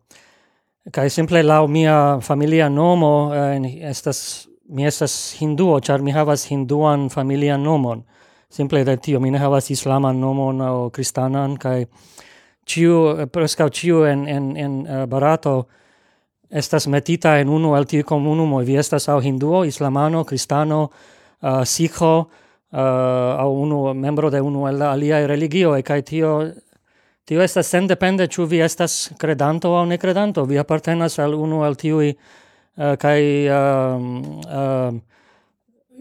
kai 0.92 1.10
simple 1.10 1.42
la 1.42 1.66
mia 1.66 2.20
familia 2.20 2.68
nomo 2.68 3.28
uh, 3.28 3.90
estas 3.90 4.48
mi 4.68 4.86
estas 4.86 5.36
hinduo 5.40 5.80
char 5.80 6.02
mi 6.02 6.12
havas 6.12 6.46
hinduan 6.50 7.08
familia 7.10 7.56
nomon. 7.56 8.04
Simple 8.48 8.84
de 8.84 8.96
tio 8.96 9.20
mi 9.20 9.30
ne 9.30 9.38
havas 9.38 9.70
islaman 9.70 10.20
nomon 10.20 10.60
o 10.60 10.90
kristanan 10.90 11.56
kai 11.56 11.86
ciu 12.66 13.26
preskaŭ 13.32 13.68
ciu 13.70 14.04
en 14.04 14.28
en 14.28 14.56
en 14.56 14.72
uh, 14.86 15.06
barato 15.06 15.66
estas 16.50 16.86
metita 16.86 17.38
en 17.40 17.48
unu 17.48 17.76
el 17.76 17.84
tiu 17.84 18.04
komunumo 18.04 18.58
vi 18.60 18.76
estas 18.76 19.08
au 19.08 19.20
hinduo 19.20 19.64
islamano 19.64 20.24
kristano 20.24 20.90
uh, 21.42 21.64
sikho 21.64 22.28
Eh, 22.72 22.78
uh, 22.78 23.38
au 23.38 23.60
unu 23.60 23.92
membro 23.92 24.30
de 24.30 24.40
unu 24.40 24.66
el 24.66 24.82
alia 24.82 25.26
religio 25.26 25.76
e 25.76 25.82
kai 25.82 26.02
tio, 26.02 26.54
tio 27.24 27.42
estas 27.42 27.66
sendepende 27.66 28.24
ĉu 28.26 28.46
vi 28.48 28.62
estas 28.64 29.12
credanto 29.18 29.74
aŭ 29.76 29.84
ne 29.86 29.98
credanto, 29.98 30.46
vi 30.48 30.56
apartenas 30.56 31.18
al 31.18 31.34
unu 31.34 31.66
el 31.66 31.76
tiui, 31.76 32.16
uh, 32.16 32.84
eh, 32.84 32.96
kai 32.96 33.22
uh, 33.44 33.52
ehm, 33.52 34.06
uh, 34.24 34.88
ehm, 34.88 35.00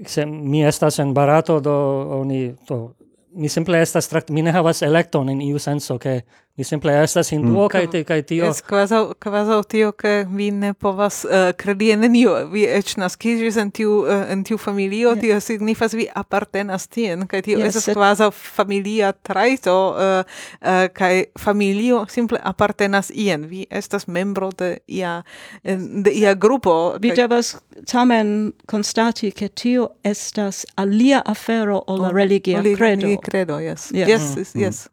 se 0.07 0.25
mi 0.25 0.63
estas 0.63 0.99
en 0.99 1.13
barato, 1.13 1.59
do 1.59 1.75
oni, 2.21 2.55
to 2.65 2.93
mi 3.35 3.49
simple 3.49 3.81
estas 3.81 4.07
trakt, 4.07 4.31
mi 4.31 4.41
ne 4.41 4.51
havas 4.55 4.81
elekton 4.81 5.29
in 5.29 5.41
iu 5.41 5.59
senso, 5.59 5.97
che 5.97 6.23
Ni 6.55 6.63
simple 6.63 7.03
estas 7.03 7.29
hinduo 7.31 7.65
mm. 7.65 7.69
kaj 7.69 7.87
te 7.91 8.03
kaj 8.03 8.21
tio. 8.27 8.49
Es 8.49 8.59
kvazaŭ 8.61 9.13
kvazaŭ 9.23 9.61
tio 9.71 9.91
ke 9.95 10.25
vi 10.29 10.49
ne 10.51 10.73
povas 10.73 11.23
uh, 11.25 11.53
kredi 11.57 11.93
en 11.93 12.03
nenio. 12.03 12.33
Vi 12.51 12.65
eĉ 12.67 12.97
naskiĝis 12.99 13.57
en 13.61 13.71
tiu 13.71 14.01
uh, 14.01 14.25
en 14.33 14.43
tiu 14.43 14.59
familio, 14.59 15.13
yeah. 15.13 15.21
tio 15.21 15.39
signifas 15.39 15.95
vi 15.95 16.09
apartenas 16.15 16.89
tien 16.91 17.23
kaj 17.27 17.41
tio 17.47 17.61
yes, 17.61 17.71
estas 17.71 17.87
et... 17.87 17.95
kvazaŭ 17.95 18.29
familia 18.35 19.13
trajto 19.13 19.77
uh, 19.95 20.35
uh, 20.59 20.83
kaj 20.93 21.23
familio 21.39 22.03
simple 22.11 22.39
apartenas 22.43 23.13
ien. 23.15 23.47
Vi 23.47 23.65
estas 23.69 24.07
membro 24.07 24.51
de 24.51 24.77
ia 24.87 25.21
de 25.63 26.11
ia 26.11 26.33
grupo. 26.33 26.97
Vi 26.99 27.15
kaj... 27.15 27.21
devas 27.23 27.55
tamen 27.87 28.51
konstati 28.67 29.31
ke 29.31 29.47
tio 29.47 29.89
estas 30.03 30.65
alia 30.75 31.23
afero 31.25 31.83
ol 31.87 32.01
la 32.01 32.11
religia 32.11 32.61
credo. 32.61 32.79
Religia 32.85 33.17
credo, 33.23 33.59
yes. 33.59 33.91
Yes, 33.91 34.07
mm. 34.07 34.09
yes. 34.09 34.37
yes. 34.37 34.55
Mm. 34.55 34.61
yes. 34.61 34.87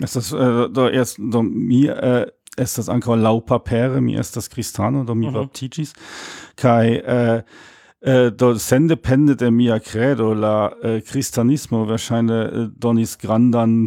Ist 0.00 0.16
das 0.16 0.32
äh, 0.32 0.68
da 0.70 0.88
erst 0.88 1.18
da, 1.18 1.42
mir 1.42 1.96
äh, 2.02 2.26
ist 2.56 2.78
das 2.78 2.88
ankau 2.88 3.14
Laupapere, 3.14 4.00
papere, 4.00 4.20
ist 4.20 4.36
das 4.36 4.50
cristano, 4.50 5.04
do 5.04 5.14
mi 5.14 5.28
mhm. 5.28 5.32
baptigis, 5.32 5.92
kai 6.56 6.96
äh, 6.96 7.42
Eh, 8.04 8.30
do 8.38 8.58
sen 8.58 8.88
depende 8.88 9.34
de 9.34 9.50
mia 9.50 9.78
credo 9.78 10.34
la 10.34 10.72
eh, 10.82 11.00
cristianismo 11.00 11.84
verŝajne 11.86 12.38
eh, 12.42 12.62
äh, 12.62 12.70
donis 12.82 13.14
grandan 13.16 13.86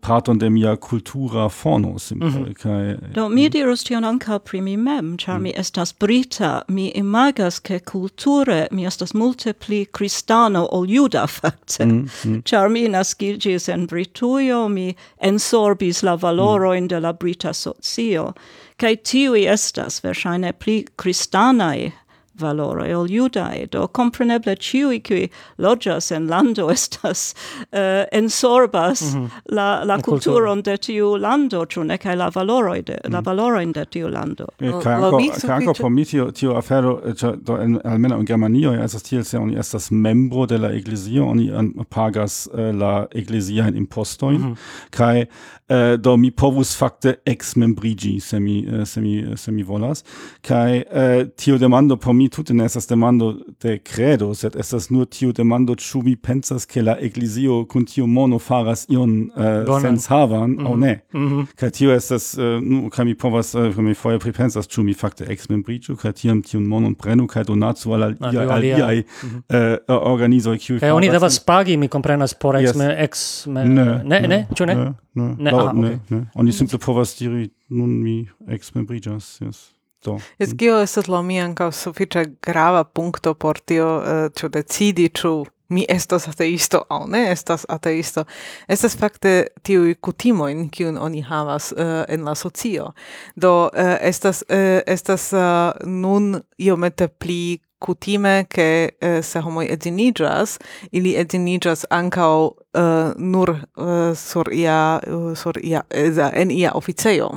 parton 0.00 0.38
de 0.38 0.50
mia 0.50 0.76
cultura 0.76 1.48
forno 1.48 1.98
simple 1.98 2.28
mm 2.28 2.54
-hmm. 2.54 2.96
do 3.14 3.28
mi 3.28 3.48
dirus 3.48 3.84
tion 3.84 4.04
ankaŭ 4.04 4.38
primi 4.38 4.76
mem 4.76 5.16
char 5.18 5.36
mm. 5.36 5.42
mi 5.42 5.52
estas 5.56 5.94
brita 6.00 6.62
mi 6.68 6.92
imagas 6.94 7.58
ke 7.58 7.78
culture 7.78 8.66
mi 8.70 8.86
estas 8.86 9.14
multe 9.14 9.52
pli 9.52 9.86
cristano 9.92 10.68
ol 10.70 10.86
juda 10.88 11.26
fakte 11.40 11.84
mm. 11.86 12.04
-hmm. 12.04 12.42
char 12.44 12.68
mi 12.68 12.88
naskiĝis 12.88 13.68
en 13.68 13.86
Britujo 13.86 14.68
mi 14.68 14.94
ensorbis 15.20 16.02
la 16.02 16.14
valoro 16.14 16.80
mm. 16.80 16.88
de 16.88 17.00
la 17.00 17.12
brita 17.12 17.52
socio 17.52 18.32
kai 18.76 18.96
tiui 18.96 19.46
estas 19.46 20.04
verŝajne 20.04 20.52
pli 20.52 20.84
cristanae 20.96 21.92
valoro 22.38 22.86
ol 22.98 23.10
iudae, 23.10 23.66
do 23.70 23.86
compreneble 23.88 24.56
ciui 24.56 25.00
qui 25.00 25.30
logias 25.58 26.10
en 26.12 26.28
lando 26.28 26.70
estas 26.76 27.34
uh, 27.72 28.04
ensorbas 28.12 29.02
mm 29.02 29.20
-hmm. 29.20 29.30
la, 29.48 29.84
la, 29.84 29.96
la 29.96 30.02
culturon 30.02 30.62
de 30.62 30.76
tiu 30.76 31.16
lando, 31.16 31.66
ciu 31.66 31.84
ne, 31.84 31.98
cae 31.98 32.16
la 32.16 32.30
valoroi 32.30 32.82
de, 32.82 32.98
mm 33.04 33.18
la 33.18 33.20
valoroin 33.20 33.72
de 33.72 33.84
tiu 33.84 34.08
lando. 34.08 34.46
E, 34.60 34.70
cae 34.82 34.94
anco, 34.94 35.52
anco 35.52 35.72
por 35.74 35.90
mi 35.90 36.04
tio, 36.04 36.30
tiu 36.32 36.56
afero, 36.56 37.00
eh, 37.04 37.14
cioè, 37.14 37.36
do, 37.36 37.56
en, 37.60 37.78
almeno 37.84 38.18
in 38.20 38.26
Germanio, 38.26 38.72
estas 38.84 39.02
tiel 39.02 39.24
se 39.24 39.38
oni 39.38 39.56
estas 39.58 39.90
membro 39.90 40.46
de 40.46 40.58
la 40.58 40.72
eglesio, 40.72 41.26
oni 41.26 41.50
pagas 41.88 42.48
uh, 42.52 42.72
la 42.72 43.06
ecclesia 43.10 43.68
in 43.68 43.76
impostoin, 43.76 44.40
mm 44.40 44.52
-hmm. 44.52 44.56
cae 44.90 45.28
uh, 45.68 46.00
do 46.00 46.16
mi 46.16 46.30
povus 46.30 46.76
facte 46.76 47.16
ex 47.24 47.56
membrigi, 47.56 48.20
se 48.20 48.40
mi, 48.40 48.66
uh, 48.66 48.84
se 48.84 49.00
mi, 49.00 49.24
se 49.36 49.52
mi 49.52 49.62
volas, 49.62 50.04
cae 50.40 50.84
uh, 50.90 51.28
tio 51.36 51.58
demando 51.58 51.96
por 51.96 52.14
mi 52.14 52.27
mi 52.28 52.30
tute 52.30 52.54
ne 52.54 52.64
estas 52.64 52.86
demando 52.86 53.34
de 53.62 53.78
credo, 53.78 54.34
sed 54.34 54.56
estas 54.56 54.90
nur 54.90 55.06
tiu 55.06 55.32
demando 55.32 55.74
ĉu 55.74 56.02
mi 56.04 56.16
pensas 56.16 56.66
ke 56.66 56.82
la 56.82 56.96
eklezio 57.00 57.64
kun 57.64 57.86
tiu 57.88 58.06
mono 58.06 58.38
faras 58.38 58.84
ion 58.88 59.30
eh, 59.36 59.64
uh, 59.68 59.80
sens 59.80 60.06
havan 60.08 60.50
mm 60.50 60.56
-hmm. 60.58 60.66
aŭ 60.66 60.72
mhm. 60.72 60.80
ne. 60.80 61.00
Mm 61.12 61.28
-hmm. 61.28 61.46
Kaj 61.56 61.70
tio 61.70 61.94
estas 61.94 62.34
uh, 62.34 62.62
nu 62.62 62.90
kaj 62.90 63.04
mi 63.04 63.14
povas 63.14 63.54
uh, 63.54 63.76
mi 63.76 63.94
foje 63.94 64.18
pripensas 64.18 64.68
ĉu 64.68 64.82
mi 64.82 64.94
fakte 64.94 65.24
eksmembriĝu 65.28 65.96
kaj 65.96 66.12
tiam 66.12 66.42
tiun 66.42 66.66
monon 66.66 66.94
prenu 66.94 67.26
kaj 67.26 67.44
donacu 67.44 67.92
al 67.92 68.02
aliaj 68.02 68.36
al 68.36 68.50
aliaj 68.50 68.96
mm 68.96 69.28
-hmm. 69.28 69.76
uh, 69.88 70.12
organizoj 70.12 70.58
kiuj 70.58 70.80
kaj 70.80 70.90
oni 70.90 71.10
devas 71.10 71.40
pagi 71.40 71.76
mi 71.76 71.88
komprenas 71.88 72.34
por 72.34 72.56
eksme 72.56 72.84
yes. 72.84 72.96
eksme 72.98 73.64
ne 73.64 73.84
ne 74.04 74.20
ne 74.28 74.46
ĉu 74.54 74.66
ne 74.66 74.74
ne, 74.74 74.94
ne. 75.14 75.34
ne. 75.38 75.50
Laut, 75.50 75.68
ah, 75.68 75.72
okay. 75.74 75.90
ne, 75.90 76.00
ne. 76.10 76.26
oni 76.34 76.52
simple 76.52 76.78
povas 76.78 77.18
diri 77.18 77.50
nun 77.68 77.90
mi 78.02 78.28
eksmembriĝas 78.48 79.40
jes. 79.40 79.77
Do. 80.04 80.20
Es 80.38 80.54
kio 80.58 80.78
estas 80.82 81.08
la 81.10 81.22
mi 81.26 81.40
ankaŭ 81.42 81.72
sufiĉe 81.74 82.24
grava 82.42 82.84
punkto 82.84 83.34
por 83.34 83.58
tio 83.58 83.88
eh, 83.98 84.28
ĉu 84.30 84.46
uh, 84.46 84.52
decidi 84.52 85.08
ĉu 85.10 85.32
mi 85.68 85.84
estas 85.88 86.28
ateisto 86.28 86.82
aŭ 86.88 87.06
ne 87.10 87.24
estas 87.32 87.66
ateisto. 87.68 88.24
Estas 88.68 88.96
fakte 88.96 89.32
tiuj 89.62 89.94
kutimojn 90.00 90.68
kiun 90.72 90.98
oni 90.98 91.22
havas 91.22 91.72
uh, 91.72 92.04
en 92.08 92.24
la 92.24 92.34
socio. 92.34 92.92
Do 93.36 93.52
uh, 93.66 93.96
estas 94.00 94.44
uh, 94.48 94.80
estas 94.86 95.32
uh, 95.32 95.72
nun 95.84 96.40
iomete 96.58 97.08
pli 97.08 97.58
kutime 97.78 98.46
ke 98.50 98.88
uh, 98.90 99.18
se 99.24 99.40
homoj 99.40 99.66
edziniĝas 99.74 100.58
ili 100.92 101.14
edziniĝas 101.18 101.86
ankaŭ 101.90 102.32
uh, 102.46 103.12
nur 103.18 103.50
uh, 103.50 104.16
sur 104.16 104.52
ia 104.52 105.00
uh, 105.06 105.36
sur 105.36 105.58
ia 105.62 105.84
en 106.32 106.50
ia 106.50 106.72
oficejo 106.74 107.30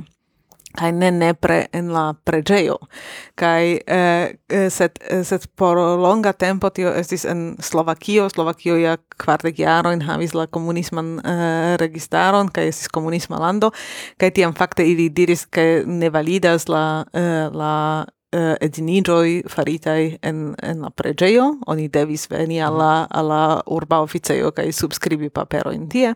kaj 0.78 0.92
ne 0.92 1.12
nepre 1.12 1.66
en 1.74 1.92
la 1.94 2.14
pregeo 2.14 2.78
kaj 3.36 3.64
eh, 3.74 4.36
eh, 4.50 4.70
sed 4.70 5.00
eh, 5.02 5.24
set 5.24 5.48
por 5.56 5.78
longa 5.78 6.34
tempo 6.34 6.70
tio 6.70 6.94
estis 6.94 7.26
en 7.26 7.56
Slovakio. 7.60 8.30
Slovakio 8.30 8.78
ja 8.78 8.98
kvardek 9.18 9.60
jarojn 9.60 10.02
havis 10.02 10.34
la 10.34 10.48
komunisman 10.48 11.20
eh, 11.20 11.78
registaron 11.82 12.50
kaj 12.50 12.68
estis 12.68 12.88
komunisma 12.88 13.40
lando. 13.40 13.72
Kaj 14.18 14.32
tiam 14.32 14.54
fakte 14.54 14.86
ili 14.86 15.10
diris 15.10 15.46
ke 15.46 15.84
ne 15.86 16.10
validas 16.10 16.68
la 16.70 17.06
eh, 17.14 17.50
la 17.54 18.06
eh, 18.32 18.56
ediniĝoj 18.62 19.44
faritaj 19.50 20.18
en, 20.22 20.44
en 20.64 20.82
la 20.82 20.90
pregeo, 20.90 21.48
Oni 21.68 21.88
devis 21.90 22.28
veni 22.30 22.62
al 22.62 22.78
la, 22.78 23.62
urba 23.66 24.02
oficejo 24.02 24.52
kaj 24.56 24.72
subskribi 24.72 25.30
paperojn 25.30 25.90
tie. 25.90 26.14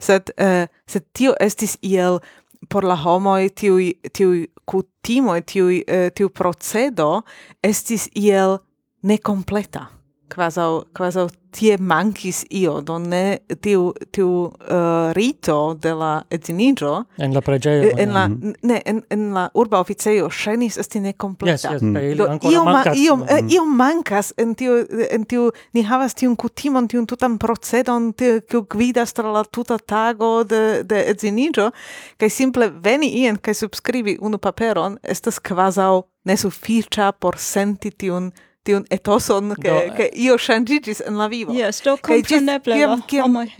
Sed, 0.00 0.32
eh, 0.36 0.66
sed 0.86 1.08
tio 1.12 1.34
estis 1.40 1.76
iel 1.82 2.20
por 2.68 2.84
la 2.84 2.96
homoj 2.96 3.48
tiu 3.58 3.78
tiuj 4.12 4.46
kutimoj 4.68 5.40
tiuj 5.46 5.82
eh, 5.86 6.10
tiu 6.14 6.30
procedo 6.30 7.22
estis 7.62 8.08
iel 8.14 8.58
nekompleta 9.02 9.88
quasau 10.32 10.84
quasau 10.96 11.28
tie 11.52 11.76
mankis 11.78 12.42
io 12.50 12.80
donne 12.80 13.38
tiu 13.60 13.92
tiu 14.12 14.28
uh, 14.48 15.12
rito 15.12 15.74
de 15.74 15.92
la 15.94 16.12
etinidro 16.30 17.04
en 17.18 17.34
la 17.34 17.40
pregeo 17.40 17.92
en 17.96 18.12
la 18.12 18.28
mm 18.28 18.52
ne 18.62 18.80
en 18.86 19.02
en 19.10 19.32
la 19.34 19.48
urba 19.54 19.80
officio 19.80 20.28
shenis 20.30 20.78
esti 20.78 21.00
ne 21.00 21.12
completa 21.12 21.52
yes, 21.52 21.64
yes, 21.72 21.82
mm. 21.82 22.16
Do, 22.16 22.50
io 22.50 22.64
ma 22.64 22.82
io 22.94 23.14
eh, 23.28 23.42
mm. 23.42 23.48
io 23.50 23.64
mancas 23.64 24.32
en 24.36 24.54
tiu 24.54 24.86
en 25.10 25.24
tiu 25.24 25.50
ni 25.74 25.82
havas 25.82 26.14
tiun 26.14 26.36
kutimon 26.36 26.88
tiun 26.88 27.06
tutan 27.06 27.38
procedon 27.38 28.12
kiu 28.48 28.62
gvidas 28.70 29.12
tra 29.12 29.32
la 29.32 29.44
tuta 29.44 29.78
tago 29.78 30.44
de 30.44 30.82
de 30.84 31.04
etinidro 31.10 31.70
kaj 32.18 32.30
simple 32.30 32.70
veni 32.84 33.08
ien 33.22 33.36
kaj 33.36 33.54
subskribi 33.54 34.18
unu 34.20 34.38
paperon 34.38 34.98
estas 35.02 35.40
quasau 35.40 36.02
nesufiĉa 36.24 37.12
por 37.12 37.38
senti 37.38 37.90
tiun 37.90 38.32
tiun 38.66 38.84
etoson 38.90 39.54
ke 39.60 39.70
eh. 39.70 39.94
ke 39.96 40.08
io 40.24 40.38
shangigis 40.38 41.02
en 41.06 41.18
la 41.18 41.28
vivo. 41.28 41.54
Yes, 41.56 41.82
do 41.84 41.96
kompreneble. 41.96 42.78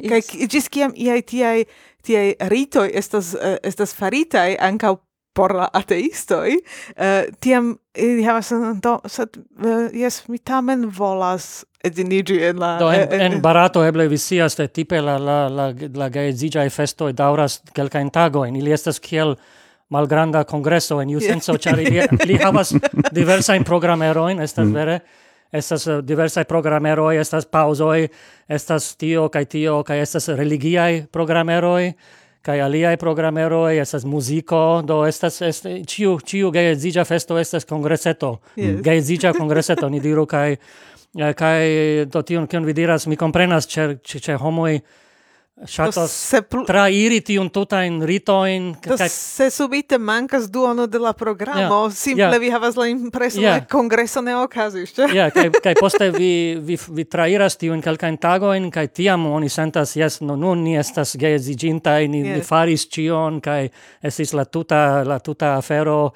Kaj 0.09 0.23
gis 0.51 0.69
kiam 0.73 0.95
iaj 0.97 1.23
tiai 1.31 1.65
tiaj 2.03 2.35
ritoj 2.51 2.91
estas 2.95 3.35
uh, 3.35 3.57
estas 3.63 3.95
faritaj 3.95 4.57
ankaŭ 4.61 4.97
por 5.33 5.55
la 5.57 5.69
ateistoj, 5.73 6.59
uh, 6.59 7.23
tiam 7.41 7.77
ili 7.97 8.25
havas 8.25 8.53
do 8.83 8.99
sed 9.09 9.39
uh, 9.39 9.89
yes 9.97 10.23
mi 10.29 10.39
tamen 10.39 10.91
volas 10.99 11.65
edinigi 11.85 12.37
en 12.45 12.61
la 12.61 12.77
do, 12.79 12.91
en, 12.93 13.21
en, 13.21 13.41
Barato 13.43 13.85
eble 13.85 14.09
vi 14.09 14.19
scias 14.19 14.59
tipe 14.73 15.01
la 15.01 15.17
la 15.19 15.49
la 15.49 15.73
la 15.95 16.11
e 16.65 16.71
festoi 16.71 17.13
dauras 17.13 17.61
kelkajn 17.75 18.11
tagojn, 18.11 18.57
ili 18.57 18.73
estas 18.73 19.01
kiel 19.01 19.37
malgranda 19.93 20.45
congresso 20.49 21.01
en 21.03 21.11
iu 21.13 21.21
senso, 21.21 21.59
ĉar 21.61 21.77
li, 21.77 22.01
li 22.29 22.39
havas 22.41 22.73
diversajn 23.19 23.65
programeroin, 23.69 24.41
estas 24.41 24.67
mm. 24.67 24.79
vere, 24.79 25.01
estas 25.53 25.87
eh, 25.87 25.99
uh, 25.99 26.05
diversa 26.05 26.45
programeroi, 26.49 27.19
estas 27.21 27.47
pausoi, 27.47 28.09
estas 28.49 28.95
tio 28.97 29.29
kaj 29.29 29.45
tio, 29.53 29.83
kaj 29.85 30.01
estas 30.01 30.31
religiai 30.39 31.05
programeroj, 31.13 31.93
kaj 32.43 32.63
aliaj 32.65 32.97
programeroj, 32.99 33.77
estas 33.79 34.07
muziko, 34.09 34.83
do 34.85 35.03
estas, 35.07 35.43
est, 35.47 35.69
ciu, 35.87 36.17
ciu 36.25 36.51
geedziĝa 36.51 37.05
festo 37.07 37.39
estas 37.39 37.69
congresseto 37.69 38.39
yes. 38.57 38.81
geedziĝa 38.83 39.35
congresseto 39.41 39.93
ni 39.93 40.01
diru, 40.01 40.25
kaj, 40.27 40.57
eh, 40.57 41.37
kaj 41.37 41.61
do 42.09 42.25
tion, 42.25 42.49
kion 42.49 42.65
vi 42.65 42.75
diras, 42.81 43.07
mi 43.07 43.21
komprenas, 43.21 43.69
ĉe, 43.69 43.93
ĉe 44.03 44.41
homoj, 44.41 44.81
ŝatas 45.69 46.15
pl... 46.51 46.65
trairi 46.67 47.21
in 47.35 47.49
tutajn 47.51 48.03
ritojn 48.07 48.69
kaj 48.83 48.97
kaj... 48.99 49.09
se 49.09 49.51
subite 49.51 49.99
mankas 49.99 50.49
duono 50.51 50.87
de 50.87 50.99
la 50.99 51.13
programo 51.13 51.85
yeah, 51.85 51.95
simple 51.95 52.25
yeah. 52.25 52.41
vi 52.41 52.51
havas 52.51 52.77
la 52.77 52.87
impreso 52.87 53.41
yeah. 53.41 53.61
la 53.61 53.67
kongreso 53.67 54.21
ne 54.21 54.37
okazis 54.37 54.95
ĉe 54.97 55.09
ja 55.15 55.31
kai 55.31 55.51
kai 55.65 55.75
poste 55.81 56.11
vi 56.11 56.59
vi 56.61 56.79
vi 56.89 57.05
tra 57.05 57.29
ira 57.29 57.49
sti 57.49 57.71
un 57.71 57.83
calca 57.83 58.09
in 58.09 58.19
tago 58.19 58.53
in 58.55 58.71
kai 58.71 58.89
ti 58.89 59.09
amo 59.09 59.35
oni 59.35 59.49
sentas 59.49 59.97
jes 59.97 60.21
no 60.21 60.37
nun 60.37 60.65
ni 60.65 60.77
estas 60.77 61.17
geedziĝintaj 61.17 62.05
in 62.05 62.15
yes. 62.25 62.47
faris 62.47 62.89
cion 62.89 63.41
kai 63.41 63.71
estis 64.03 64.33
la 64.33 64.45
tuta 64.45 65.03
la 65.07 65.19
tuta 65.19 65.57
afero 65.57 66.13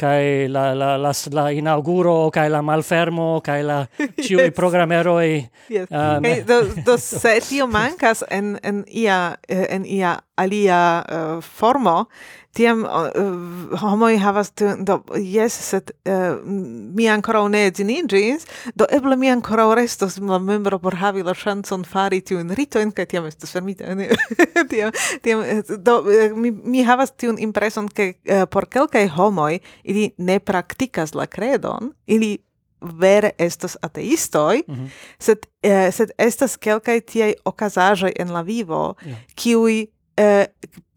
kai 0.00 0.48
la 0.48 0.72
la 0.72 0.96
la 0.96 1.12
la 1.30 1.44
inauguro 1.52 2.30
kai 2.32 2.48
la 2.48 2.62
malfermo 2.62 3.40
kai 3.44 3.62
la 3.62 3.84
ciu 4.24 4.40
yes. 4.40 4.54
programero 4.56 5.20
e 5.20 5.50
yes. 5.68 5.90
Uh, 5.90 6.16
um, 6.16 6.24
hey, 6.24 6.40
do 6.40 6.64
do 6.84 6.96
se 7.22 7.40
tio 7.40 7.66
mancas 7.66 8.24
en 8.30 8.58
en 8.62 8.84
ia 8.88 9.36
eh, 9.48 9.66
en 9.68 9.84
ia 9.84 10.16
alia 10.36 11.04
uh, 11.04 11.40
formo 11.40 12.08
tiam 12.56 12.82
uh, 12.84 13.78
homoi 13.80 14.16
havas 14.18 14.50
tu, 14.50 14.68
do 14.84 15.00
yes, 15.16 15.54
set 15.54 15.92
uh, 16.04 16.40
mi 16.44 17.08
ancora 17.08 17.42
ne 17.48 17.66
edziniĝis 17.70 18.46
do 18.74 18.86
eble 18.90 19.16
mi 19.16 19.30
ancora 19.30 19.68
restos 19.74 20.18
la 20.18 20.38
membro 20.38 20.78
por 20.78 20.94
havi 20.94 21.22
la 21.22 21.34
chanson 21.34 21.84
fari 21.84 22.20
tiun 22.20 22.50
ritojn 22.56 22.92
kaj 22.92 23.06
tiam 23.06 23.26
estas 23.26 23.52
fermita 23.52 23.94
tiam, 24.70 24.90
tiam 25.22 25.44
do 25.78 26.02
mi, 26.36 26.50
mi 26.50 26.82
havas 26.82 27.14
tiun 27.16 27.38
impreson 27.38 27.88
ke 27.88 28.14
uh, 28.26 28.46
por 28.50 28.66
kelkai 28.66 29.06
homoi, 29.08 29.60
ili 29.84 30.10
ne 30.18 30.38
praktikas 30.40 31.14
la 31.14 31.26
credon, 31.26 31.92
ili 32.06 32.38
vere 32.80 33.30
estas 33.38 33.76
ateistoj, 33.82 34.62
mm 34.66 34.74
-hmm. 34.74 34.88
sed, 35.18 35.46
uh, 35.66 35.94
sed 35.94 36.10
estas 36.18 36.56
kelkai 36.56 37.00
tiaj 37.00 37.34
okazaĵoj 37.44 38.12
en 38.16 38.32
la 38.32 38.42
vivo, 38.42 38.94
yeah. 39.04 39.18
kiuj 39.34 39.86
eh, 40.20 40.46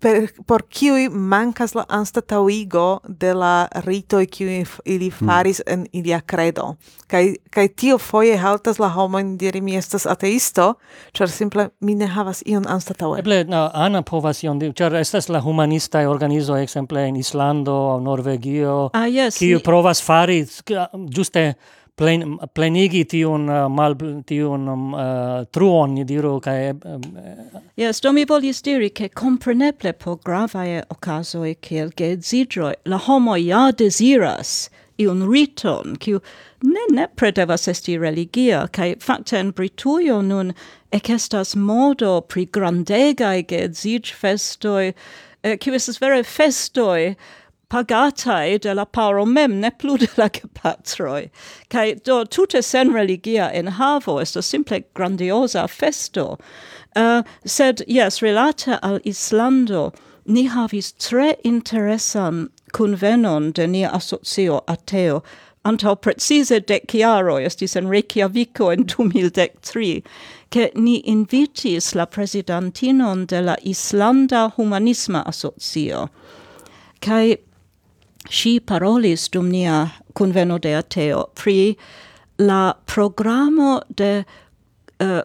per, 0.03 0.27
por 0.47 0.65
kiu 0.69 0.95
mancas 1.11 1.73
la 1.75 1.85
anstatauigo 1.89 3.01
de 3.07 3.33
la 3.33 3.67
ritoi 3.85 4.27
kiu 4.27 4.49
ili 4.85 5.09
mm. 5.09 5.27
faris 5.27 5.61
mm. 5.65 5.73
en 5.73 5.85
ilia 5.93 6.21
credo. 6.21 6.75
Kai, 7.07 7.35
kai 7.51 7.67
tio 7.69 7.97
foje 7.97 8.37
haltas 8.37 8.79
la 8.79 8.89
homoin 8.89 9.37
diri 9.39 9.61
mi 9.61 9.77
estas 9.77 10.05
ateisto, 10.09 10.73
char 11.13 11.29
simple 11.29 11.69
mi 11.79 11.95
ne 11.95 12.07
havas 12.07 12.43
ion 12.45 12.67
anstataue. 12.67 13.19
Eble, 13.23 13.43
no, 13.47 13.69
ana 13.73 14.01
povas 14.01 14.43
ion, 14.43 14.59
char 14.75 14.95
estas 14.99 15.29
la 15.29 15.41
humanistae 15.41 16.07
organizo, 16.07 16.57
exemple, 16.57 17.07
in 17.07 17.15
Islando, 17.15 17.77
aŭ 17.93 18.01
Norvegio, 18.03 18.89
ah, 18.93 19.07
yes, 19.07 19.39
kiu 19.39 19.61
ni... 19.61 19.63
provas 19.63 20.03
fari, 20.03 20.43
giuste, 21.15 21.53
plen, 21.95 22.37
plenigi 22.53 23.03
tiun 23.09 23.49
uh, 23.49 23.67
mal 23.69 23.95
tiun 24.27 24.67
um, 24.69 24.93
uh, 24.93 25.43
truon 25.53 25.95
ni 25.97 26.05
diru 26.07 26.39
kaj 26.43 26.57
um, 26.73 27.03
uh, 27.17 27.59
Yes, 27.77 28.01
do 28.01 28.11
mi 28.13 28.25
volis 28.25 28.61
diri 28.61 28.89
ke 28.89 29.09
kompreneble 29.09 29.93
po 29.93 30.15
gravae 30.15 30.83
okazoj 30.89 31.55
kiel 31.61 31.91
geedzidroj 31.97 32.73
la 32.85 33.01
homo 33.07 33.35
ja 33.39 33.69
deziras 33.71 34.69
iun 35.01 35.25
riton 35.29 35.97
kiu 35.97 36.21
ne 36.63 36.87
ne 36.93 37.07
predevas 37.15 37.67
esti 37.67 37.97
religia 37.97 38.67
kaj 38.71 38.95
fakte 39.01 39.37
en 39.39 39.51
Britujo 39.51 40.21
nun 40.21 40.53
ekestas 40.91 41.55
modo 41.55 42.21
pri 42.21 42.45
grandegaj 42.45 43.45
geedziĝfestoj 43.49 44.85
eh, 45.43 45.57
uh, 45.57 45.73
estas 45.73 46.01
vere 46.01 46.23
festoj 46.23 47.15
pagatai 47.73 48.61
de 48.61 48.73
la 48.75 48.85
paro 48.85 49.25
mem, 49.25 49.59
ne 49.59 49.71
plu 49.71 49.97
de 49.97 50.07
la 50.17 50.29
gepatroi. 50.29 51.29
Kai 51.69 51.93
do 51.95 52.23
tute 52.23 52.61
sen 52.61 52.93
religia 52.93 53.51
in 53.51 53.65
havo, 53.65 54.21
esto 54.21 54.41
simple 54.41 54.81
grandiosa 54.95 55.67
festo. 55.67 56.39
Uh, 56.95 57.23
sed, 57.45 57.81
yes, 57.87 58.21
relate 58.21 58.77
al 58.83 58.99
Islando, 58.99 59.93
ni 60.25 60.47
havis 60.47 60.93
tre 60.99 61.33
interesan 61.43 62.49
convenon 62.73 63.51
de 63.53 63.65
nia 63.67 63.89
asocio 63.89 64.63
ateo, 64.65 65.23
antau 65.65 65.95
precise 65.99 66.59
dec 66.59 66.85
chiaroi, 66.87 67.45
estis 67.47 67.75
en 67.75 67.87
Reykjavico 67.87 68.71
en 68.71 68.83
2013, 68.83 70.03
che 70.51 70.69
ni 70.75 71.01
invitis 71.01 71.95
la 71.95 72.05
presidentinon 72.05 73.25
de 73.25 73.41
la 73.41 73.55
Islanda 73.63 74.53
Humanisma 74.57 75.25
Asocio. 75.25 76.09
Kai 77.01 77.37
si 78.29 78.59
parolis 78.59 79.29
dum 79.29 79.49
nia 79.49 79.89
conveno 80.13 80.57
de 80.59 80.75
ateo 80.75 81.25
pri 81.35 81.75
la 82.39 82.73
programo 82.85 83.81
de 83.89 84.23
uh, 84.99 85.21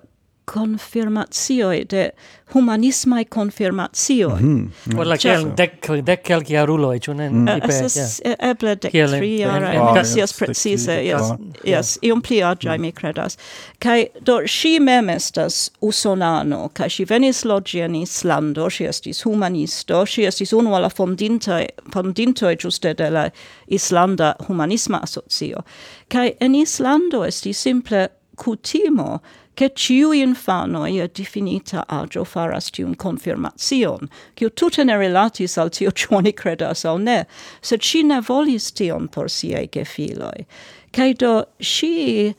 confirmazioi, 0.55 1.85
de 1.91 2.13
humanismai 2.55 3.25
confirmazioi. 3.25 4.43
Mm 4.43 4.71
-hmm. 4.87 4.97
Well, 4.97 5.09
like 5.09 5.19
Ciel, 5.19 5.53
dec, 5.57 6.03
dec 6.05 6.27
quelci 6.27 6.57
aruloi, 6.57 6.99
ciu 6.99 7.15
ne? 7.15 7.29
Mm. 7.29 7.49
Eh, 7.49 7.57
eh, 7.57 7.69
Esas 7.69 8.21
e, 8.25 8.29
eh, 8.31 8.49
eble 8.51 8.75
dec 8.75 8.91
tri 8.91 9.45
ara, 9.45 9.83
oh, 9.83 9.97
yes, 9.97 10.17
yes, 10.17 10.33
precise, 10.33 10.93
yes, 10.93 11.33
yes, 11.65 11.99
ium 12.03 12.21
pli 12.21 12.43
agiai 12.43 12.79
mi 12.79 12.93
credas. 12.93 13.37
Cai, 13.79 14.11
do, 14.21 14.41
si 14.47 14.79
mem 14.79 15.09
estas 15.09 15.71
usonano, 15.81 16.71
cai 16.75 16.91
si 16.91 17.05
venis 17.05 17.45
logi 17.45 17.79
in 17.79 17.95
Islando, 17.95 18.71
si 18.71 18.85
estis 18.85 19.25
humanisto, 19.25 20.07
si 20.07 20.25
estis 20.25 20.53
unu 20.53 20.75
alla 20.75 20.89
fondintoi, 20.89 21.67
fondintoi 21.93 22.57
giuste 22.57 22.95
de 22.95 23.11
la 23.11 23.31
Islanda 23.67 24.37
humanisma 24.49 25.01
Asocio. 25.03 25.63
Cai, 26.09 26.37
en 26.41 26.55
Islando 26.55 27.25
estis 27.25 27.59
simple 27.59 28.09
cutimo 28.39 29.21
che 29.59 29.71
ciu 29.75 30.13
infano 30.13 30.87
ia 30.87 31.09
definita 31.09 31.85
agio 31.89 32.23
faras 32.25 32.71
tiun 32.71 32.95
confirmation, 32.95 34.09
cio 34.37 34.51
tutte 34.51 34.85
ne 34.85 34.97
relatis 34.97 35.59
al 35.59 35.69
tio 35.71 35.91
cioni 35.91 36.33
credas 36.33 36.85
au 36.85 36.97
ne, 36.97 37.27
sed 37.61 37.83
si 37.83 38.05
ne 38.05 38.21
volis 38.21 38.71
tion 38.71 39.09
por 39.09 39.27
siei 39.29 39.67
gefiloi. 39.67 40.47
Cai 40.93 41.13
do 41.13 41.45
si, 41.61 42.37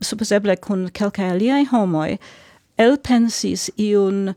supposeble 0.00 0.56
cun 0.58 0.90
calcae 0.90 1.32
aliae 1.32 1.66
homoi, 1.66 2.20
elpensis 2.78 3.68
iun 3.76 4.36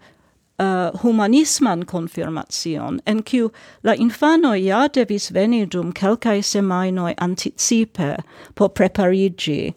uh, 0.57 0.89
humanisman 1.03 1.85
confirmation, 1.85 2.99
en 3.05 3.21
kiu 3.21 3.53
la 3.83 3.93
infano 3.93 4.57
ja 4.57 4.87
devis 4.87 5.29
veni 5.29 5.67
dum 5.67 5.93
calcae 5.93 6.41
semainoi 6.41 7.13
anticipe 7.21 8.15
por 8.55 8.69
preparigi, 8.69 9.75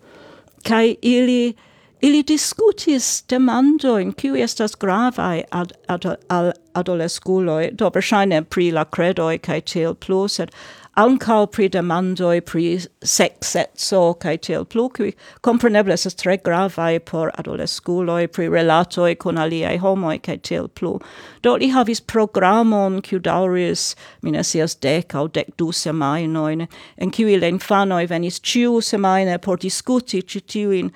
cae 0.65 0.97
ili 1.03 1.55
Ili 2.01 2.23
discutis 2.23 3.25
demandoin 3.29 4.13
qui 4.13 4.43
estas 4.43 4.77
gravai 4.77 5.43
ad, 5.51 5.73
ad, 5.89 6.05
al 6.31 6.53
adolesculoi, 6.75 7.73
do 7.75 7.91
versaine 7.91 8.45
pri 8.45 8.71
la 8.71 8.85
credoi 8.85 9.39
cae 9.39 9.61
tiel 9.61 9.95
plus, 9.95 10.37
sed 10.39 10.53
ancao 10.97 11.49
pri 11.51 11.69
demandoi 11.69 12.41
pri 12.41 12.79
sexetso 13.03 14.15
cae 14.21 14.37
tiel 14.37 14.65
plus, 14.65 14.93
qui 14.95 15.17
compreneble 15.43 15.93
esas 15.93 16.15
tre 16.15 16.37
gravai 16.37 17.01
por 17.05 17.33
adolesculoi, 17.35 18.29
pri 18.29 18.49
relatoi 18.49 19.19
con 19.19 19.37
aliei 19.37 19.77
homoi 19.79 20.23
cae 20.23 20.39
tiel 20.39 20.69
plus. 20.69 21.03
Do 21.43 21.57
li 21.57 21.73
havis 21.75 22.01
programon 22.01 23.03
qui 23.03 23.19
dauris, 23.19 23.97
minesias 24.23 24.79
dec 24.79 25.17
au 25.17 25.27
dec 25.27 25.57
du 25.57 25.73
semainoin, 25.73 26.69
en 26.97 27.11
qui 27.11 27.37
le 27.37 27.47
infanoi 27.49 28.07
venis 28.07 28.39
ciu 28.39 28.81
semaine 28.81 29.41
por 29.41 29.57
discuti 29.57 30.23
citiuin 30.23 30.93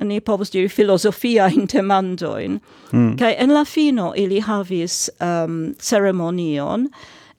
ni 0.00 0.20
povus 0.20 0.50
diri 0.50 0.68
filosofia 0.68 1.46
in 1.46 1.66
temandoin. 1.66 2.60
Mm. 2.92 3.18
Kai 3.18 3.34
en 3.38 3.54
la 3.54 3.64
fino 3.64 4.12
ili 4.12 4.40
havis 4.40 5.10
um, 5.20 5.74
ceremonion 5.78 6.88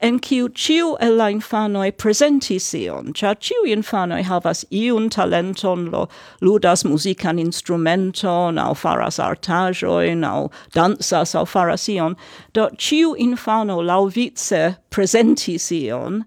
en 0.01 0.19
kiu 0.19 0.49
ciu 0.49 0.95
el 0.99 1.15
la 1.17 1.29
infanoi 1.31 1.91
presentis 1.91 2.67
ion, 2.77 3.13
cia 3.13 3.33
ciu 3.35 3.63
infanoi 3.65 4.23
havas 4.27 4.65
iun 4.71 5.09
talenton, 5.09 5.89
lo 5.91 6.07
ludas 6.41 6.83
musican 6.85 7.39
instrumenton, 7.39 8.59
au 8.61 8.73
faras 8.73 9.19
artajoin, 9.19 10.23
au 10.23 10.51
dansas, 10.75 11.35
au 11.35 11.45
faras 11.45 11.87
ion, 11.89 12.15
do 12.53 12.67
ciu 12.77 13.15
infano 13.15 13.81
lauvice 13.81 14.77
presentis 14.91 15.71
ion, 15.71 16.23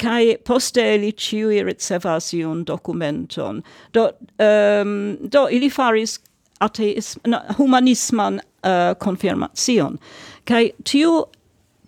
kai 0.00 0.36
poste 0.48 0.84
li 1.02 1.12
ciui 1.12 1.60
ricevas 1.66 2.32
iun 2.36 2.64
documenton. 2.64 3.62
Do, 3.92 4.10
um, 4.40 5.18
do 5.28 5.46
ili 5.52 5.70
faris 5.70 6.18
ateism, 6.60 7.20
no, 7.24 7.40
humanisman 7.58 8.40
eh, 8.62 8.70
uh, 8.70 8.94
confirmation. 8.94 9.98
Kai 10.44 10.72
tiu 10.84 11.24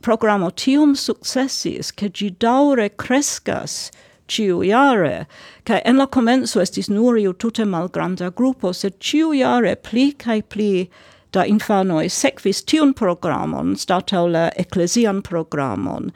programo 0.02 0.50
tium 0.50 0.94
successis, 0.96 1.92
ke 1.92 2.08
gi 2.08 2.30
daure 2.40 2.88
crescas 2.96 3.90
ciu 4.32 4.62
iare, 4.64 5.26
kai 5.68 5.80
en 5.84 6.00
la 6.00 6.06
comenzo 6.06 6.62
estis 6.62 6.88
nur 6.90 7.18
iu 7.20 7.32
tute 7.32 7.66
malgranda 7.68 8.30
grupo, 8.34 8.72
sed 8.72 8.98
ciu 8.98 9.32
iare 9.36 9.76
pli 9.76 10.10
kai 10.12 10.40
pli 10.42 10.88
da 11.32 11.44
infanoi 11.48 12.08
sekvis 12.12 12.62
tiun 12.68 12.92
programon, 12.96 13.76
statau 13.76 14.26
la 14.30 14.48
ecclesian 14.60 15.22
programon, 15.24 16.10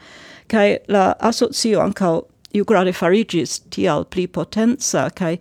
kai 0.48 0.78
la 0.88 1.12
asocio 1.20 1.80
ankaŭ 1.80 2.20
iugrade 2.56 2.92
farigis 2.92 3.58
tial 3.70 4.04
pli 4.04 4.26
potenza 4.26 5.08
kai 5.10 5.38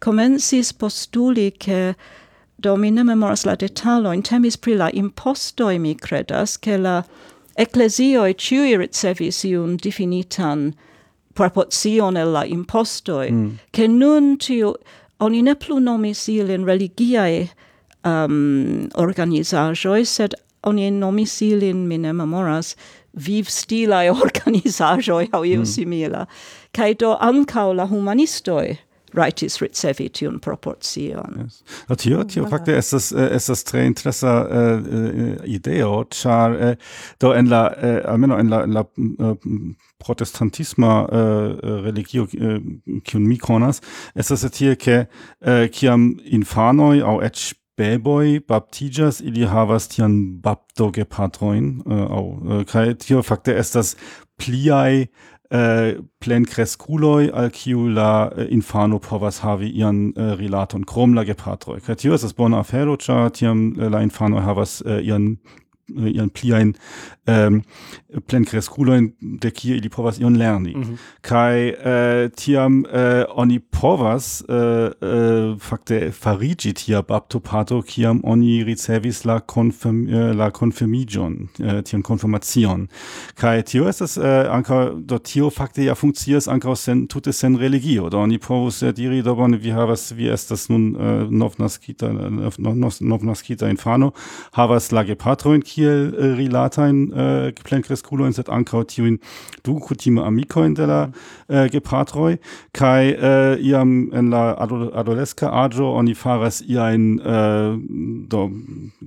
comensis 0.00 0.72
postuli 0.72 1.50
ke 1.50 1.94
do 2.58 2.76
mi 2.76 2.90
ne 2.90 3.04
memoras 3.04 3.46
la 3.46 3.56
detalo 3.56 4.12
in 4.12 4.22
temis 4.22 4.56
pri 4.56 4.74
la 4.74 4.90
impostoj 4.90 5.78
mi 5.78 5.94
credas 5.94 6.56
ke 6.56 6.78
la 6.78 7.02
eklezioj 7.56 8.34
ciui 8.34 8.76
ricevis 8.76 9.44
iun 9.44 9.76
definitan 9.76 10.72
proporzione 11.34 12.24
la 12.24 12.32
la 12.40 12.44
impostoj 12.44 13.30
mm. 13.30 13.88
nun 13.88 14.36
tiu 14.38 14.74
oni 15.20 15.42
ne 15.42 15.54
plu 15.54 15.78
nomis 15.80 16.28
ilin 16.28 16.66
religiae 16.66 17.48
um, 18.04 18.88
organizajoi, 18.94 20.04
sed 20.04 20.34
oni 20.66 20.90
nomis 20.90 21.40
ilin 21.42 21.86
mi 21.88 21.98
ne 21.98 22.12
memoras 22.12 22.74
vivstilai 23.16 24.10
organizajoi 24.24 25.28
au 25.32 25.44
iu 25.44 25.60
mm. 25.60 25.66
simila. 25.66 26.26
Cai 26.72 26.94
do 26.94 27.16
ancau 27.20 27.74
la 27.74 27.86
humanistoi 27.86 28.78
raitis 29.16 29.60
ricevi 29.62 30.08
tiun 30.08 30.40
proportion. 30.40 31.40
Yes. 31.44 31.62
Tio, 31.98 32.24
tio 32.24 32.44
ah. 32.44 32.50
fakte 32.50 32.76
estas, 32.76 33.12
eh, 33.12 33.30
estas 33.36 33.64
tre 33.64 33.86
interesa 33.86 34.34
uh, 34.44 35.44
ideo, 35.44 36.04
char 36.10 36.56
uh, 36.56 36.74
do 37.20 37.32
en 37.32 37.48
la, 37.48 37.62
uh, 37.76 38.12
almeno 38.12 38.38
en 38.38 38.50
la, 38.50 38.62
en 38.64 38.74
la 38.74 38.84
uh, 38.84 39.36
protestantisma 40.04 41.06
uh, 41.06 41.84
religio 41.84 42.26
kiun 42.26 43.22
uh, 43.22 43.28
mi 43.28 43.38
konas, 43.38 43.80
estas 44.14 44.44
tie, 44.52 44.76
ke 44.76 45.04
uh, 45.06 45.66
kiam 45.72 46.12
infanoi 46.24 47.00
au 47.00 47.20
ec 47.24 47.54
beboi 47.76 48.40
baptijas 48.48 49.20
ili 49.20 49.46
havas 49.46 49.88
tian 49.88 50.40
bapto 50.42 50.90
ge 50.90 51.04
patroin 51.04 51.82
uh, 51.86 52.06
au 52.10 52.64
kai 52.72 52.94
tio 52.94 53.22
fakte 53.22 53.56
estas 53.58 53.96
pliai 54.36 55.06
uh, 55.50 56.04
plen 56.20 56.44
cresculoi 56.44 57.30
al 57.32 57.50
kiu 57.50 57.88
la 57.88 58.30
uh, 58.30 58.46
infano 58.50 58.98
povas 58.98 59.40
havi 59.44 59.68
ian 59.68 60.12
uh, 60.16 60.34
rilaton 60.38 60.84
krom 60.84 61.14
gepatroi. 61.14 61.80
Kai 61.80 61.96
tio 61.96 62.14
estas 62.14 62.34
bona 62.34 62.60
afero, 62.60 62.96
ĉar 62.96 63.30
tiam 63.30 63.72
uh, 63.76 63.90
la 63.90 64.02
infano 64.02 64.40
havas 64.40 64.82
uh, 64.82 65.00
ian 65.02 65.36
ian 65.88 66.30
pliain 66.30 66.74
Ähm, 67.26 67.54
um, 67.54 67.62
plenkreskulojn 68.26 69.10
de 69.20 69.50
kie 69.50 69.76
ili 69.76 69.88
povas 69.88 70.18
ion 70.18 70.36
lerni. 70.36 70.74
Mm 70.76 70.82
-hmm. 70.82 70.96
kai 71.20 71.72
uh, 71.72 72.30
tiam 72.36 72.84
uh, 72.84 73.24
oni 73.34 73.58
povas 73.58 74.44
uh, 74.48 74.54
uh, 74.56 75.58
fakte 75.58 76.10
farigi 76.12 76.72
tia 76.72 77.02
baptopato, 77.02 77.82
kiam 77.82 78.20
oni 78.24 78.64
ricevis 78.64 79.24
la, 79.24 79.40
confirm 79.54 80.06
uh, 80.06 80.36
la 80.36 80.50
confirmigion 80.50 81.48
uh, 81.60 81.80
tian 81.80 82.02
confirmation 82.02 82.88
kai 83.34 83.62
tio 83.62 83.88
estas 83.88 84.16
uh, 84.16 84.24
anka 84.54 84.90
do 84.98 85.18
tio 85.18 85.50
fakte 85.50 85.84
ja 85.84 85.94
funkcias 85.94 86.48
anka 86.48 86.76
sen, 86.76 87.06
tute 87.06 87.32
sen 87.32 87.56
religio, 87.56 88.08
do 88.10 88.18
oni 88.18 88.38
povus 88.38 88.82
uh, 88.82 88.92
diri, 88.94 89.22
do 89.22 89.34
bone 89.34 89.56
vi 89.56 89.70
havas, 89.70 90.12
vi 90.16 90.28
estas 90.28 90.68
nun 90.68 90.96
uh, 90.96 91.30
novnaskita, 91.30 92.08
novnaskita 93.00 93.68
infano, 93.68 94.12
havas 94.52 94.92
la 94.92 95.04
gepatrojn 95.04 95.62
kiel 95.62 96.14
uh, 96.18 96.36
rilatajn 96.36 97.15
äh, 97.16 97.52
in 98.26 98.32
set 98.32 98.48
ankaŭ 98.48 98.84
tiujn 98.84 99.18
du 99.64 99.78
kutime 99.80 100.22
amikojn 100.22 100.74
de 100.74 100.86
la 100.86 101.10
eh, 101.48 101.56
äh, 101.56 101.68
gepatroi. 101.68 102.38
Kai 102.72 103.10
äh, 103.12 103.54
eh, 103.54 103.60
iam 103.60 104.12
en 104.12 104.30
la 104.30 104.54
ado, 104.60 104.92
adoleska 104.92 105.48
oni 105.96 106.14
faras 106.14 106.60
iajn 106.60 107.18
eh, 107.20 107.36
äh, 107.36 107.78
do 108.28 108.50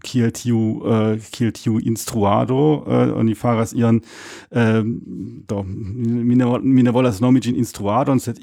kiel 0.04 0.32
tiu 0.32 0.82
eh, 0.86 1.20
kiel 1.32 1.52
tiu 1.54 1.80
instruado 1.80 2.86
eh, 2.88 3.12
oni 3.16 3.36
faras 3.36 3.74
ian 3.74 4.02
eh, 4.52 4.84
do 5.48 5.64
mine 5.64 6.46
mine 6.46 6.60
mi 6.64 6.84
ne 6.84 6.94
volas 6.94 7.22
set 7.22 7.40
ĝin 7.42 7.56
instruadon 7.56 8.20
sed 8.20 8.40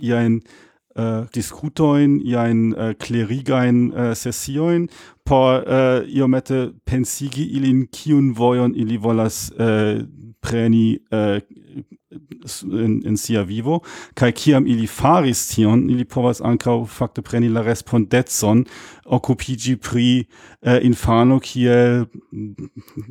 Uh, 0.97 1.27
discutoin 1.35 2.21
iain 2.25 2.73
uh, 2.73 2.89
äh, 2.89 2.95
clerigain 2.95 3.93
uh, 3.93 4.15
sessioin 4.15 4.87
por 5.27 5.65
uh, 5.67 6.09
iomete 6.09 6.73
pensigi 6.87 7.45
ilin 7.53 7.89
kiun 7.93 8.33
vojon 8.33 8.73
ili 8.75 8.97
volas 8.97 9.53
uh, 9.59 10.01
preni 10.41 11.01
uh, 11.13 11.41
in, 12.65 13.03
in 13.03 13.17
sia 13.17 13.43
vivo 13.45 13.83
kai 14.15 14.33
kiam 14.33 14.67
ili 14.67 14.87
faris 14.87 15.49
tion 15.51 15.91
ili 15.91 16.05
povas 16.05 16.41
ancau 16.41 16.87
fakte 16.87 17.23
preni 17.23 17.49
la 17.49 17.61
respondetson 17.61 18.65
occupigi 19.05 19.77
pri 19.77 20.27
uh, 20.63 20.79
infano 20.81 21.41
kiel 21.41 22.07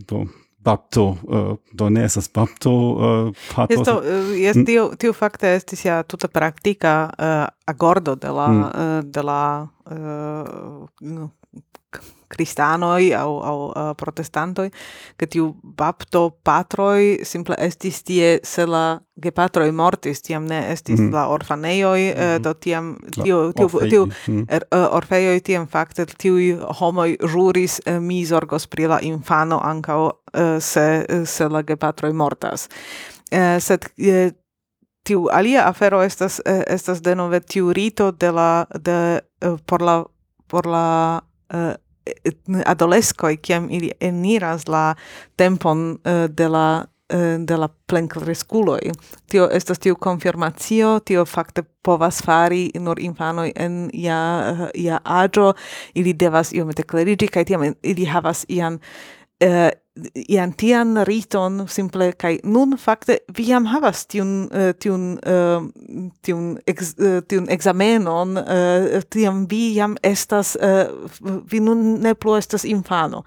do 0.08 0.26
bapto 0.66 1.04
uh, 1.08 1.58
do 1.72 1.90
ne 1.90 2.04
esas 2.06 2.30
bapto 2.34 2.72
uh, 2.72 3.36
patos 3.56 3.78
Esto, 3.80 4.02
eh, 4.04 4.40
jest 4.42 4.66
tio 4.66 4.92
tio 4.98 5.14
fakte 5.14 5.56
estis 5.56 5.86
ja 5.86 6.04
tuta 6.04 6.28
praktika 6.28 7.10
uh, 7.20 7.48
agordo 7.66 8.16
de 8.16 8.32
la 8.32 8.48
mm. 8.48 8.62
uh, 8.62 9.04
de 9.04 9.24
la 9.24 9.68
uh, 9.92 11.30
cristanoi 12.28 13.14
au 13.14 13.40
au 13.44 13.72
uh, 13.76 13.96
protestantoi 13.96 14.72
che 15.16 15.28
tiu 15.28 15.56
bapto 15.62 16.38
patroi 16.42 17.20
simple 17.24 17.56
estis 17.58 18.02
tie 18.04 18.40
se 18.44 18.66
la 18.66 19.02
gepatroi 19.14 19.72
mortis 19.72 20.22
tiam 20.22 20.46
ne 20.46 20.72
estis 20.72 21.00
mm. 21.00 21.12
la 21.14 21.28
orfaneioi 21.28 22.14
mm 22.14 22.20
-hmm. 22.20 22.42
do 22.42 22.54
tiam 22.54 22.96
tiu 23.12 23.52
tiu 23.54 23.66
orfei. 23.66 23.90
tiu 23.90 24.06
mm. 24.28 24.46
er, 24.48 24.66
uh, 24.76 24.96
orfeioi 24.96 25.42
tiam 25.42 25.68
fakte 25.68 26.06
tiu 26.18 26.60
homoi 26.80 27.18
juris 27.34 27.82
uh, 27.88 28.00
mi 28.00 28.26
zorgos 28.26 28.68
pri 28.68 28.88
la 28.88 29.00
infano 29.02 29.60
anca 29.64 29.98
uh, 29.98 30.12
se 30.60 31.06
uh, 31.10 31.28
se 31.28 31.50
la 31.50 31.64
gepatroi 31.64 32.14
mortas 32.14 32.70
uh, 33.32 33.60
sed 33.60 33.86
uh, 33.98 34.32
tiu 35.04 35.28
alia 35.32 35.68
afero 35.68 36.04
estas 36.04 36.42
uh, 36.46 36.62
estas 36.68 37.02
denove 37.04 37.40
tiu 37.40 37.74
rito 37.74 38.12
de 38.12 38.32
la 38.32 38.66
de 38.86 39.22
uh, 39.46 39.58
por 39.66 39.82
la 39.82 40.06
por 40.48 40.66
la 40.66 41.22
uh, 41.54 41.85
adolescoi 42.66 43.38
kiam 43.38 43.70
ili 43.72 43.92
eniras 44.00 44.68
la 44.68 44.96
tempon 45.36 45.92
uh, 45.92 46.26
de 46.30 46.48
la 46.50 46.86
uh, 47.14 47.46
de 47.48 47.58
la 47.58 47.70
plenkresculoi. 47.88 48.92
Tio 49.30 49.50
estas 49.52 49.80
tiu 49.80 49.96
konfirmacio, 49.96 51.00
tio 51.00 51.26
fakte 51.26 51.64
povas 51.86 52.22
fari 52.26 52.72
nur 52.80 53.00
infano 53.00 53.46
en 53.56 53.90
ja 53.94 54.20
ja 54.76 55.00
aĝo, 55.04 55.54
ili 55.94 56.14
devas 56.14 56.54
iomete 56.54 56.84
klerigi 56.84 57.28
kaj 57.28 57.46
tiam 57.46 57.68
ili 57.84 58.06
havas 58.06 58.46
ian 58.48 58.80
eh, 59.40 59.72
ian 60.28 60.54
tian 60.54 60.98
riton 61.08 61.68
simple 61.72 62.12
kai 62.20 62.40
nun 62.44 62.76
fakte 62.78 63.20
vi 63.38 63.48
jam 63.48 63.66
havas 63.72 64.04
tiun 64.12 64.50
uh, 64.52 64.74
tiun 64.80 65.16
uh, 65.24 65.64
tiun 66.26 66.58
ex, 66.68 66.94
uh, 67.00 67.22
tiun 67.24 67.48
examenon 67.50 68.36
uh, 68.42 69.00
tiam 69.10 69.46
vi 69.50 69.70
jam 69.76 69.96
estas 70.04 70.56
uh, 70.60 70.92
vi 71.52 71.64
nun 71.64 72.02
ne 72.04 72.14
plu 72.14 72.36
estas 72.36 72.66
infano. 72.68 73.24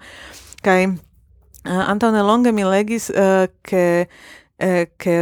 Kai 0.61 0.85
uh, 0.85 1.83
antone 1.89 2.21
longe 2.23 2.53
mi 2.53 2.63
legis 2.63 3.09
ke 3.63 4.05
ke 4.99 5.17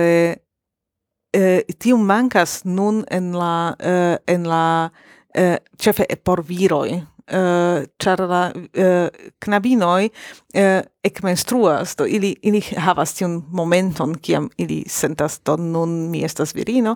tiun 1.78 2.04
mankas 2.04 2.64
nun 2.66 3.04
en 3.12 3.32
la 3.38 3.76
en 4.28 4.48
la 4.50 4.90
ĉefe 5.78 6.08
por 6.24 6.42
viroi 6.44 7.04
Eh, 7.28 7.86
ĉar 8.00 8.22
la 8.24 8.42
eh, 8.56 9.10
knabinoj 9.44 10.06
eh, 10.54 10.82
ekmenstruas, 11.04 11.98
do 12.00 12.06
ili 12.08 12.30
ili 12.42 12.62
havas 12.62 13.18
tion 13.18 13.42
momenton 13.52 14.14
kiam 14.24 14.48
ili 14.58 14.86
sentas 14.88 15.42
do 15.44 15.58
nun 15.58 16.10
mi 16.12 16.24
estas 16.24 16.56
virino, 16.56 16.96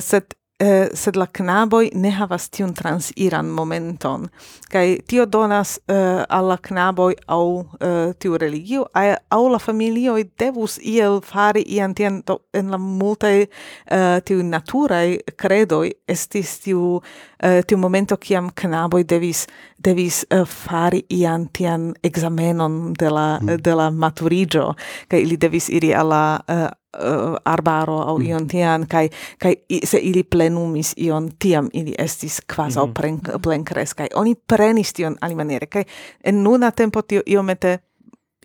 sed 0.00 0.34
eh, 0.62 0.88
sed 0.94 1.16
la 1.16 1.26
knaboj 1.26 1.90
ne 1.94 2.10
havas 2.14 2.48
tiun 2.54 2.74
transiran 2.74 3.48
momenton. 3.50 4.28
Kaj 4.70 4.98
tio 5.10 5.26
donas 5.26 5.78
eh, 5.88 6.22
al 6.28 6.48
la 6.48 6.56
knaboj 6.56 7.14
aŭ 7.26 7.46
eh, 7.60 8.12
tiu 8.18 8.38
religio, 8.38 8.86
aŭ 8.94 9.42
la 9.52 9.58
familioj 9.58 10.22
devus 10.38 10.78
iel 10.78 11.20
fari 11.26 11.64
ian 11.66 11.94
tien 11.94 12.22
do, 12.26 12.38
en 12.54 12.70
la 12.70 12.78
multaj 12.78 13.42
eh, 13.42 14.20
tiuj 14.24 14.42
naturaj 14.46 15.18
kredoj 15.36 15.92
estis 16.08 16.58
tiu, 16.62 17.00
eh, 17.38 17.62
tiu 17.66 17.78
momento 17.78 18.16
kiam 18.16 18.50
knaboj 18.54 19.04
devis 19.04 19.46
devis 19.82 20.22
uh, 20.30 20.46
fari 20.46 21.02
ian 21.10 21.48
tian 21.52 21.92
examenon 22.02 22.92
de 22.98 23.10
la, 23.10 23.38
mm. 23.40 23.58
de 23.62 23.74
la 23.74 23.90
maturiĝo, 23.90 24.72
kaj 25.10 25.22
ili 25.24 25.36
devis 25.36 25.68
iri 25.72 25.92
al 25.94 26.12
la 26.12 26.24
eh, 26.46 26.68
uh, 26.98 27.36
arbaro 27.44 28.00
au 28.00 28.18
mm. 28.18 28.26
ion 28.26 28.48
tian 28.48 28.86
kai 28.88 29.08
kai 29.38 29.56
se 29.84 29.98
ili 29.98 30.22
plenumis 30.22 30.94
ion 30.96 31.30
tiam 31.38 31.68
ili 31.72 31.94
estis 31.98 32.40
quasi 32.56 32.78
mm 32.78 32.84
-hmm. 32.84 32.92
plen, 33.00 33.20
plen 33.42 33.64
crescai 33.64 34.08
oni 34.14 34.34
prenis 34.34 34.92
tion 34.92 35.16
alimaniere 35.20 35.66
kai 35.66 35.84
en 36.24 36.44
nuna 36.44 36.70
tempo 36.70 37.02
tio 37.02 37.22
iomete 37.26 37.78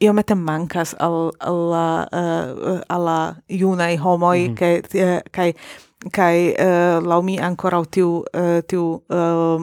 iomete 0.01 0.35
mancas 0.35 0.95
al 0.99 1.27
eh, 1.27 1.47
alla 1.47 2.07
uh, 2.13 2.79
alla 2.89 3.35
junai 3.49 3.95
homoi 3.95 4.47
mm 4.47 4.53
-hmm. 4.53 4.57
kai 4.57 4.81
uh, 5.03 5.21
kai 5.31 5.53
kai 6.11 6.53
uh, 6.53 7.07
laumi 7.07 7.39
ancora 7.39 7.83
tiu 7.91 8.09
uh, 8.17 8.23
tiu 8.67 8.83
uh, 8.93 9.61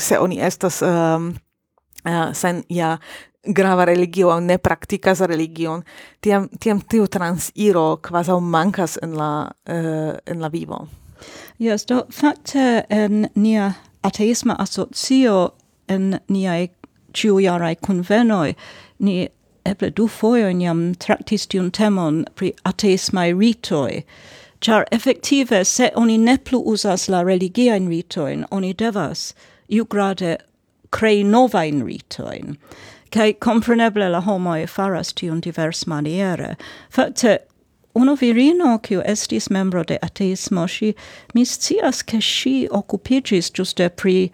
se 0.00 0.18
oni 0.18 0.40
estas 0.40 0.82
um, 0.82 1.34
uh, 2.08 2.32
sen 2.32 2.62
ja 2.70 2.98
grava 3.46 3.84
religio 3.84 4.30
au 4.30 4.40
ne 4.40 4.58
praktikas 4.58 5.20
religion 5.20 5.82
tiam 6.20 6.48
tiam 6.60 6.80
tiu 6.80 7.06
transiro 7.06 7.96
kvazaŭ 8.02 8.40
mankas 8.40 8.98
en 9.02 9.16
la 9.16 9.50
uh, 9.68 10.14
en 10.26 10.40
la 10.40 10.48
vivo 10.48 10.86
Yes, 11.58 11.86
do 11.86 12.02
fakte 12.12 12.58
eh, 12.58 13.04
en 13.04 13.28
nia 13.34 13.72
ateisma 14.04 14.56
asocio 14.58 15.54
en 15.88 16.18
niai 16.28 16.68
ciujarai 17.16 17.76
convenoi 17.76 18.54
ni 18.98 19.28
eble 19.64 19.90
du 19.90 20.06
foioin 20.08 20.60
jam 20.60 20.82
traktis 20.94 21.46
tiun 21.46 21.70
temon 21.70 22.24
pri 22.34 22.52
ateismai 22.64 23.32
ritoi, 23.32 24.04
char 24.60 24.84
effektive 24.92 25.64
se 25.64 25.90
oni 25.96 26.18
ne 26.18 26.36
plu 26.38 26.62
usas 26.72 27.08
la 27.08 27.22
religiaen 27.22 27.88
ritoin, 27.88 28.44
oni 28.50 28.74
devas 28.74 29.34
iugrade 29.68 30.36
crei 30.90 31.24
novain 31.24 31.82
ritoin 31.84 32.56
kai 33.10 33.32
compreneble 33.32 34.10
la 34.10 34.20
homo 34.20 34.54
e 34.54 34.66
faras 34.66 35.12
tiun 35.12 35.40
divers 35.40 35.84
maniere. 35.84 36.56
Fakte, 36.90 37.38
Uno 37.96 38.14
virino, 38.14 38.78
kiu 38.82 39.00
estis 39.06 39.48
membro 39.48 39.82
de 39.82 39.96
ateismo, 40.02 40.66
si 40.68 40.94
mi 41.34 41.46
scias 41.46 42.02
ke 42.02 42.20
si 42.20 42.68
okupigis 42.70 43.48
ĝuste 43.50 43.88
pri 43.96 44.30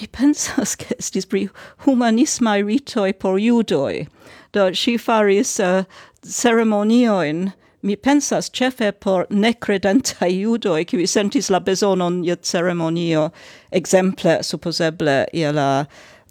mi 0.00 0.08
pensas 0.10 0.74
ke 0.74 0.96
estis 0.98 1.24
pri 1.24 1.48
humanisma 1.86 2.56
ritoi 2.66 3.12
por 3.12 3.38
judoi 3.38 4.08
Do 4.52 4.72
si 4.74 4.96
faris 4.98 5.60
eh, 5.60 5.78
uh, 5.78 5.84
ceremonioin 6.24 7.52
mi 7.82 7.96
pensas 7.96 8.50
chefe 8.50 8.90
por 8.92 9.26
necredenta 9.30 10.26
judoi 10.26 10.84
qui 10.84 11.06
sentis 11.06 11.50
la 11.50 11.60
besonon 11.60 12.24
iet 12.24 12.42
ceremonio, 12.42 13.30
exemple 13.70 14.42
supposeble 14.42 15.26
je 15.32 15.52
la 15.52 15.84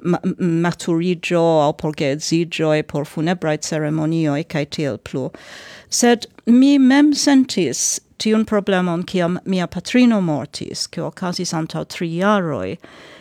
maturigio 0.04 1.42
au 1.42 1.74
por 1.74 1.94
geedzigio 1.94 2.72
e 2.78 2.84
por 2.84 3.06
funebrae 3.06 3.58
ceremonioi 3.58 4.44
cae 4.48 4.66
tiel 4.66 4.98
plu. 4.98 5.32
Sed 5.90 6.28
mi 6.46 6.78
mem 6.78 7.14
sentis 7.14 8.00
tiun 8.20 8.46
problemon 8.46 9.04
ciam 9.04 9.40
mia 9.46 9.68
patrino 9.68 10.22
mortis, 10.22 10.88
cio 10.92 11.10
ocasis 11.12 11.54
antau 11.54 11.88
tri 11.88 12.10
jaroi, 12.20 12.78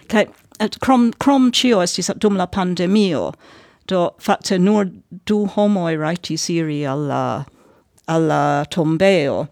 cae 0.08 0.26
et 0.60 0.78
crom, 0.80 1.12
crom 1.12 1.50
cio 1.52 1.80
estis 1.82 2.10
dum 2.18 2.36
la 2.36 2.46
pandemio, 2.46 3.32
do 3.86 4.10
facte 4.18 4.58
nur 4.60 4.90
du 5.26 5.46
homoi 5.46 5.96
raitis 5.98 6.48
iri 6.50 6.82
alla, 6.86 7.44
alla 8.08 8.66
tombeo, 8.70 9.48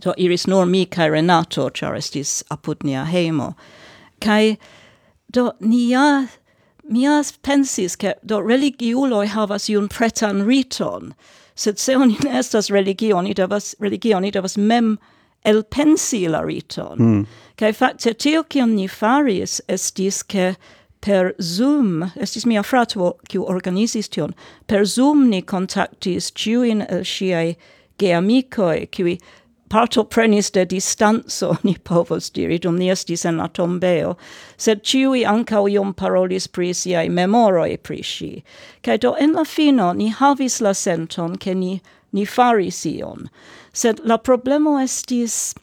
do 0.00 0.14
iris 0.18 0.46
nur 0.46 0.66
mi 0.66 0.86
cae 0.86 1.10
Renato, 1.10 1.70
char 1.72 1.94
estis 1.98 2.42
apud 2.50 2.84
nia 2.84 3.04
hemo, 3.04 3.54
cae 4.20 4.56
do 5.32 5.52
nia 5.60 6.28
mia 6.84 7.22
pensis 7.42 7.96
ke 7.96 8.14
do 8.22 8.40
religiuloj 8.40 9.26
havas 9.36 9.68
iun 9.70 9.88
pretan 9.88 10.44
riton 10.46 11.14
sed 11.54 11.78
se 11.78 11.96
oni 11.96 12.18
ne 12.24 12.38
estas 12.38 12.70
religio 12.70 13.16
oni 13.16 13.34
devas 13.34 13.74
religio 13.80 14.16
oni 14.16 14.30
devas 14.30 14.56
mem 14.56 14.98
elpensi 15.44 16.28
la 16.28 16.42
riton 16.42 16.98
mm. 16.98 17.26
fakte 17.74 18.14
tio 18.14 18.42
kion 18.42 18.74
ni 18.76 18.88
faris 18.88 19.60
estis 19.68 20.22
ke 20.22 20.54
per 21.02 21.34
Zoom, 21.42 22.12
estis 22.16 22.46
mia 22.46 22.62
frato 22.62 23.16
kiu 23.28 23.44
organizis 23.50 24.08
tion, 24.08 24.34
per 24.70 24.84
Zoom 24.86 25.28
ni 25.30 25.42
kontaktis 25.42 26.30
ciuin 26.38 26.84
el 26.88 27.02
ŝiaj 27.02 27.56
geamicoi, 27.98 28.86
kiui 28.94 29.16
parto 29.72 30.04
prenis 30.04 30.50
de 30.50 30.66
distanzo, 30.66 31.56
ni 31.62 31.74
povos 31.74 32.30
diri, 32.30 32.58
dum 32.58 32.76
ni 32.78 32.90
estis 32.92 33.24
en 33.24 33.38
la 33.40 33.48
tombeo, 33.48 34.16
sed 34.60 34.82
ciui 34.84 35.24
ancau 35.24 35.64
iom 35.72 35.94
parolis 35.96 36.46
pri 36.46 36.74
siai 36.76 37.08
memoroi 37.08 37.78
pri 37.80 38.02
si. 38.04 38.30
Cai 38.84 38.98
do 38.98 39.14
en 39.16 39.32
la 39.32 39.46
fino 39.48 39.92
ni 39.96 40.10
havis 40.10 40.60
la 40.60 40.74
senton 40.76 41.38
che 41.38 41.54
ni, 41.54 41.80
ni 42.12 42.26
faris 42.26 42.84
ion, 42.84 43.30
sed 43.72 44.04
la 44.04 44.18
problemo 44.18 44.78
estis... 44.82 45.54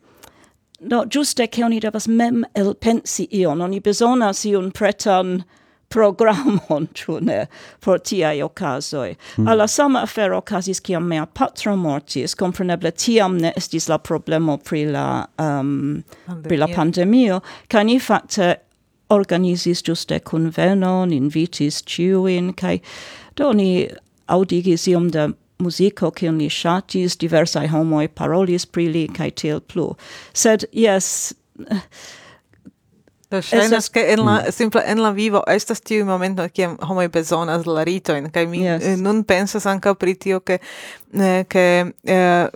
No, 0.82 1.04
giuste 1.04 1.50
che 1.52 1.62
oni 1.64 1.82
devas 1.84 2.08
mem 2.08 2.46
elpensi 2.56 3.28
ion, 3.36 3.62
oni 3.62 3.82
besonas 3.84 4.46
ion 4.48 4.72
pretan 4.72 5.44
programon, 5.90 6.88
ĉu 6.98 7.20
ne, 7.26 7.40
por 7.84 8.00
tiaj 8.06 8.42
okazoj. 8.46 9.16
Mm. 9.38 9.48
Al 9.50 9.62
la 9.64 9.68
sama 9.68 10.04
afero 10.08 10.38
okazis 10.40 10.82
kiam 10.86 11.08
mia 11.10 11.26
patro 11.26 11.76
mortis, 11.76 12.36
kompreneble 12.40 12.92
tiam 12.92 13.38
ne 13.42 13.54
estis 13.58 13.90
la 13.90 13.98
problemo 13.98 14.58
pri 14.58 14.86
la, 14.94 15.26
um, 15.42 16.04
pri 16.46 16.58
la 16.62 16.70
pandemio, 16.76 17.42
kaj 17.68 17.86
ni 17.90 18.00
fakte 18.00 18.56
organizis 19.10 19.82
ĝuste 19.86 20.20
kunvenon, 20.22 21.14
invitis 21.14 21.82
ĉiujn, 21.90 22.54
kaj 22.58 22.78
do 23.40 23.52
ni 23.58 23.88
audigis 24.30 24.86
iom 24.92 25.10
da 25.14 25.30
musico 25.60 26.12
kiun 26.16 26.38
ni 26.40 26.50
ŝatis, 26.54 27.18
diversaj 27.20 27.68
homoj 27.74 28.08
parolis 28.16 28.66
pri 28.66 28.88
li 28.94 29.08
kaj 29.16 29.30
tiel 29.42 29.60
plu. 29.60 29.90
Sed 30.34 30.66
jes, 30.72 31.34
Do 33.30 33.42
ŝajnas 33.46 33.92
ke 33.94 34.08
en 34.14 34.24
la 34.26 34.40
mm. 34.40 34.52
simple 34.52 34.82
en 34.90 35.04
la 35.04 35.12
vivo 35.14 35.44
estas 35.48 35.82
tiu 35.86 36.06
momento 36.06 36.48
kiam 36.50 36.78
homoj 36.82 37.08
bezonas 37.14 37.68
la 37.70 37.84
ritojn 37.86 38.32
kaj 38.34 38.48
mi 38.50 38.64
yes. 38.66 38.86
Eh, 38.94 38.98
nun 38.98 39.24
pensas 39.24 39.68
ankaŭ 39.70 39.94
pri 40.02 40.16
tio 40.16 40.40
ke 40.40 40.58
ke 41.48 41.66
eh, 42.06 42.48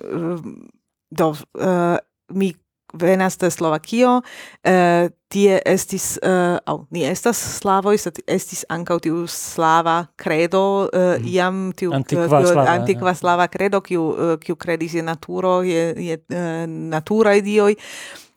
do 1.11 1.35
eh, 1.61 1.97
mi 2.33 2.53
venas 2.93 3.37
de 3.37 3.51
Slovakio 3.51 4.21
eh, 4.63 5.09
tie 5.33 5.61
estis 5.65 6.19
uh, 6.21 6.57
au 6.65 6.85
ni 6.93 7.05
estas 7.09 7.37
slavoj 7.57 7.97
sed 7.97 8.19
estis 8.29 8.65
ankaŭ 8.69 8.99
tiu 9.01 9.23
slava 9.27 9.95
credo 10.15 10.63
uh, 10.85 10.99
mm. 11.17 11.29
iam 11.33 11.61
tiu 11.77 11.93
antikva 11.93 12.41
slava, 12.45 12.65
antikva 12.75 13.13
slava 13.17 13.47
credo 13.47 13.81
kiu 13.81 14.03
kiu 14.41 14.55
kredis 14.55 14.93
je 14.93 15.05
naturo 15.05 15.61
je 15.65 15.85
je 15.97 16.19
uh, 16.29 16.65
naturaj 16.69 17.41
dioj 17.41 17.73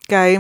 kaj 0.09 0.39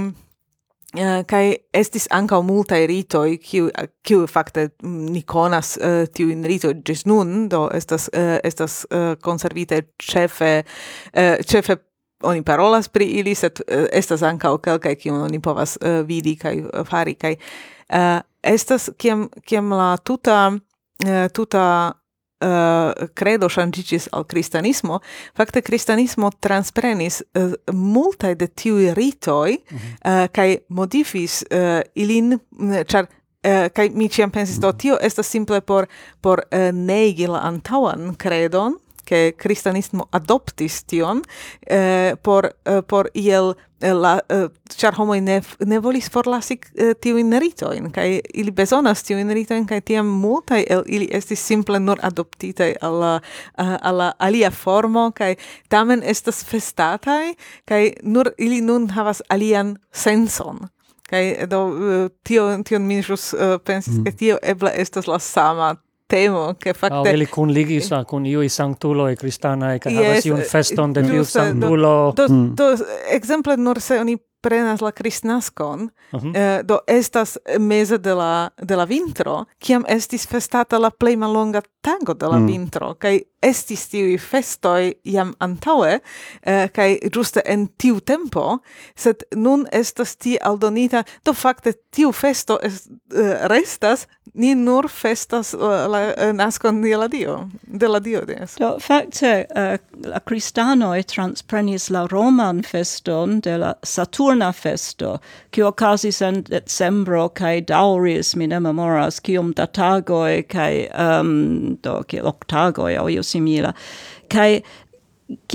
Uh, 0.94 1.24
kai 1.26 1.56
estis 1.74 2.04
ankaŭ 2.14 2.38
multaj 2.46 2.84
ritoj 2.86 3.32
kiu 3.42 3.66
kiu 4.06 4.26
fakte 4.30 4.68
mm, 4.82 5.08
ni 5.16 5.22
konas 5.26 5.72
eh, 5.76 6.04
uh, 6.04 6.12
tiu 6.14 6.30
in 6.30 6.44
rito 6.46 6.70
ĝis 6.86 7.02
nun 7.10 7.48
do 7.50 7.64
estas 7.74 8.06
uh, 8.14 8.36
estas 8.46 8.84
uh, 8.94 9.16
konservite 9.18 9.80
ĉefe 9.98 10.52
uh, 10.62 11.42
ĉefe 11.42 11.76
oni 12.22 12.44
parolas 12.46 12.88
pri 12.88 13.10
ili 13.18 13.34
sed 13.34 13.60
uh, 13.66 13.88
estas 13.90 14.22
ankaŭ 14.22 14.54
kelkaj 14.62 14.94
kiu 15.02 15.18
oni 15.26 15.42
povas 15.42 15.74
uh, 15.82 16.06
vidi 16.06 16.36
kaj 16.38 16.54
uh, 16.62 16.86
fari 16.86 17.16
kaj 17.18 17.34
uh, 17.34 18.22
estas 18.42 18.88
kiam 18.96 19.26
kiam 19.42 19.74
la 19.74 19.96
tuta 19.96 20.52
uh, 20.54 21.26
tuta 21.34 21.66
uh, 22.46 23.08
credo 23.14 23.48
shangicis 23.48 24.08
al 24.12 24.24
cristianismo, 24.24 25.00
facte 25.34 25.62
cristianismo 25.62 26.30
transprenis 26.40 27.22
eh, 27.34 27.42
uh, 27.42 27.74
multae 27.74 28.34
de 28.34 28.48
tiui 28.48 28.94
ritoi, 28.94 29.58
mm 29.58 29.76
-hmm. 29.76 29.92
uh, 30.04 30.22
eh, 30.22 30.28
cae 30.32 30.58
modifis 30.68 31.42
uh, 31.50 31.80
ilin, 31.94 32.38
char 32.86 33.06
Uh, 33.46 33.68
kai 33.70 33.90
mi 33.94 34.08
ciam 34.08 34.30
pensis 34.30 34.58
do 34.58 34.72
tio 34.72 34.96
estas 35.00 35.26
simple 35.26 35.60
por 35.60 35.86
por 36.20 36.38
uh, 36.38 36.72
negi 36.72 37.26
la 37.26 37.38
antauan 37.38 38.16
credon, 38.16 38.74
che 39.06 39.34
cristianismo 39.38 40.08
adoptis 40.10 40.82
tion 40.84 41.22
eh, 41.70 42.16
por 42.22 42.50
eh, 42.64 42.82
por 42.82 43.10
iel 43.14 43.54
eh, 43.80 43.92
la 43.92 44.20
eh, 44.28 44.48
char 44.76 44.94
homo 44.98 45.14
ne 45.14 45.40
ne 45.66 45.78
volis 45.78 46.10
forlasi 46.10 46.58
eh, 46.74 46.94
tiu 47.00 47.16
in 47.16 47.38
rito 47.40 47.72
in 47.72 47.90
kai 47.90 48.20
ili 48.34 48.50
bezonas 48.50 49.02
tiu 49.02 49.18
in 49.18 49.30
rito 49.30 49.54
in 49.54 49.66
kai 49.66 49.80
tiam 49.80 50.06
multai 50.06 50.64
el 50.68 50.82
ili 50.86 51.08
esti 51.10 51.36
simple 51.36 51.78
nur 51.78 51.98
adoptite 52.02 52.74
alla 52.80 53.20
eh, 53.58 53.76
alla 53.82 54.14
alia 54.18 54.50
formo 54.50 55.10
kai 55.12 55.36
tamen 55.68 56.02
estas 56.02 56.44
festatai 56.44 57.34
kai 57.64 57.92
nur 58.02 58.32
ili 58.38 58.60
nun 58.60 58.88
havas 58.90 59.22
alian 59.28 59.76
senson 59.92 60.68
kai 61.10 61.46
do 61.46 61.60
tio 62.24 62.62
tio 62.64 62.78
mi 62.78 63.02
jus 63.02 63.34
uh, 63.34 63.58
pensis 63.64 63.98
mm. 63.98 64.04
ke 64.04 64.12
tio 64.12 64.38
ebla 64.42 64.70
estas 64.70 65.06
la 65.06 65.18
sama 65.18 65.76
temo 66.06 66.54
che 66.54 66.72
facte 66.72 67.08
oh, 67.08 67.12
ili 67.12 67.26
kun 67.26 67.50
ligis 67.50 67.90
eh, 67.90 68.04
kun 68.04 68.26
iu 68.26 68.48
sanctulo 68.48 69.08
e 69.08 69.16
cristana 69.16 69.74
e 69.74 69.80
havas 69.82 70.24
yes, 70.24 70.32
un 70.32 70.40
eh, 70.40 70.44
feston 70.44 70.92
de 70.92 71.00
eh, 71.00 71.04
tiu 71.10 71.20
eh, 71.20 71.24
sanctulo 71.24 72.12
do, 72.14 72.26
do, 72.26 72.34
mm. 72.34 72.54
do, 72.54 72.86
exemple 73.10 73.56
nur 73.56 73.80
se 73.80 73.98
oni 73.98 74.16
prenas 74.46 74.80
la 74.80 74.92
kristnaskon, 74.92 75.90
uh 76.12 76.22
-huh. 76.22 76.36
eh, 76.36 76.62
do 76.62 76.78
estas 76.86 77.38
meze 77.58 77.98
de 77.98 78.14
la, 78.14 78.50
de 78.62 78.76
la 78.76 78.84
vintro, 78.84 79.44
kiam 79.58 79.84
estis 79.88 80.26
festata 80.26 80.78
la 80.78 80.90
plej 80.90 81.16
longa 81.16 81.60
tago 81.80 82.14
de 82.14 82.26
la 82.26 82.38
mm. 82.38 82.46
vintro, 82.46 82.94
kaj 82.94 83.20
estis 83.42 83.88
tiuj 83.88 84.18
festoj 84.18 84.92
jam 85.04 85.34
antaŭe, 85.38 85.98
eh, 86.42 86.68
kaj 86.68 86.98
ĝuste 87.14 87.42
en 87.44 87.66
tiu 87.78 88.00
tempo, 88.00 88.58
sed 88.94 89.22
nun 89.34 89.66
estas 89.72 90.16
ti 90.16 90.36
aldonita, 90.42 91.04
do 91.24 91.32
fakte 91.32 91.72
tiu 91.90 92.12
festo 92.12 92.58
est, 92.62 92.90
eh, 93.14 93.48
restas, 93.48 94.06
ni 94.34 94.54
nur 94.54 94.88
festas 94.88 95.54
eh, 95.54 95.58
la, 95.58 96.00
la 96.16 96.32
naskon 96.32 96.82
de 96.82 96.96
la 96.96 97.08
Dio, 97.08 97.48
de 97.62 97.88
la 97.88 98.00
Dio, 98.00 98.24
des. 98.26 98.56
Do 98.58 98.76
facte, 98.80 99.46
uh, 99.50 99.62
eh, 99.62 99.78
la 100.04 100.20
kristanoj 100.20 101.02
transprenis 101.02 101.88
la 101.90 102.06
roman 102.06 102.62
feston 102.62 103.40
de 103.40 103.56
la 103.58 103.74
Saturn 103.82 104.35
Dorna 104.36 104.52
festo, 104.52 105.18
qui 105.50 105.62
ocasis 105.62 106.20
en 106.20 106.42
decembro, 106.42 107.30
cae 107.34 107.62
dauris, 107.62 108.34
mi 108.36 108.46
ne 108.46 108.58
memoras, 108.60 109.18
cium 109.20 109.54
da 109.54 109.66
tagoi, 109.66 110.46
cae, 110.46 110.90
um, 110.92 111.76
do, 111.80 112.00
octago 112.00 112.28
octagoi, 112.28 112.98
o 113.00 113.08
io 113.08 113.22
simila, 113.22 113.72
cae 114.28 114.62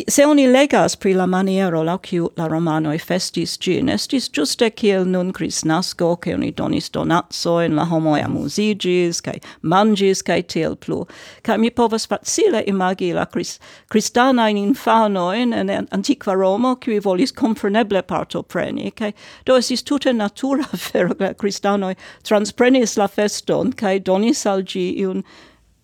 se 0.07 0.26
oni 0.26 0.47
legas 0.47 0.95
pri 0.95 1.13
la 1.13 1.26
maniero 1.26 1.84
la 1.84 1.97
kiu 1.97 2.30
la 2.38 2.47
romano 2.47 2.91
festis 2.99 3.57
gin, 3.59 3.89
estis 3.89 4.30
giuste 4.30 4.69
kiel 4.69 5.05
nun 5.05 5.32
Kristnasko, 5.34 6.15
ke 6.19 6.34
oni 6.36 6.51
donis 6.51 6.89
donacojn, 6.91 7.76
la 7.76 7.86
homoj 7.86 8.19
amusigis, 8.26 9.22
kaj 9.24 9.38
manĝis 9.61 10.24
kaj 10.28 10.41
tiel 10.53 10.76
plu. 10.76 11.05
Kaj 11.43 11.57
mi 11.57 11.69
povas 11.69 12.07
facile 12.07 12.63
imagi 12.67 13.13
la 13.13 13.26
kris, 13.26 13.59
kristanajn 13.88 14.57
infanojn 14.57 15.53
en 15.53 15.72
antikva 15.91 16.36
Romo, 16.36 16.76
kiuj 16.76 16.99
volis 17.05 17.32
compreneble 17.32 18.01
parto 18.01 18.43
preni, 18.43 18.91
kaj 18.91 19.13
do 19.45 19.55
esis 19.55 19.84
tute 19.88 20.11
natura 20.13 20.67
afero 20.76 21.15
la 21.19 21.32
cristanoi 21.34 21.95
transprenis 22.28 22.97
la 22.97 23.07
feston 23.07 23.72
kaj 23.72 23.99
donis 24.03 24.45
al 24.45 24.67
gi 24.67 24.89
iun 24.99 25.24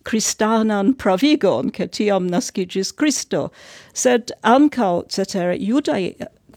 cristanan 0.08 0.94
pravigon, 0.96 1.70
che 1.70 1.88
tiam 1.88 2.28
nascigis 2.32 2.94
Christo, 2.96 3.50
sed 3.92 4.32
ancao, 4.42 5.04
cetere, 5.08 5.58
judai 5.60 6.14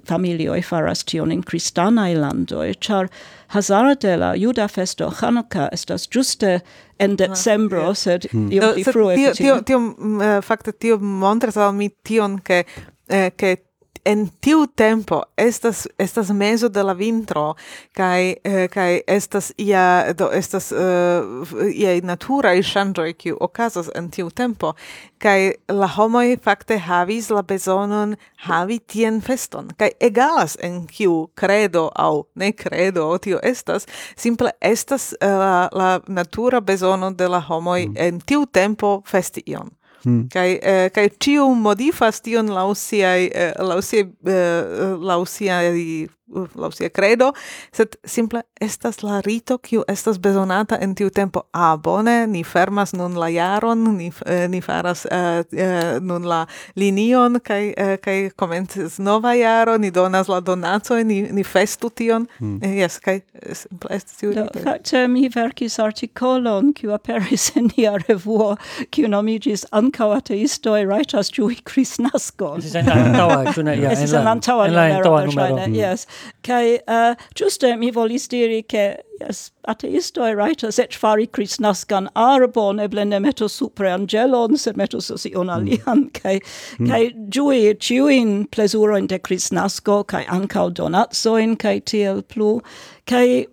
familioi 0.07 0.61
faras 0.63 1.03
tion 1.03 1.31
in 1.31 1.43
cristanae 1.43 2.15
landoi, 2.15 2.73
char 2.79 3.09
hazarde 3.53 4.15
la 4.17 4.33
juda 4.35 4.67
festo 4.67 5.09
Hanukkah 5.19 5.69
estas 5.71 6.07
giuste 6.07 6.61
en 6.99 7.11
ah, 7.11 7.15
decembro, 7.15 7.81
ah, 7.81 7.91
yeah. 7.91 7.93
sed 7.93 8.27
mm. 8.31 8.51
iom 8.51 8.73
pli 8.73 8.83
frue. 8.83 9.15
Tio, 9.15 9.33
tio, 9.33 9.59
tio, 9.61 9.79
mm, 9.79 10.19
tio, 10.19 10.37
uh, 10.37 10.41
facte, 10.41 10.73
tio 10.73 10.97
montras 10.97 11.57
al 11.57 11.73
mi 11.75 11.89
tion, 12.03 12.39
che, 12.41 12.65
eh, 13.09 13.31
che 13.35 13.57
en 14.05 14.29
tiu 14.39 14.65
tempo 14.67 15.23
estas 15.37 15.87
estas 15.97 16.29
mezo 16.29 16.69
de 16.69 16.83
la 16.83 16.93
vintro 16.93 17.55
kaj 17.93 18.33
eh, 18.43 18.67
kaj 18.67 19.01
estas 19.07 19.51
ia 19.57 20.13
do 20.13 20.29
estas 20.33 20.71
eh, 20.71 20.77
uh, 20.77 21.69
ia 21.73 22.01
natura 22.01 22.53
i 22.53 23.13
kiu 23.13 23.37
okazas 23.39 23.89
en 23.95 24.09
tiu 24.11 24.29
tempo 24.29 24.73
kaj 25.17 25.51
la 25.67 25.87
homoj 25.87 26.37
fakte 26.43 26.77
havis 26.77 27.29
la 27.29 27.41
bezonon 27.41 28.15
havi 28.35 28.79
tien 28.79 29.21
feston 29.21 29.69
kaj 29.77 29.89
egalas 29.99 30.57
en 30.61 30.87
kiu 30.87 31.27
credo 31.35 31.91
aŭ 31.95 32.23
ne 32.35 32.51
credo 32.51 33.17
tio 33.17 33.39
estas 33.43 33.87
simple 34.15 34.51
estas 34.61 35.13
uh, 35.21 35.27
la, 35.27 35.69
la 35.71 35.99
natura 36.07 36.59
bezono 36.59 37.11
de 37.11 37.27
la 37.27 37.39
homoj 37.39 37.87
mm. 37.87 37.93
en 37.97 38.21
tiu 38.21 38.45
tempo 38.45 39.01
festi 39.05 39.43
ion 39.45 39.80
Hmm. 40.03 40.27
Kai 40.33 40.57
eh, 40.61 40.89
kai 40.93 41.09
tiu 41.21 41.45
modifas 41.55 42.21
tion 42.25 42.47
lausiai 42.49 43.27
eh, 43.29 43.51
lausiai 43.61 44.07
eh, 44.25 44.33
eh 44.33 44.95
lausiai 44.97 46.07
laŭ 46.31 46.71
sia 46.75 46.89
credo, 46.89 47.31
sed 47.75 47.95
simple 48.05 48.43
estas 48.61 49.01
la 49.03 49.19
rito 49.25 49.57
kiu 49.57 49.83
estas 49.91 50.19
bezonata 50.21 50.77
en 50.81 50.95
tiu 50.95 51.09
tempo. 51.09 51.43
Ah, 51.53 51.75
bone, 51.77 52.27
ni 52.27 52.43
fermas 52.43 52.93
nun 52.93 53.17
la 53.19 53.29
jaron, 53.31 53.83
ni, 53.97 54.11
eh, 54.25 54.47
ni 54.47 54.61
faras 54.61 55.05
eh, 55.05 55.43
eh, 55.51 55.99
nun 56.01 56.27
la 56.29 56.45
linion, 56.75 57.39
kai, 57.43 57.73
eh, 57.77 57.97
kai 58.01 58.31
komencis 58.35 58.99
nova 58.99 59.33
jaro, 59.35 59.77
ni 59.77 59.91
donas 59.91 60.29
la 60.31 60.39
donaco, 60.39 60.95
ni, 61.03 61.21
ni 61.31 61.43
festu 61.43 61.89
tion. 61.89 62.27
Hmm. 62.39 62.59
Eh, 62.63 62.77
yes, 62.81 62.99
kai 63.03 63.21
eh, 63.33 63.55
simple 63.55 63.91
estas 63.95 64.19
tiu 64.21 64.31
rito. 64.35 64.63
Fakte 64.63 65.07
mi 65.11 65.27
verkis 65.33 65.79
artikolon 65.79 66.73
kiu 66.77 66.93
aperis 66.95 67.51
en 67.55 67.69
nia 67.75 67.97
revuo, 68.07 68.55
kiu 68.91 69.09
nomigis 69.11 69.65
ankaŭ 69.71 70.11
ateistoj 70.19 70.85
rajtas 70.87 71.31
ĝui 71.35 71.59
kristnaskon. 71.67 72.61
Es 72.63 72.75
en 72.77 72.89
antaŭa, 72.91 73.43
ja, 73.75 73.93
en 73.95 74.15
la 74.15 74.25
antaŭa 74.35 75.25
numero. 75.27 75.67
Yes. 75.71 76.07
Kai 76.43 76.79
uh, 76.87 77.15
giuste 77.35 77.77
mi 77.77 77.91
volis 77.91 78.27
diri 78.27 78.63
che 78.63 79.03
yes, 79.19 79.51
ateisto 79.67 80.23
e 80.25 80.33
writer 80.35 80.71
set 80.71 80.93
fari 80.93 81.27
Christnascan 81.27 82.09
arbon, 82.15 82.79
eble 82.79 83.05
ne 83.05 83.19
meto 83.19 83.47
super 83.47 83.85
angelon, 83.85 84.57
sed 84.57 84.77
metus 84.77 85.11
ion 85.25 85.49
alian, 85.49 86.05
mm. 86.05 86.13
kai, 86.13 86.39
mm. 86.79 86.87
kai 86.87 87.11
giui 87.29 88.47
plesuro 88.51 88.97
in 88.97 89.07
de 89.07 89.19
Christnasco, 89.19 90.05
kai 90.07 90.25
ancau 90.25 90.69
donatsoin, 90.71 91.57
kai 91.57 91.79
tiel 91.79 92.21
plu, 92.21 92.61
kai 93.05 93.47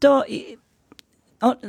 do... 0.00 0.22
I, 0.28 0.56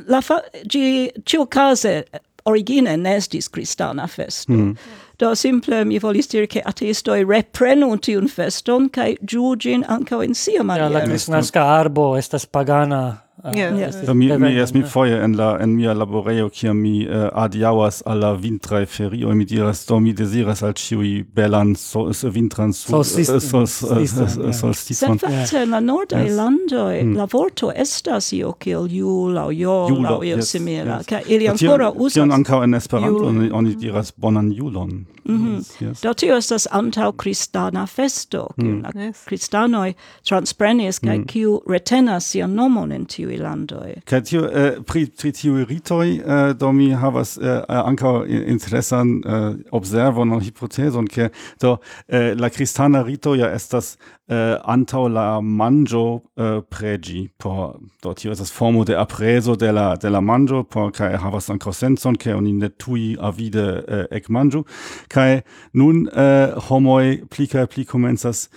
la 0.06 0.20
fa, 0.20 0.42
gi, 0.68 1.10
ciu 1.24 1.46
case 1.46 2.04
origine 2.44 2.96
nestis 2.96 3.48
cristana 3.48 4.06
festo. 4.08 4.52
Mm 4.52 4.76
do 5.18 5.34
simple 5.34 5.84
mi 5.84 5.98
volis 5.98 6.28
dire 6.28 6.46
che 6.46 6.60
ateistoi 6.60 7.24
reprenu 7.24 7.96
tiun 7.98 8.28
feston, 8.28 8.90
cae 8.90 9.16
giugin 9.20 9.84
ancao 9.86 10.22
in 10.22 10.34
sia 10.34 10.62
maniera. 10.62 10.88
Ja, 10.88 10.98
la 10.98 11.04
cristnasca 11.04 11.64
arbo 11.64 12.16
estas 12.16 12.46
pagana 12.46 13.22
Yeah. 13.44 13.76
Yes. 13.76 14.08
Mi, 14.14 14.38
mi 14.38 14.58
es 14.58 14.72
mi 14.72 14.82
foje 14.82 15.24
en 15.24 15.36
la 15.36 15.58
en 15.60 15.76
mia 15.76 15.94
laboreo 15.94 16.48
kia 16.48 16.74
mi 16.74 17.04
äh, 17.04 17.10
uh, 17.10 17.42
adiawas 17.42 18.02
al 18.06 18.20
la 18.20 18.34
vintraj 18.34 18.86
ferioj 18.86 19.34
mi 19.34 19.44
diras 19.44 19.86
do 19.86 20.00
mi 20.00 20.12
desiras 20.12 20.62
al 20.62 20.74
ciui 20.74 21.24
belan 21.34 21.74
sol, 21.74 22.12
vintran 22.34 22.72
solsticon. 22.72 23.66
Fakte 25.18 25.62
en 25.62 25.70
la 25.70 25.80
nordaj 25.80 26.30
mm. 27.02 27.16
la 27.16 27.26
vorto 27.32 27.72
estas 27.74 28.32
io 28.32 28.52
kiel 28.52 28.88
julo 28.88 29.50
jo 29.50 29.88
au 30.06 30.22
io 30.22 30.42
simila 30.42 31.02
ka 31.02 31.20
ili 31.26 31.48
ancora 31.48 31.90
usas 31.90 32.12
Tion 32.12 32.32
ankaŭ 32.32 32.64
en 32.64 32.74
Esperanto 32.74 33.24
oni 33.52 33.74
diras 33.74 34.12
bonan 34.16 34.52
julon. 34.52 35.06
Mm 35.24 35.36
-hmm. 35.36 35.88
yes. 35.88 36.02
Do 36.02 36.14
tio 36.14 36.36
estas 36.36 36.66
antaŭ 36.70 37.12
kristana 37.12 37.86
festo, 37.86 38.48
kiu 38.60 38.70
mm. 38.70 38.82
la 38.82 38.90
yes. 39.02 39.24
kristanoj 39.24 39.92
transprenis 40.28 40.98
kaj 40.98 41.18
mm. 41.18 41.26
kiu 41.26 41.60
retenas 41.68 42.30
sian 42.30 42.54
nomon 42.54 42.92
en 42.92 43.04
tiuj 43.04 43.36
landoj. 43.36 43.94
Kaj 44.04 44.22
tio 44.22 44.50
eh, 44.52 44.76
pri 44.86 45.06
pri 45.20 45.32
tiuj 45.32 45.64
ritoj 45.64 46.16
eh, 46.16 46.54
do 46.54 46.72
mi 46.72 46.90
havas 46.90 47.36
eh, 47.36 47.42
eh 47.46 47.62
ankaŭ 47.68 48.26
interesan 48.46 49.08
eh, 49.26 49.54
observon 49.70 50.32
aŭ 50.32 50.40
hipotezon 50.40 51.06
ke 51.06 51.28
do 51.60 51.76
eh, 52.08 52.34
la 52.38 52.50
kristana 52.50 53.02
rito 53.02 53.34
ja 53.34 53.50
estas 53.54 53.98
eh, 54.28 54.56
antaŭ 54.64 55.08
la 55.08 55.40
manĝo 55.40 56.04
eh, 56.36 56.60
preĝi 56.70 57.28
por 57.38 57.78
do 58.02 58.14
tio 58.14 58.32
estas 58.32 58.52
formo 58.52 58.84
de 58.84 58.96
apreso 58.96 59.56
de 59.56 59.72
la 59.72 59.96
de 59.96 60.10
la 60.10 60.20
manĝo 60.20 60.62
por 60.62 60.92
kaj 60.92 61.16
havas 61.22 61.50
ankaŭ 61.50 61.72
sencon 61.72 62.16
ke 62.16 62.34
oni 62.34 62.52
ne 62.52 62.68
tuj 62.68 63.16
avide 63.20 63.66
eh, 63.82 64.04
ekmanĝu 64.10 64.64
kai 65.12 65.42
nun 65.74 66.06
äh, 66.08 66.54
homoi 66.68 67.20
pli 67.30 67.46
kaj 67.52 67.66
pli 67.72 67.84
komencas 67.88 68.48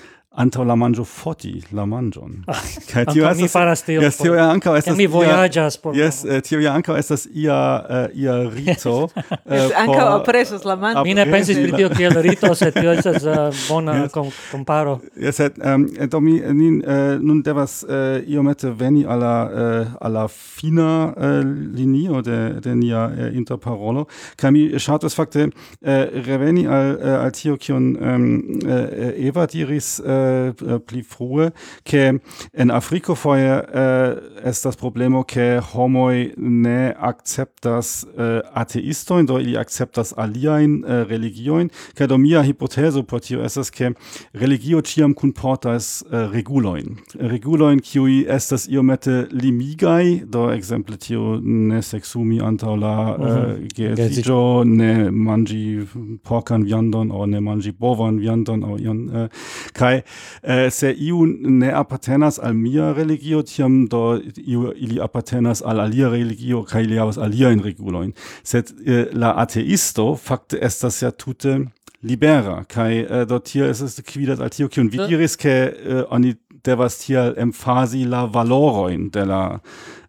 antaŭ 0.42 0.64
la 0.68 0.76
manĝo 0.76 1.06
foti 1.08 1.54
la 1.76 1.86
manĝon. 1.88 2.42
Ah, 2.52 2.62
Kaj 2.90 3.06
tio 3.14 3.24
estas 3.26 3.42
mi 3.42 3.48
faras 3.52 3.84
tio 3.88 4.02
Yes, 4.04 4.18
tio 4.20 4.34
ja 4.36 4.50
ankaŭ 4.52 4.76
estas. 4.80 4.98
Mi 4.98 5.08
vojaĝas 5.08 5.78
por. 5.82 5.96
Yes, 5.96 6.24
eh, 6.26 6.42
tio 6.44 6.60
ja 6.60 6.74
ankaŭ 6.76 6.98
estas 7.00 7.28
ia 7.34 7.58
uh, 7.80 8.20
ia 8.20 8.36
rito. 8.56 8.96
uh, 9.06 9.70
ankaŭ 9.84 10.08
apresos 10.20 10.66
la 10.68 10.76
manĝon. 10.80 11.08
Mi 11.08 11.16
ne 11.16 11.26
pensis 11.32 11.60
pri 11.62 11.72
tio 11.78 11.90
kiel 11.94 12.20
rito, 12.26 12.52
sed 12.56 12.76
tio 12.76 12.92
estas 12.92 13.24
uh, 13.24 13.62
bona 13.70 13.96
yes. 14.02 14.12
kom 14.16 14.32
komparo. 14.52 14.98
Yes, 15.16 15.40
sed 15.40 15.60
um, 15.64 15.88
do 16.12 16.20
mi 16.20 16.38
nin 16.40 16.82
uh, 16.84 17.16
nun 17.22 17.42
devas 17.46 17.84
uh, 17.88 18.20
iomete 18.28 18.74
veni 18.76 19.06
alla 19.08 19.34
uh, 19.46 19.96
alla 20.02 20.28
fina 20.28 21.14
uh, 21.16 21.40
linio 21.76 22.22
de 22.22 22.60
de 22.64 22.76
nia 22.76 23.06
uh, 23.08 23.30
interparolo. 23.36 24.06
Kaj 24.36 24.52
mi 24.52 24.68
ŝatus 24.80 25.16
fakte 25.16 25.48
uh, 25.48 25.90
reveni 26.28 26.68
al 26.68 26.94
uh, 26.96 27.16
al 27.24 27.32
tio 27.32 27.58
kion 27.58 27.94
um, 27.96 28.30
uh, 28.66 28.84
Eva 29.16 29.48
diris 29.48 29.96
uh, 30.04 30.25
Äh, 30.26 30.48
äh, 30.50 30.80
pli 30.80 31.04
frue 31.04 31.52
che 31.84 32.20
en 32.54 32.72
Afriko 32.72 33.16
foje 33.16 33.68
äh, 33.74 34.48
estas 34.48 34.76
problemo 34.76 35.24
che 35.24 35.60
homoi 35.74 36.34
ne 36.38 36.96
akceptas 37.00 38.08
ateistoin 38.54 39.26
do 39.26 39.40
ili 39.40 39.58
akceptas 39.58 40.14
aliajn 40.14 40.84
religioin 41.10 41.70
kaj 41.96 42.08
do 42.08 42.18
mia 42.18 42.42
hipotezo 42.44 43.04
por 43.04 43.22
tio 43.22 43.44
estas 43.44 43.72
ke 43.72 43.92
religio 44.34 44.82
ĉiam 44.82 45.14
kunportas 45.14 46.04
reguloin 46.12 46.98
reguloin 47.20 47.82
qui 47.82 48.26
estas 48.28 48.68
iomete 48.68 49.28
limigai 49.32 50.22
do 50.26 50.52
exemple 50.52 50.98
tio 50.98 51.40
ne 51.42 51.82
sexumi 51.82 52.40
antaŭ 52.42 52.76
la 52.76 52.96
mhm. 53.18 53.68
geedziĝo 53.76 54.64
ne 54.66 55.10
mangi 55.12 55.86
porkan 56.24 56.64
viandon 56.64 57.12
o 57.12 57.26
ne 57.26 57.42
mangi 57.42 57.72
bovan 57.72 58.20
viandon 58.20 58.64
o 58.64 58.78
ion 58.78 59.30
kai 59.74 60.02
eh, 60.44 60.70
se 60.72 60.94
iu 60.94 61.26
ne 61.26 61.72
appartenas 61.74 62.40
al 62.40 62.54
mia 62.54 62.94
religio, 62.94 63.42
tiam 63.44 63.86
do 63.90 64.20
iu 64.38 64.72
ili 64.76 65.00
appartenas 65.02 65.62
al 65.66 65.80
alia 65.80 66.10
religio, 66.10 66.64
ca 66.64 66.80
ili 66.80 66.98
havas 66.98 67.18
aliajn 67.18 67.64
reguloin. 67.64 68.14
Sed 68.44 68.72
eh, 68.86 69.08
la 69.14 69.34
ateisto 69.38 70.16
fakte 70.16 70.60
estas 70.62 71.02
ja 71.02 71.12
tute 71.12 71.60
libera, 72.04 72.64
kai 72.70 73.06
dort 73.28 73.56
äh, 73.56 73.60
do 73.60 73.70
ist 73.70 73.82
es 73.82 74.02
quidat 74.06 74.40
al 74.40 74.50
tio, 74.50 74.70
kion 74.70 74.92
vi 74.92 74.98
diris, 75.08 75.38
ke 75.38 75.74
oni 76.10 76.36
devas 76.66 76.98
tial 76.98 77.36
emphasi 77.38 78.06
la 78.06 78.26
valoroin 78.26 79.10
de 79.10 79.26
la 79.26 79.60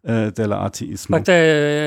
de 0.07 0.47
la 0.47 0.61
ateismo. 0.63 1.17
Fakte 1.17 1.35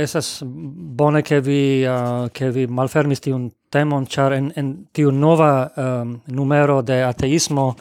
esas 0.04 0.42
bone 0.44 1.22
ke 1.24 1.40
vi 1.40 1.86
uh, 1.88 2.28
ke 2.36 2.50
vi 2.52 2.66
malfermis 2.68 3.24
tiun 3.24 3.50
temon 3.72 4.08
char 4.12 4.34
en 4.36 4.52
en 4.56 4.74
tiu 4.94 5.12
nova 5.12 5.70
um, 5.78 6.20
numero 6.28 6.82
de 6.82 7.04
ateismo 7.04 7.76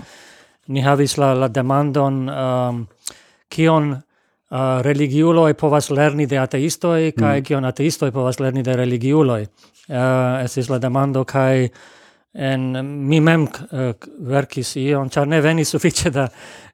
ni 0.68 0.82
havis 0.84 1.16
la, 1.18 1.32
la 1.34 1.48
demandon 1.48 2.28
um, 2.28 2.80
kion 3.48 3.90
uh, 3.92 4.80
religiuloj 4.84 5.54
povas 5.58 5.90
lerni 5.90 6.26
de 6.28 6.38
ateistoj 6.38 7.00
mm. 7.08 7.16
kaj 7.18 7.40
mm. 7.40 7.44
kion 7.48 7.68
ateistoj 7.68 8.10
povas 8.12 8.40
lerni 8.40 8.64
de 8.64 8.76
religiuloj. 8.76 9.46
Uh, 9.88 10.42
estis 10.44 10.68
la 10.68 10.78
demando 10.78 11.24
kaj 11.24 11.68
en 12.34 12.66
mi 13.08 13.20
mem 13.24 13.46
uh, 13.48 13.92
verkis 14.28 14.74
ion, 14.76 15.08
ĉar 15.10 15.26
ne 15.26 15.40
venis 15.40 15.72
sufiĉe 15.72 16.12
da 16.12 16.26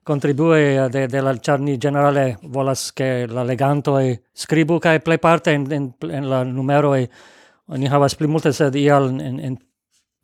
contribue 0.05 0.65
uh, 0.75 0.89
de, 0.93 1.07
de 1.09 1.23
la, 1.23 1.37
ĉar 1.39 1.63
ni 1.63 1.77
ĝenerale 1.79 2.27
volas 2.43 2.89
ke 2.93 3.29
la 3.31 3.47
legantoi 3.47 4.17
scribu 4.35 4.81
kai 4.81 4.99
kaj 4.99 5.05
plejparte 5.07 5.55
en, 5.55 5.71
en, 5.73 5.89
en 6.11 6.29
la 6.29 6.43
numeroj 6.45 7.07
ni 7.79 7.89
havas 7.89 8.19
pli 8.19 8.29
multe, 8.29 8.53
sed 8.53 8.75
ial 8.77 9.09
en, 9.15 9.39
en 9.41 9.57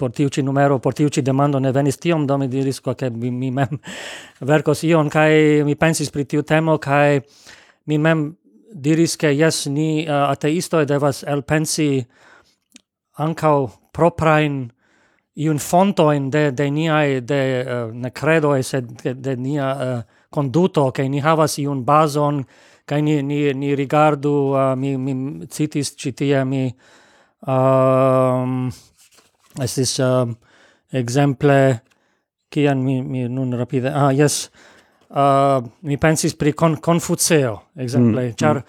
por 0.00 0.10
tiu 0.16 0.32
ci 0.32 0.42
numero, 0.42 0.78
por 0.80 0.94
tiu 0.96 1.12
ci 1.12 1.20
demando 1.22 1.60
ne 1.60 1.72
venis 1.76 1.98
tiom, 2.00 2.24
do 2.26 2.38
mi 2.40 2.48
diris 2.48 2.80
che 2.80 3.10
mi 3.10 3.50
mem 3.50 3.78
vercos 4.50 4.82
ion 4.82 5.10
cae 5.12 5.62
mi 5.64 5.76
pensis 5.76 6.10
pri 6.10 6.24
tiu 6.24 6.42
temo 6.42 6.78
cae 6.78 7.20
mi 7.86 7.98
mem 7.98 8.36
diris 8.72 9.16
che 9.16 9.28
yes, 9.34 9.66
ni 9.66 10.06
uh, 10.06 10.30
ateistoj 10.32 10.86
devas 10.86 11.22
elpensi 11.22 12.06
ancau 13.18 13.68
proprain 13.92 14.70
iun 15.36 15.58
fontoin 15.58 16.30
de 16.30 16.50
de 16.50 16.70
niai, 16.70 17.20
de 17.20 17.40
uh, 17.60 17.92
ne 17.92 18.10
credo, 18.10 18.54
sed 18.62 18.88
de, 19.02 19.14
de 19.14 19.36
nia 19.36 19.68
eh, 19.70 19.96
uh, 19.98 20.02
conduto, 20.30 20.90
che 20.92 21.08
ni 21.08 21.20
havas 21.20 21.58
iun 21.58 21.84
bazon 21.84 22.44
cae 22.86 23.02
ni 23.02 23.22
ni 23.22 23.52
ni 23.52 23.74
rigardu 23.74 24.54
uh, 24.54 24.74
mi 24.76 24.96
mi 24.96 25.46
citis 25.46 25.94
citia, 25.96 26.44
mi 26.44 26.74
um, 27.46 28.70
estis 29.58 29.98
um, 29.98 30.36
exemple 30.92 31.80
kian 32.50 32.82
mi, 32.82 33.02
mi 33.02 33.28
nun 33.28 33.52
rapide 33.58 33.90
ah 33.94 34.10
yes 34.12 34.50
uh, 35.10 35.62
mi 35.82 35.96
pensis 35.96 36.34
pri 36.34 36.52
con, 36.52 36.76
Confuceo 36.76 37.60
exemple 37.76 38.28
mm, 38.28 38.34
char 38.36 38.56
mm. 38.56 38.64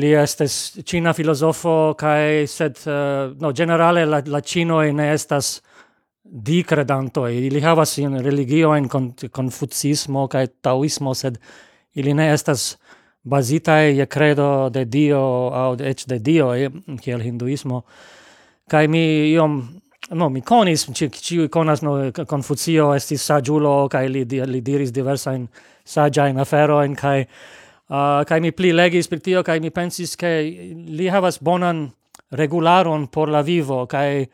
li 0.00 0.12
estes 0.14 0.78
cina 0.84 1.12
filosofo 1.12 1.94
kai 1.98 2.46
sed 2.46 2.76
uh, 2.86 3.32
no 3.40 3.52
generale 3.52 4.04
la 4.06 4.22
la 4.26 4.40
cinoj 4.40 4.92
ne 4.92 5.12
estas 5.12 5.60
di 6.24 6.62
credanto 6.64 7.28
ili 7.28 7.60
havas 7.60 7.98
in 7.98 8.16
religio 8.22 8.74
en 8.74 8.88
con, 8.88 9.12
confucismo 9.30 10.28
kai 10.28 10.46
taoismo 10.60 11.14
sed 11.14 11.38
ili 11.94 12.14
ne 12.14 12.32
estas 12.32 12.78
basita 13.22 13.76
je 13.76 14.06
credo 14.06 14.70
de 14.70 14.84
dio 14.84 15.20
au 15.54 15.76
eĉ 15.76 16.06
de 16.06 16.18
dio 16.18 16.54
eh, 16.54 16.70
kiel 17.00 17.20
hinduismo 17.20 17.82
kai 18.68 18.88
mi 18.88 19.32
iom 19.32 19.81
no 20.12 20.28
mi 20.28 20.42
conis 20.42 20.86
ci 20.92 21.08
ci 21.10 21.48
conas 21.48 21.82
no 21.82 22.10
Confucio 22.26 22.92
estis 22.94 23.24
sagiulo 23.24 23.88
kai 23.88 24.08
li 24.08 24.24
li 24.24 24.60
diris 24.60 24.90
diversa 24.90 25.32
in 25.32 25.48
sagia 25.84 26.28
in 26.28 26.38
afero 26.38 26.82
in 26.84 26.94
kai 26.94 27.26
uh, 27.88 28.24
kai 28.24 28.40
mi 28.40 28.52
pli 28.52 28.72
legis 28.72 29.08
per 29.08 29.20
tio 29.20 29.42
kai 29.42 29.60
mi 29.60 29.70
pensis 29.70 30.16
ke 30.16 30.28
li 30.98 31.08
havas 31.08 31.38
bonan 31.38 31.90
regularon 32.30 33.06
por 33.08 33.28
la 33.28 33.42
vivo 33.42 33.86
kai 33.86 34.28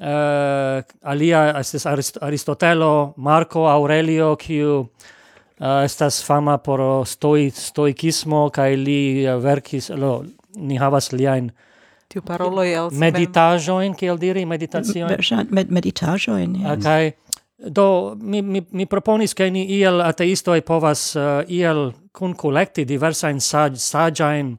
uh, 0.00 0.82
alia 1.02 1.58
estis 1.58 1.86
Arist 1.86 2.18
Aristotelo 2.20 3.14
Marco 3.16 3.66
Aurelio 3.68 4.36
kiu 4.36 4.78
uh, 4.78 5.82
estas 5.84 6.22
fama 6.24 6.58
por 6.58 7.06
stoi 7.06 7.50
stoikismo 7.50 8.50
kai 8.50 8.76
li 8.76 9.26
verkis 9.42 9.90
lo 9.90 10.24
ni 10.56 10.76
havas 10.76 11.12
liain 11.12 11.52
tiu 12.12 12.22
parolo 12.26 12.64
el 12.64 12.92
meditaĵojn 12.92 13.96
kiel 13.98 14.20
diri 14.20 14.44
meditaciojn 14.48 15.48
med 15.50 15.72
meditaĵojn 15.72 16.56
okay. 16.76 17.12
Ah, 17.12 17.32
do 17.70 18.14
mi 18.20 18.42
mi 18.42 18.62
mi 18.70 18.86
proponis 18.86 19.34
ke 19.34 19.50
ni 19.50 19.64
iel 19.78 20.02
ateistoj 20.02 20.60
povas 20.66 21.14
uh, 21.16 21.42
iel 21.48 21.92
sajajen 23.78 24.56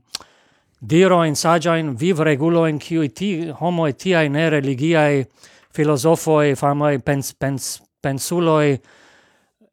diro 0.82 1.24
in 1.26 1.36
sajajen 1.36 1.96
viv 1.96 2.20
regulo 2.20 2.68
in 2.68 2.80
kiuj 2.80 3.10
ti 3.10 3.30
homoj 3.60 3.94
tiaj 3.94 4.30
nereligiaj 4.30 5.24
filozofoj 5.76 6.56
famaj 6.56 7.00
pens, 7.00 7.34
pens, 7.34 7.82
pensuloj 8.02 8.78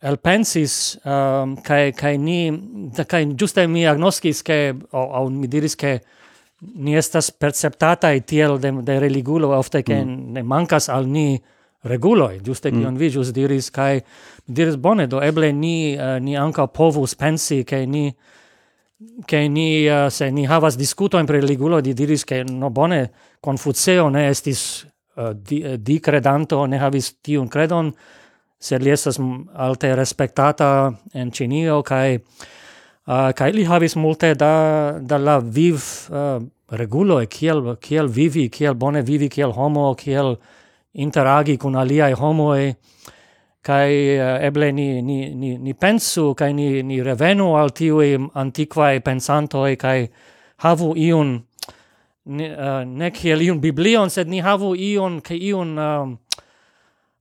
elpensis 0.00 0.98
um, 1.04 1.56
kaj 1.62 1.92
kaj 1.92 2.16
ni 2.18 2.40
kaj 3.06 3.24
ĝuste 3.36 3.66
mi 3.66 3.86
agnoskis 3.86 4.42
ke 4.42 4.74
aŭ 4.92 5.28
mi 5.30 5.46
diris 5.46 5.76
ke 5.76 5.98
ni 6.60 6.96
estas 6.96 7.30
perceptatai 7.30 8.20
tiel 8.20 8.58
de, 8.60 8.72
de 8.84 8.98
religulo, 9.00 9.52
ofte 9.56 9.82
ke 9.82 9.96
mm. 10.04 10.34
ne 10.36 10.42
mancas 10.42 10.88
al 10.92 11.08
ni 11.08 11.40
reguloi, 11.84 12.40
giuste 12.44 12.70
mm. 12.70 12.80
kion 12.80 12.98
vi 13.00 13.08
jus 13.14 13.32
diris, 13.32 13.70
kai 13.72 14.02
diris 14.46 14.76
bone, 14.76 15.06
do 15.08 15.22
eble 15.24 15.52
ni, 15.56 15.96
uh, 15.96 16.18
ni 16.20 16.36
anca 16.36 16.66
povus 16.68 17.16
pensi, 17.16 17.62
ke 17.64 17.86
ni 17.86 18.10
ke 19.26 19.48
ni 19.48 19.88
uh, 19.88 20.08
se 20.12 20.30
ni 20.30 20.44
havas 20.44 20.76
diskuto 20.76 21.18
in 21.18 21.26
religulo 21.26 21.80
di 21.80 21.94
diris 21.94 22.24
ke 22.24 22.44
no 22.44 22.70
bone 22.70 23.10
Confuceo 23.40 24.10
ne 24.10 24.26
estis 24.28 24.84
uh, 25.16 25.32
di, 25.32 25.62
uh, 25.64 25.76
di 25.80 26.00
credanto 26.00 26.66
ne 26.66 26.76
havis 26.76 27.14
tiun 27.24 27.48
credon 27.48 27.94
sed 28.60 28.84
li 28.84 28.92
estas 28.92 29.16
alte 29.56 29.94
respectata 29.96 30.92
en 31.14 31.32
Cinio 31.32 31.80
kai 31.82 32.18
Uh, 33.08 33.30
kai 33.32 33.48
li 33.52 33.64
havis 33.64 33.96
multe 33.96 34.34
da 34.36 34.98
da 35.00 35.16
la 35.18 35.38
viv 35.40 35.80
uh, 36.12 36.36
regulo 36.68 37.20
e 37.22 37.26
kiel 37.26 37.76
kiel 37.80 38.08
vivi 38.08 38.50
kiel 38.52 38.74
bone 38.74 39.00
vivi 39.02 39.28
kiel 39.28 39.52
homo 39.56 39.94
kiel 39.94 40.36
interagi 40.92 41.56
kun 41.56 41.76
aliaj 41.80 42.12
homoj 42.20 42.74
kai 43.64 44.20
uh, 44.20 44.44
eble 44.44 44.68
ni 44.72 45.00
ni 45.02 45.34
ni 45.34 45.56
ni 45.56 45.72
pensu 45.72 46.34
kai 46.34 46.52
ni 46.52 46.82
ni 46.82 47.00
revenu 47.02 47.56
al 47.56 47.72
tiui 47.72 48.18
antiquae 48.34 49.00
pensantoi 49.00 49.76
kai 49.76 50.10
havu 50.60 50.92
iun 50.94 51.40
ne, 52.26 52.52
uh, 52.52 52.84
ne 52.84 53.10
kiel 53.10 53.40
iun 53.40 53.60
biblion 53.60 54.10
sed 54.10 54.28
ni 54.28 54.44
havu 54.44 54.74
iun 54.76 55.22
ke 55.24 55.34
iun 55.34 55.78
um, 55.78 56.12
uh, 56.12 56.40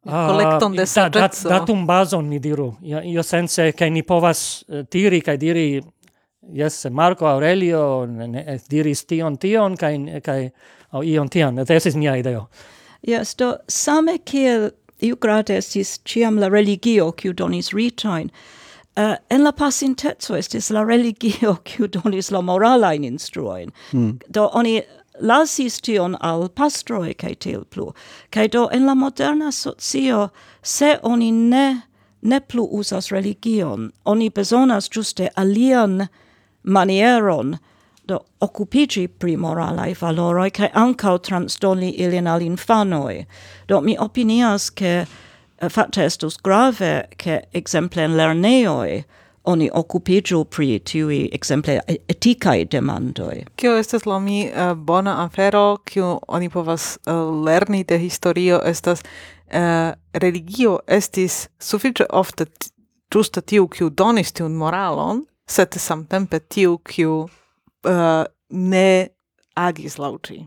Ah, 0.06 0.28
collecton 0.28 0.76
de 0.76 0.86
saggezzo. 0.86 1.48
Da, 1.48 1.54
dat, 1.54 1.60
datum 1.60 1.86
bazon, 1.86 2.30
ni 2.30 2.40
diru. 2.40 2.78
Io, 2.82 3.00
io 3.02 3.22
sense 3.22 3.74
che 3.74 3.90
ni 3.90 4.04
povas 4.04 4.64
uh, 4.68 4.86
tiri, 4.88 5.22
kai 5.22 5.38
diri, 5.38 5.82
yes, 6.54 6.86
Marco 6.90 7.26
Aurelio 7.28 8.06
ne, 8.06 8.44
eh, 8.46 8.60
diris 8.70 9.06
tion 9.06 9.38
tion, 9.38 9.76
kai 9.76 10.22
kai 10.22 10.52
oh, 10.92 11.04
ion 11.04 11.28
tion. 11.28 11.60
Et 11.60 11.70
is 11.70 11.96
mia 11.96 12.16
ideo. 12.16 12.48
Yes, 13.02 13.36
do 13.36 13.58
same 13.68 14.18
kiel 14.20 14.72
Iucrates 15.02 15.76
is 15.76 16.00
ciam 16.06 16.40
la 16.40 16.48
religio, 16.50 17.12
kiu 17.12 17.34
donis 17.34 17.74
ritain 17.74 18.32
Uh, 18.98 19.14
eh, 19.14 19.18
en 19.30 19.44
la 19.44 19.52
pasinteco 19.52 20.36
estis 20.36 20.72
la 20.72 20.82
religio 20.84 21.54
kiu 21.68 21.88
donis 21.88 22.32
la 22.32 22.42
moralain 22.42 23.04
instruoin. 23.04 23.72
Mm. 23.94 24.18
Do 24.28 24.50
oni 24.54 24.82
lasis 25.22 25.82
tion 25.82 26.18
al 26.22 26.50
pastroi 26.50 27.14
kai 27.14 27.34
til 27.36 27.66
plu. 27.66 27.94
kai 28.32 28.48
do 28.48 28.68
en 28.72 28.86
la 28.86 28.94
moderna 28.94 29.52
socio, 29.52 30.30
se 30.62 30.98
oni 31.04 31.32
ne, 31.32 31.82
ne 32.22 32.40
plu 32.40 32.68
usas 32.72 33.12
religion, 33.12 33.91
oni 34.06 34.30
bezonas 34.30 34.90
juste 34.90 35.30
alian 35.36 36.08
manieron 36.64 37.58
do 38.10 38.20
occupigi 38.41 39.08
pri 39.08 39.36
moralai 39.36 39.94
valoroi 39.94 40.50
kai 40.52 40.70
ancau 40.74 41.18
transdoni 41.18 41.94
ilin 41.98 42.28
al 42.28 42.41
infanoi 42.41 43.26
Do 43.68 43.82
mi 43.82 43.98
opinias 43.98 44.70
ke 44.70 45.06
eh, 45.62 45.70
fakte 45.70 46.06
estus 46.06 46.38
grave 46.38 47.08
ke 47.18 47.41
exemple 47.54 48.04
in 48.04 48.18
lerneoi 48.18 49.04
oni 49.50 49.70
occupiĝu 49.74 50.44
pri 50.54 50.80
tiui, 50.86 51.20
exemple, 51.36 51.80
eticae 52.12 52.66
demandoi. 52.70 53.44
Cio 53.60 53.76
estes 53.80 54.06
la 54.10 54.20
mi 54.24 54.44
uh, 54.48 54.74
bona 54.74 55.18
afero, 55.26 55.80
cio 55.90 56.18
oni 56.28 56.50
povas 56.54 56.92
uh, 57.06 57.30
lerni 57.46 57.84
de 57.84 58.00
historio 58.02 58.62
estas 58.66 59.04
uh, 59.04 59.94
religio 60.14 60.80
estis 60.88 61.48
suffice 61.60 62.06
ofte 62.10 62.46
giusta 63.10 63.42
tiu, 63.42 63.68
cio 63.74 63.90
donis 63.90 64.34
tiun 64.38 64.58
moralon, 64.58 65.26
sed 65.50 65.80
samtempe 65.82 66.40
tiu, 66.40 66.78
cio 66.86 67.26
uh, 67.26 68.24
ne 68.50 69.10
agis 69.56 69.98
lauci. 69.98 70.44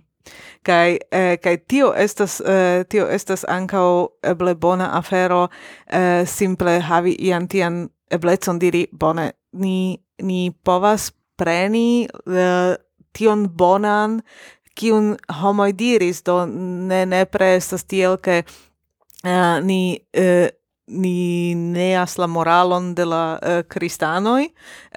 Kai 0.62 0.99
eh, 1.11 1.37
kai 1.43 1.57
tio 1.69 1.93
estas 1.99 2.41
eh, 2.41 2.85
tio 2.89 3.09
estas 3.11 3.45
ankaŭ 3.49 4.07
eble 4.23 4.55
bona 4.55 4.91
afero 4.99 5.49
eh, 5.87 6.23
simple 6.27 6.79
havi 6.81 7.16
ian 7.19 7.49
tian 7.49 7.89
eblecon 8.12 8.60
diri, 8.62 8.86
bone, 8.93 9.32
ni, 9.52 9.98
ni 10.22 10.51
povas 10.64 11.10
preni 11.40 12.06
uh, 12.26 12.74
tion 13.16 13.47
bonan, 13.48 14.20
kiun 14.78 15.14
homoj 15.43 15.72
diris, 15.76 16.22
do 16.24 16.43
ne 16.47 17.05
nepre 17.09 17.55
estas 17.59 17.84
tiel, 17.84 18.18
ke 18.22 18.43
uh, 19.24 19.60
ni... 19.60 20.01
Uh, 20.16 20.48
ni 20.93 21.55
neas 21.55 22.18
la 22.18 22.26
moralon 22.26 22.94
de 22.94 23.05
la 23.06 23.39
uh, 23.39 23.62
cristanoi, 23.68 24.48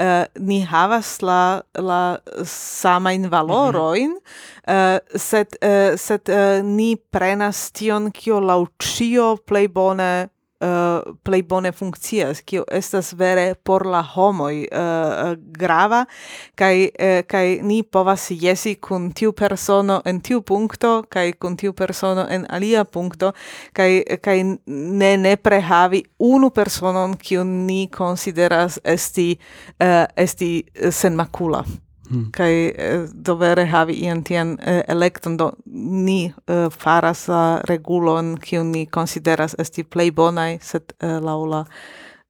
uh, 0.02 0.26
ni 0.40 0.62
havas 0.66 1.22
la, 1.22 1.62
la 1.78 2.18
samain 2.44 3.30
valoroin, 3.30 4.10
mm 4.10 4.18
-hmm. 4.18 5.00
uh, 5.06 5.20
sed, 5.20 5.58
uh, 5.62 5.96
sed 5.98 6.30
uh, 6.30 6.66
ni 6.66 6.96
prenas 6.96 7.72
tion, 7.72 8.12
kio 8.12 8.40
lau 8.40 8.68
cio 8.80 9.38
plei 9.38 9.68
bone 9.68 10.30
Eh, 10.62 10.68
uh, 10.68 11.16
plej 11.24 11.44
bone 11.44 11.72
funkcias, 11.72 12.42
kio 12.42 12.64
estas 12.72 13.14
vere 13.14 13.56
por 13.64 13.86
la 13.86 14.02
homoj 14.02 14.56
uh, 14.56 14.68
eh, 14.72 15.32
eh, 15.32 15.36
grava 15.38 16.06
kaj 16.56 16.86
uh, 16.86 17.26
kaj 17.28 17.60
ni 17.62 17.84
povas 17.84 18.30
jesi 18.32 18.76
kun 18.76 19.12
tiu 19.12 19.34
persono 19.34 20.02
en 20.06 20.22
tiu 20.22 20.42
punkto 20.42 21.04
kaj 21.10 21.34
kun 21.34 21.58
tiu 21.58 21.74
persono 21.74 22.26
en 22.30 22.46
alia 22.50 22.86
punkto 22.86 23.34
kaj 23.74 24.04
kaj 24.22 24.44
ne 24.66 25.18
ne 25.18 25.36
prehavi 25.36 26.04
unu 26.20 26.50
personon 26.50 27.18
kiu 27.18 27.44
ni 27.44 27.90
konsideras 27.92 28.80
esti 28.84 29.36
uh, 29.80 30.06
esti 30.16 30.64
senmakula. 30.92 31.66
Mm. 32.10 32.32
kai 32.32 32.46
Kaj 32.46 32.86
eh, 32.86 33.08
do 33.14 33.36
vere 33.36 33.66
havi 33.66 33.94
ian 34.06 34.24
tian 34.24 34.58
eh, 34.62 34.82
electon 34.88 35.38
do 35.38 35.52
ni 35.66 36.34
eh, 36.48 36.70
faras 36.70 37.28
la 37.28 37.62
regulon, 37.70 38.38
kiu 38.38 38.64
ni 38.64 38.86
konsideras 38.86 39.56
esti 39.60 39.84
plej 39.84 40.12
bonaj, 40.12 40.60
sed 40.62 40.94
eh, 41.00 41.20
laula 41.20 41.58
la 41.58 41.66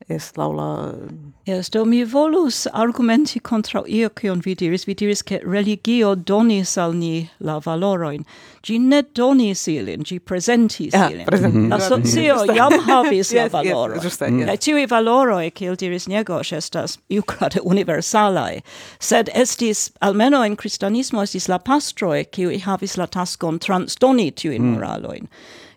est 0.10 0.38
laula... 0.38 0.94
Mm. 0.94 1.34
Yes, 1.45 1.69
do 1.69 1.86
mi 1.86 2.03
volus 2.03 2.65
argumenti 2.73 3.40
contra 3.40 3.84
io 3.86 4.10
cion 4.10 4.40
vi 4.40 4.56
diris. 4.56 4.86
Vi 4.86 4.95
diris 4.95 5.22
che 5.23 5.40
religio 5.44 6.15
donis 6.15 6.77
al 6.77 6.94
ni 6.94 7.30
la 7.40 7.60
valoroin. 7.60 8.26
Gi 8.64 8.80
ne 8.80 9.03
donis 9.14 9.68
ilin, 9.68 10.03
gi 10.03 10.19
presentis 10.19 10.94
ah, 10.94 11.10
ilin. 11.11 11.26
Present. 11.26 11.53
Mm 11.53 11.65
-hmm. 11.65 11.69
La 11.69 11.77
mm-hmm. 11.77 12.03
socio 12.03 12.53
jam 12.53 12.72
havis 12.72 13.32
yes, 13.32 13.34
la 13.34 13.48
valoroin. 13.49 13.95
Yes, 13.95 14.03
giusta, 14.03 14.26
yes. 14.27 14.45
kai 14.45 14.57
tiui 14.57 14.88
valoroi, 14.88 15.52
cil 15.52 15.76
diris 15.76 16.07
negos 16.07 16.52
estas 16.52 16.98
iucrate 17.10 17.60
universalae. 17.64 18.61
Sed 18.99 19.30
estis, 19.34 19.91
almeno 20.02 20.44
in 20.44 20.56
christianismo 20.56 21.22
estis 21.22 21.48
la 21.48 21.60
pastroi, 21.60 22.26
ciui 22.26 22.60
havis 22.60 22.98
la 22.98 23.07
taskon 23.07 23.60
transdoni 23.60 24.32
tiuin 24.32 24.61
mm. 24.61 24.73
moraloin. 24.73 25.27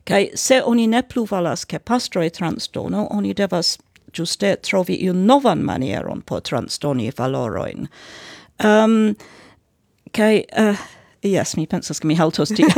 Kai 0.08 0.30
se 0.34 0.62
oni 0.62 0.86
ne 0.86 1.02
plu 1.02 1.26
valas 1.30 1.64
ke 1.64 1.78
pastroi 1.78 2.30
transdono, 2.30 3.06
oni 3.10 3.34
devas 3.34 3.78
giuste 4.14 4.56
trovi 4.56 4.98
iun 5.04 5.26
novan 5.26 5.64
manieron 5.64 6.22
por 6.26 6.40
transdoni 6.40 7.10
valoroin. 7.18 7.88
Ehm, 8.64 8.84
um, 8.84 9.14
kai... 10.12 10.44
Uh, 10.52 10.68
eh, 10.68 10.86
Yes, 11.28 11.56
mi 11.56 11.66
pensas, 11.66 12.02
mi 12.04 12.16
haltos 12.16 12.48
tiam. 12.56 12.70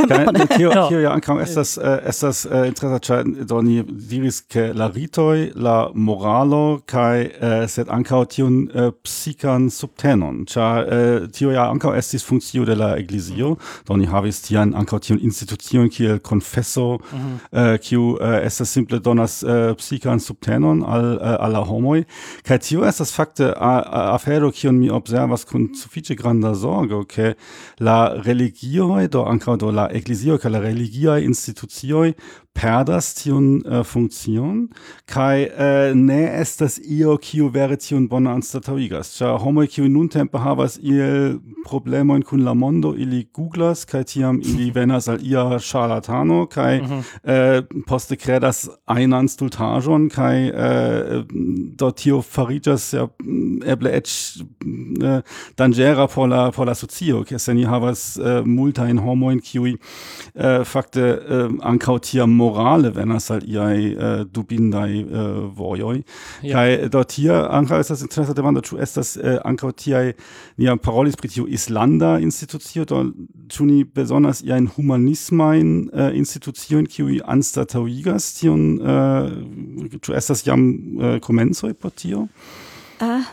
Tio, 0.57 0.71
tio, 0.89 0.99
ja, 0.99 1.13
ankam 1.13 1.39
estas, 1.39 1.77
eh, 1.77 1.99
estas 2.09 2.45
eh, 2.45 2.67
interesa, 2.67 3.23
do 3.23 3.61
ni 3.61 3.81
diris, 3.83 4.41
ke 4.51 4.71
la 4.75 4.89
ritoj, 4.91 5.51
la 5.55 5.75
moralo, 5.95 6.81
kai, 6.85 7.29
eh, 7.31 7.63
sed 7.71 7.91
ankaŭ 7.91 8.23
tiun 8.33 8.57
eh, 8.75 8.91
subtenon, 9.71 10.45
cia 10.47 10.67
eh, 10.83 11.27
tio 11.31 11.51
ja 11.51 11.69
ankaŭ 11.71 11.93
estis 11.95 12.25
funkcio 12.27 12.65
de 12.65 12.75
la 12.75 12.97
eklezio, 12.97 13.55
do 13.87 13.97
ni 13.97 14.05
havis 14.05 14.41
tian 14.41 14.73
ankaŭ 14.75 14.99
tiun 14.99 15.19
institucion 15.21 15.89
kiel 15.89 16.19
confesso, 16.19 16.99
mhm. 17.13 17.37
eh, 17.51 17.77
kiu 17.79 18.17
eh, 18.19 18.45
estas 18.45 18.69
simple 18.69 18.99
donas 18.99 19.43
eh, 19.43 19.73
psikan 19.77 20.19
subtenon 20.19 20.83
al, 20.83 21.17
al 21.21 21.37
alla 21.41 21.63
homoj. 21.65 22.03
kai 22.43 22.59
tio 22.59 22.85
estas 22.85 23.13
fakte 23.13 23.53
a, 23.55 23.71
a, 23.79 24.01
afero, 24.15 24.51
kiun 24.51 24.79
mi 24.79 24.89
observas 24.89 25.45
kun 25.45 25.69
sufiĉe 25.75 26.15
granda 26.15 26.53
sorgo, 26.55 27.03
ke 27.05 27.33
la 27.79 28.13
religio 28.25 28.40
religioj, 28.41 29.07
do 29.13 29.25
ankaŭ 29.29 29.55
do 29.61 29.71
la 29.75 29.87
eklezioj 29.99 30.37
kaj 30.41 30.51
la 30.51 30.61
religiaj 30.63 31.19
institucioj 31.27 32.07
perdas 32.53 33.13
tiun 33.17 33.61
uh, 33.65 33.81
funkcion 33.87 34.67
kaj 35.09 35.45
uh, 35.45 35.95
ne 35.97 36.21
estas 36.41 36.79
io 36.83 37.17
kiu 37.21 37.49
vere 37.53 37.77
tiun 37.79 38.07
bone 38.11 38.31
anstataŭigas. 38.35 39.15
Ĉar 39.17 39.39
homoj 39.43 39.67
kiuj 39.71 39.89
nuntempe 39.89 40.41
havas 40.41 40.77
iel 40.81 41.39
problemojn 41.65 42.23
kun 42.27 42.43
la 42.45 42.53
mondo 42.53 42.93
ili 42.97 43.23
googlas 43.33 43.85
kaj 43.85 44.03
tiam 44.13 44.41
ili 44.43 44.71
venas 44.77 45.07
al 45.07 45.19
ia 45.21 45.59
charlatano 45.59 46.45
kaj 46.51 46.75
eh, 47.23 47.61
poste 47.87 48.15
kredas 48.15 48.67
ajnan 48.85 49.29
stultaĵon 49.29 50.09
kaj 50.09 50.47
eh, 50.47 51.23
do 51.79 51.91
tio 51.91 52.21
fariĝas 52.21 52.93
ja 52.93 53.07
eble 53.65 53.93
eĉ 53.97 54.11
eh, 54.41 55.21
danĝera 55.57 56.07
por 56.07 56.29
la 56.29 56.43
por 56.51 56.67
la 56.67 56.75
socio 56.75 57.23
ke 57.27 57.39
se 57.39 57.53
ni 57.53 57.65
havas 57.65 58.17
eh, 58.17 58.41
multajn 58.45 58.99
homojn 58.99 59.39
kiuj 59.39 59.75
eh, 59.75 60.63
fakte 60.65 61.01
eh, 61.01 61.47
ankaŭ 61.61 61.97
tiam 61.99 62.40
morale 62.41 62.91
venas 62.95 63.29
al 63.31 63.43
iai 63.47 63.91
äh, 63.93 64.25
dubindai 64.25 65.01
äh, 65.01 65.57
vojoi 65.57 66.03
ja. 66.41 66.55
kai 66.55 66.69
äh, 66.75 66.89
dort 66.89 67.15
hier 67.17 67.51
ankaŭ 67.57 67.79
estas 67.83 68.03
interesa 68.05 68.35
demando 68.37 68.63
ĉu 68.65 68.79
estas 68.85 69.15
äh, 69.17 69.37
ankaŭ 69.51 69.71
tiaj 69.83 70.13
nia 70.61 70.75
parolis 70.77 71.19
pri 71.19 71.31
tiu 71.35 71.47
islanda 71.59 72.17
institucio 72.19 72.85
do 72.85 73.03
ĉu 73.53 73.67
ni 73.69 73.83
bezonas 73.83 74.43
iajn 74.47 74.71
humanismajn 74.75 75.69
äh, 75.93 76.11
instituciojn 76.23 76.89
kiuj 76.95 77.21
anstataŭigas 77.35 78.33
tion 78.39 78.65
äh, 78.81 79.95
ĉu 80.01 80.17
estas 80.17 80.45
jam 80.47 80.67
äh, 80.99 81.19
komencoj 81.21 81.73
por 81.73 81.95
tio 81.95 82.27
Uh, 83.01 83.07
ah, 83.07 83.23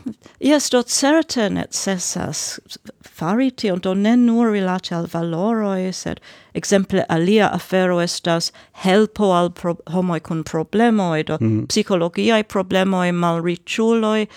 yes, 0.40 0.70
dot 0.70 0.88
certe 0.88 1.50
necessas 1.50 2.58
fari 3.18 3.50
tion, 3.50 3.80
do 3.82 3.94
ne 3.94 4.14
nur 4.16 4.52
rilate 4.52 4.94
al 4.94 5.06
valoroi, 5.10 5.92
sed 5.94 6.20
exemple 6.54 7.04
alia 7.10 7.50
afero 7.54 7.98
estas 8.02 8.52
helpo 8.84 9.32
al 9.34 9.50
pro 9.50 9.74
homoi 9.94 10.20
cun 10.22 10.44
problemoi, 10.44 11.24
do 11.26 11.38
mm. 11.38 11.66
psicologiae 11.72 12.44
problemoi, 12.44 13.10
malriciuloi, 13.12 14.28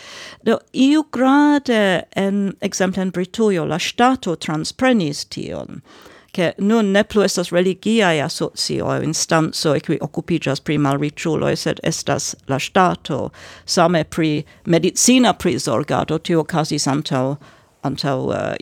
do 0.48 0.58
iu 0.74 1.06
grade, 1.12 2.06
en, 2.18 2.42
exemple 2.62 3.02
en 3.02 3.12
Britujo, 3.12 3.68
la 3.68 3.78
stato 3.78 4.36
transprenis 4.36 5.26
tion, 5.30 5.82
che 6.34 6.54
nun 6.58 6.94
ne 6.96 7.04
plu 7.04 7.26
estas 7.28 7.52
religiae 7.52 8.22
asocioi, 8.24 9.06
e 9.06 9.82
qui 9.86 9.98
occupigas 10.02 10.62
pri 10.62 10.78
malriciuloi, 10.78 11.56
sed 11.56 11.80
estas 11.84 12.36
la 12.48 12.58
stato, 12.58 13.32
same 13.66 14.06
pri 14.06 14.46
medicina 14.66 15.34
prisorgado, 15.34 16.18
tio 16.18 16.44
casis 16.44 16.88
antau 16.88 17.38
antau 17.84 18.30
uh, 18.32 18.56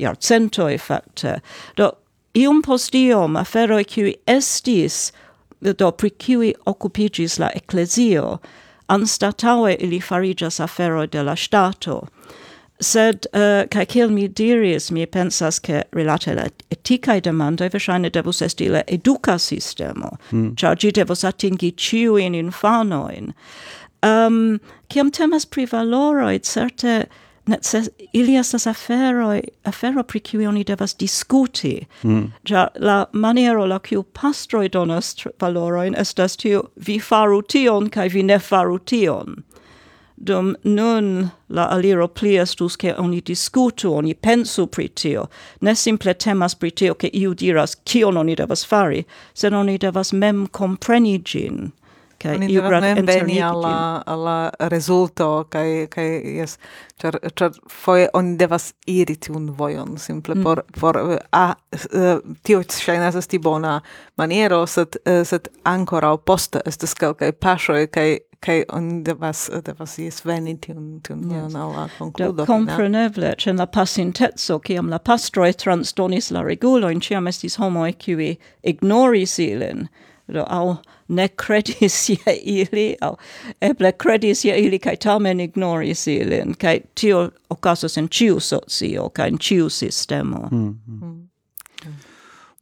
e 0.70 0.78
facte. 0.78 1.26
Uh, 1.26 1.40
do, 1.76 1.92
ium 2.34 2.62
post 2.62 2.94
iom 2.94 3.36
aferoi 3.36 3.86
cui 3.86 4.16
estis, 4.28 5.12
do 5.62 5.92
pri 5.92 6.10
cui 6.10 6.54
occupigis 6.66 7.40
la 7.40 7.50
ecclesio, 7.56 8.40
anstataue 8.90 9.76
ili 9.80 10.00
farigas 10.00 10.60
aferoi 10.60 11.08
de 11.08 11.24
la 11.24 11.36
stato. 11.36 12.08
Sed, 12.82 13.28
uh, 13.34 13.68
ca 13.68 13.84
ciel 13.84 14.10
mi 14.10 14.28
diris, 14.30 14.90
mi 14.92 15.06
pensas 15.06 15.60
che 15.60 15.84
relate 15.92 16.34
la 16.34 16.48
eticae 16.72 17.20
demandoi 17.20 17.70
versaine 17.70 18.10
devus 18.10 18.42
esti 18.42 18.70
la 18.70 18.84
educa 18.88 19.38
sistemo, 19.38 20.18
mm. 20.32 20.54
cia 20.56 20.76
gi 20.76 20.92
devus 20.92 21.24
atingi 21.24 21.74
ciuin 21.76 22.36
infanoin. 22.36 23.34
Um, 24.02 24.62
ciam 24.90 25.12
temas 25.12 25.46
pri 25.46 25.66
valoroi, 25.66 26.40
certe, 26.40 27.10
neces 27.50 27.90
ili 28.14 28.38
estas 28.40 28.68
aferoj 28.68 29.42
afero 29.72 30.04
pri 30.04 30.20
kiuj 30.20 30.48
oni 30.48 30.64
devas 30.64 30.96
diskuti 30.98 31.74
mm. 32.04 32.24
la 32.80 33.06
maniero 33.14 33.66
la 33.66 33.80
kiu 33.80 34.04
pastroj 34.04 34.70
donas 34.70 35.16
valorojn 35.42 35.96
estas 35.98 36.38
tiu 36.38 36.64
vi 36.76 37.00
faru 37.00 37.42
tion 37.42 37.90
kaj 37.90 38.10
vi 38.10 38.24
ne 38.24 38.40
faru 38.40 38.80
tion 38.80 39.44
dum 40.20 40.56
nun 40.64 41.30
la 41.50 41.68
aliro 41.72 42.08
pli 42.08 42.36
estus 42.38 42.76
ke 42.76 42.94
oni 42.98 43.22
diskutu, 43.22 43.94
oni 43.94 44.14
pensu 44.14 44.68
pri 44.68 44.88
tio. 44.88 45.28
Ne 45.62 45.76
simple 45.76 46.14
temas 46.14 46.56
pri 46.56 46.72
tio 46.72 46.94
ke 46.94 47.10
iu 47.14 47.34
diras 47.34 47.76
kion 47.76 48.18
oni 48.18 48.36
devas 48.36 48.66
fari, 48.68 49.04
sed 49.34 49.54
oni 49.54 49.78
devas 49.78 50.14
mem 50.14 50.48
compreni 50.48 51.18
gin 51.24 51.72
kaj 52.20 52.38
iu 52.50 52.62
grad 52.68 52.84
veni 53.08 53.42
alla 53.44 54.04
alla 54.06 54.38
resulto 54.74 55.46
kai 55.50 55.88
kai 55.92 56.08
jes 56.38 56.58
char 57.02 57.20
char 57.36 57.52
foje 57.70 58.08
oni 58.14 58.38
devas 58.38 58.74
iri 58.88 59.16
tiun 59.16 59.50
vojon 59.58 59.98
simple 59.98 60.36
mm. 60.36 60.44
por 60.44 60.64
por 60.80 61.20
a 61.32 61.46
uh, 61.74 62.34
tio 62.44 62.64
ŝajnas 62.64 63.16
esti 63.16 63.40
bona 63.40 63.82
maniero 64.18 64.66
sed 64.68 65.00
uh, 65.06 65.24
sed 65.28 65.48
ankoraŭ 65.64 66.18
poste 66.18 66.62
estas 66.66 66.94
kelkaj 66.94 67.32
paŝoj 67.32 67.88
kaj 67.88 68.10
kai 68.40 68.64
on 68.70 69.04
de 69.04 69.14
devas 69.14 69.50
de 69.66 69.74
was 69.80 70.00
is 70.00 70.26
veni 70.26 70.58
tiun 70.58 71.02
tiun 71.04 71.24
yes. 71.32 71.56
alla 71.56 71.90
concludo 71.98 72.46
compreneble 72.46 73.34
ĉe 73.38 73.54
la 73.54 73.66
pasinteco 73.66 74.60
kiam 74.60 74.90
la 74.90 75.00
pastroj 75.00 75.52
transdonis 75.64 76.32
la 76.32 76.44
regulojn 76.44 77.02
ĉiam 77.04 77.28
estis 77.28 77.58
homoj 77.60 77.92
kiuj 78.06 78.36
ignoris 78.64 79.40
ilin 79.40 79.88
do 80.28 80.46
au 80.48 80.78
ne 81.10 81.28
credis 81.28 82.10
je 82.14 82.36
ili, 82.36 82.96
au 83.02 83.16
eble 83.62 83.92
credis 83.92 84.46
je 84.46 84.58
ili, 84.58 84.80
kai 84.80 84.96
tamen 84.96 85.40
ignoris 85.40 86.08
ilin, 86.08 86.54
kai 86.54 86.82
tio 86.94 87.30
ocasus 87.50 87.98
en 87.98 88.08
ciu 88.08 88.40
socio, 88.40 89.10
kai 89.10 89.28
en 89.28 89.38
ciu 89.38 89.70
sistemo. 89.70 90.48
Mm, 90.52 90.58
mm. 90.58 91.02
mm. 91.02 91.30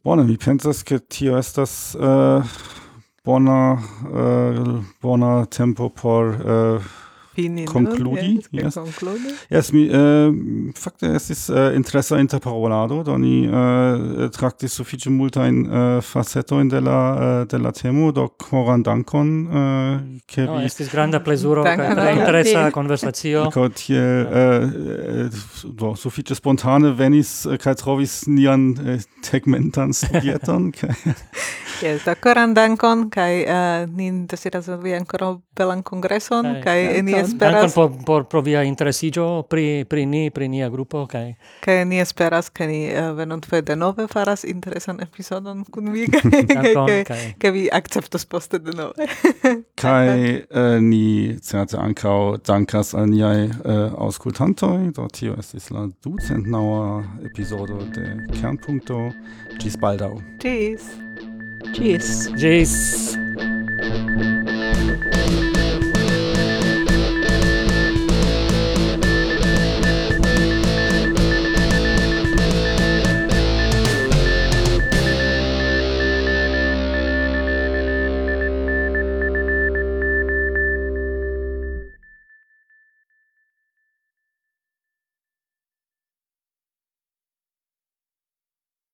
Bone, 0.04 0.24
mi 0.24 0.36
pensas, 0.36 0.82
che 0.82 0.98
tio 0.98 1.38
estas 1.38 1.94
uh, 1.94 2.44
bona, 3.24 3.72
uh, 3.72 4.84
bona 5.02 5.46
tempo 5.46 5.88
por... 5.88 6.26
Uh, 6.26 6.82
fini. 7.38 7.66
Concludi? 7.66 8.40
Yes. 8.50 8.74
Concludi? 8.74 9.34
Yes, 9.48 9.72
mi 9.72 9.86
uh, 9.88 10.34
fakte 10.74 11.12
estis 11.14 11.48
uh, 11.48 11.76
interesa 11.76 12.18
interparolado, 12.18 13.02
doni 13.06 13.46
uh, 13.46 13.54
eh, 13.54 14.30
traktis 14.34 14.74
sufiĉe 14.78 15.10
multajn 15.14 15.60
uh, 15.66 15.86
facetojn 16.04 16.70
de 16.72 16.80
la 16.82 16.98
uh, 17.14 17.46
de 17.48 17.60
la 17.62 17.72
temo, 17.72 18.10
do 18.12 18.26
koran 18.42 18.82
dankon 18.82 19.30
uh, 19.46 20.00
ke 20.26 20.42
vi 20.42 20.48
no, 20.48 20.58
estis 20.66 20.90
granda 20.92 21.20
plezuro 21.24 21.64
kaj 21.64 22.14
interesa 22.16 22.68
konversacio. 22.74 23.46
ko 23.54 23.68
tie 23.68 24.02
uh, 24.24 25.40
do 25.64 25.94
sufiĉe 25.96 26.38
spontane 26.38 26.92
venis 26.98 27.46
kaj 27.62 27.78
trovis 27.84 28.20
nian 28.26 28.72
uh, 28.74 28.98
tegmentan 29.30 29.94
studieton 29.94 30.72
kaj 30.78 30.96
Yes, 31.78 32.02
do 32.02 32.14
koran 32.18 32.56
dankon 32.58 33.06
kaj 33.14 33.34
uh, 33.44 33.84
nin 33.94 34.24
desiras 34.26 34.66
vi 34.82 34.96
ankoraŭ 34.98 35.36
belan 35.58 35.84
kongreson 35.86 36.56
kaj 36.64 37.02
ni 37.06 37.14
esperas. 37.28 37.74
dankon 37.74 37.74
por 37.74 38.04
por 38.06 38.24
pro 38.24 38.40
via 38.40 38.62
interesigio 38.64 39.42
pri 39.42 39.84
pri 39.88 40.06
ni 40.06 40.30
pri 40.30 40.48
nia 40.48 40.68
grupo 40.68 41.06
kaj 41.06 41.34
kaj 41.64 41.84
ni 41.84 42.00
esperas 42.00 42.50
ke 42.50 42.66
ni 42.66 42.80
eh, 42.86 43.02
uh, 43.02 43.16
venontfe 43.16 43.62
denove 43.62 44.06
faras 44.08 44.44
interesan 44.44 45.00
episodon 45.00 45.64
kun 45.64 45.92
vi 45.92 46.06
kaj 47.08 47.34
ke 47.38 47.50
vi 47.50 47.68
akceptos 47.72 48.24
poste 48.24 48.58
denove. 48.58 49.06
Kaj 49.82 50.08
uh, 50.08 50.82
ni 50.82 51.36
certe 51.42 51.78
ankaŭ 51.78 52.36
dankas 52.46 52.94
al 52.94 53.08
niaj 53.10 53.44
uh, 53.44 53.94
aŭskultantoj. 54.06 54.90
Do 54.96 55.06
tio 55.12 55.36
estis 55.38 55.70
la 55.70 55.86
ducentnaŭa 56.04 57.02
epizodo 57.30 57.80
de 57.94 58.16
Kernpunkto. 58.40 59.08
Ĝis 59.62 59.78
baldaŭ. 59.80 60.12
Ĝis. 60.42 60.90
Ĝis. 61.78 62.14
Ĝis. 62.38 62.74
Thank 63.78 65.42
you. 65.42 65.47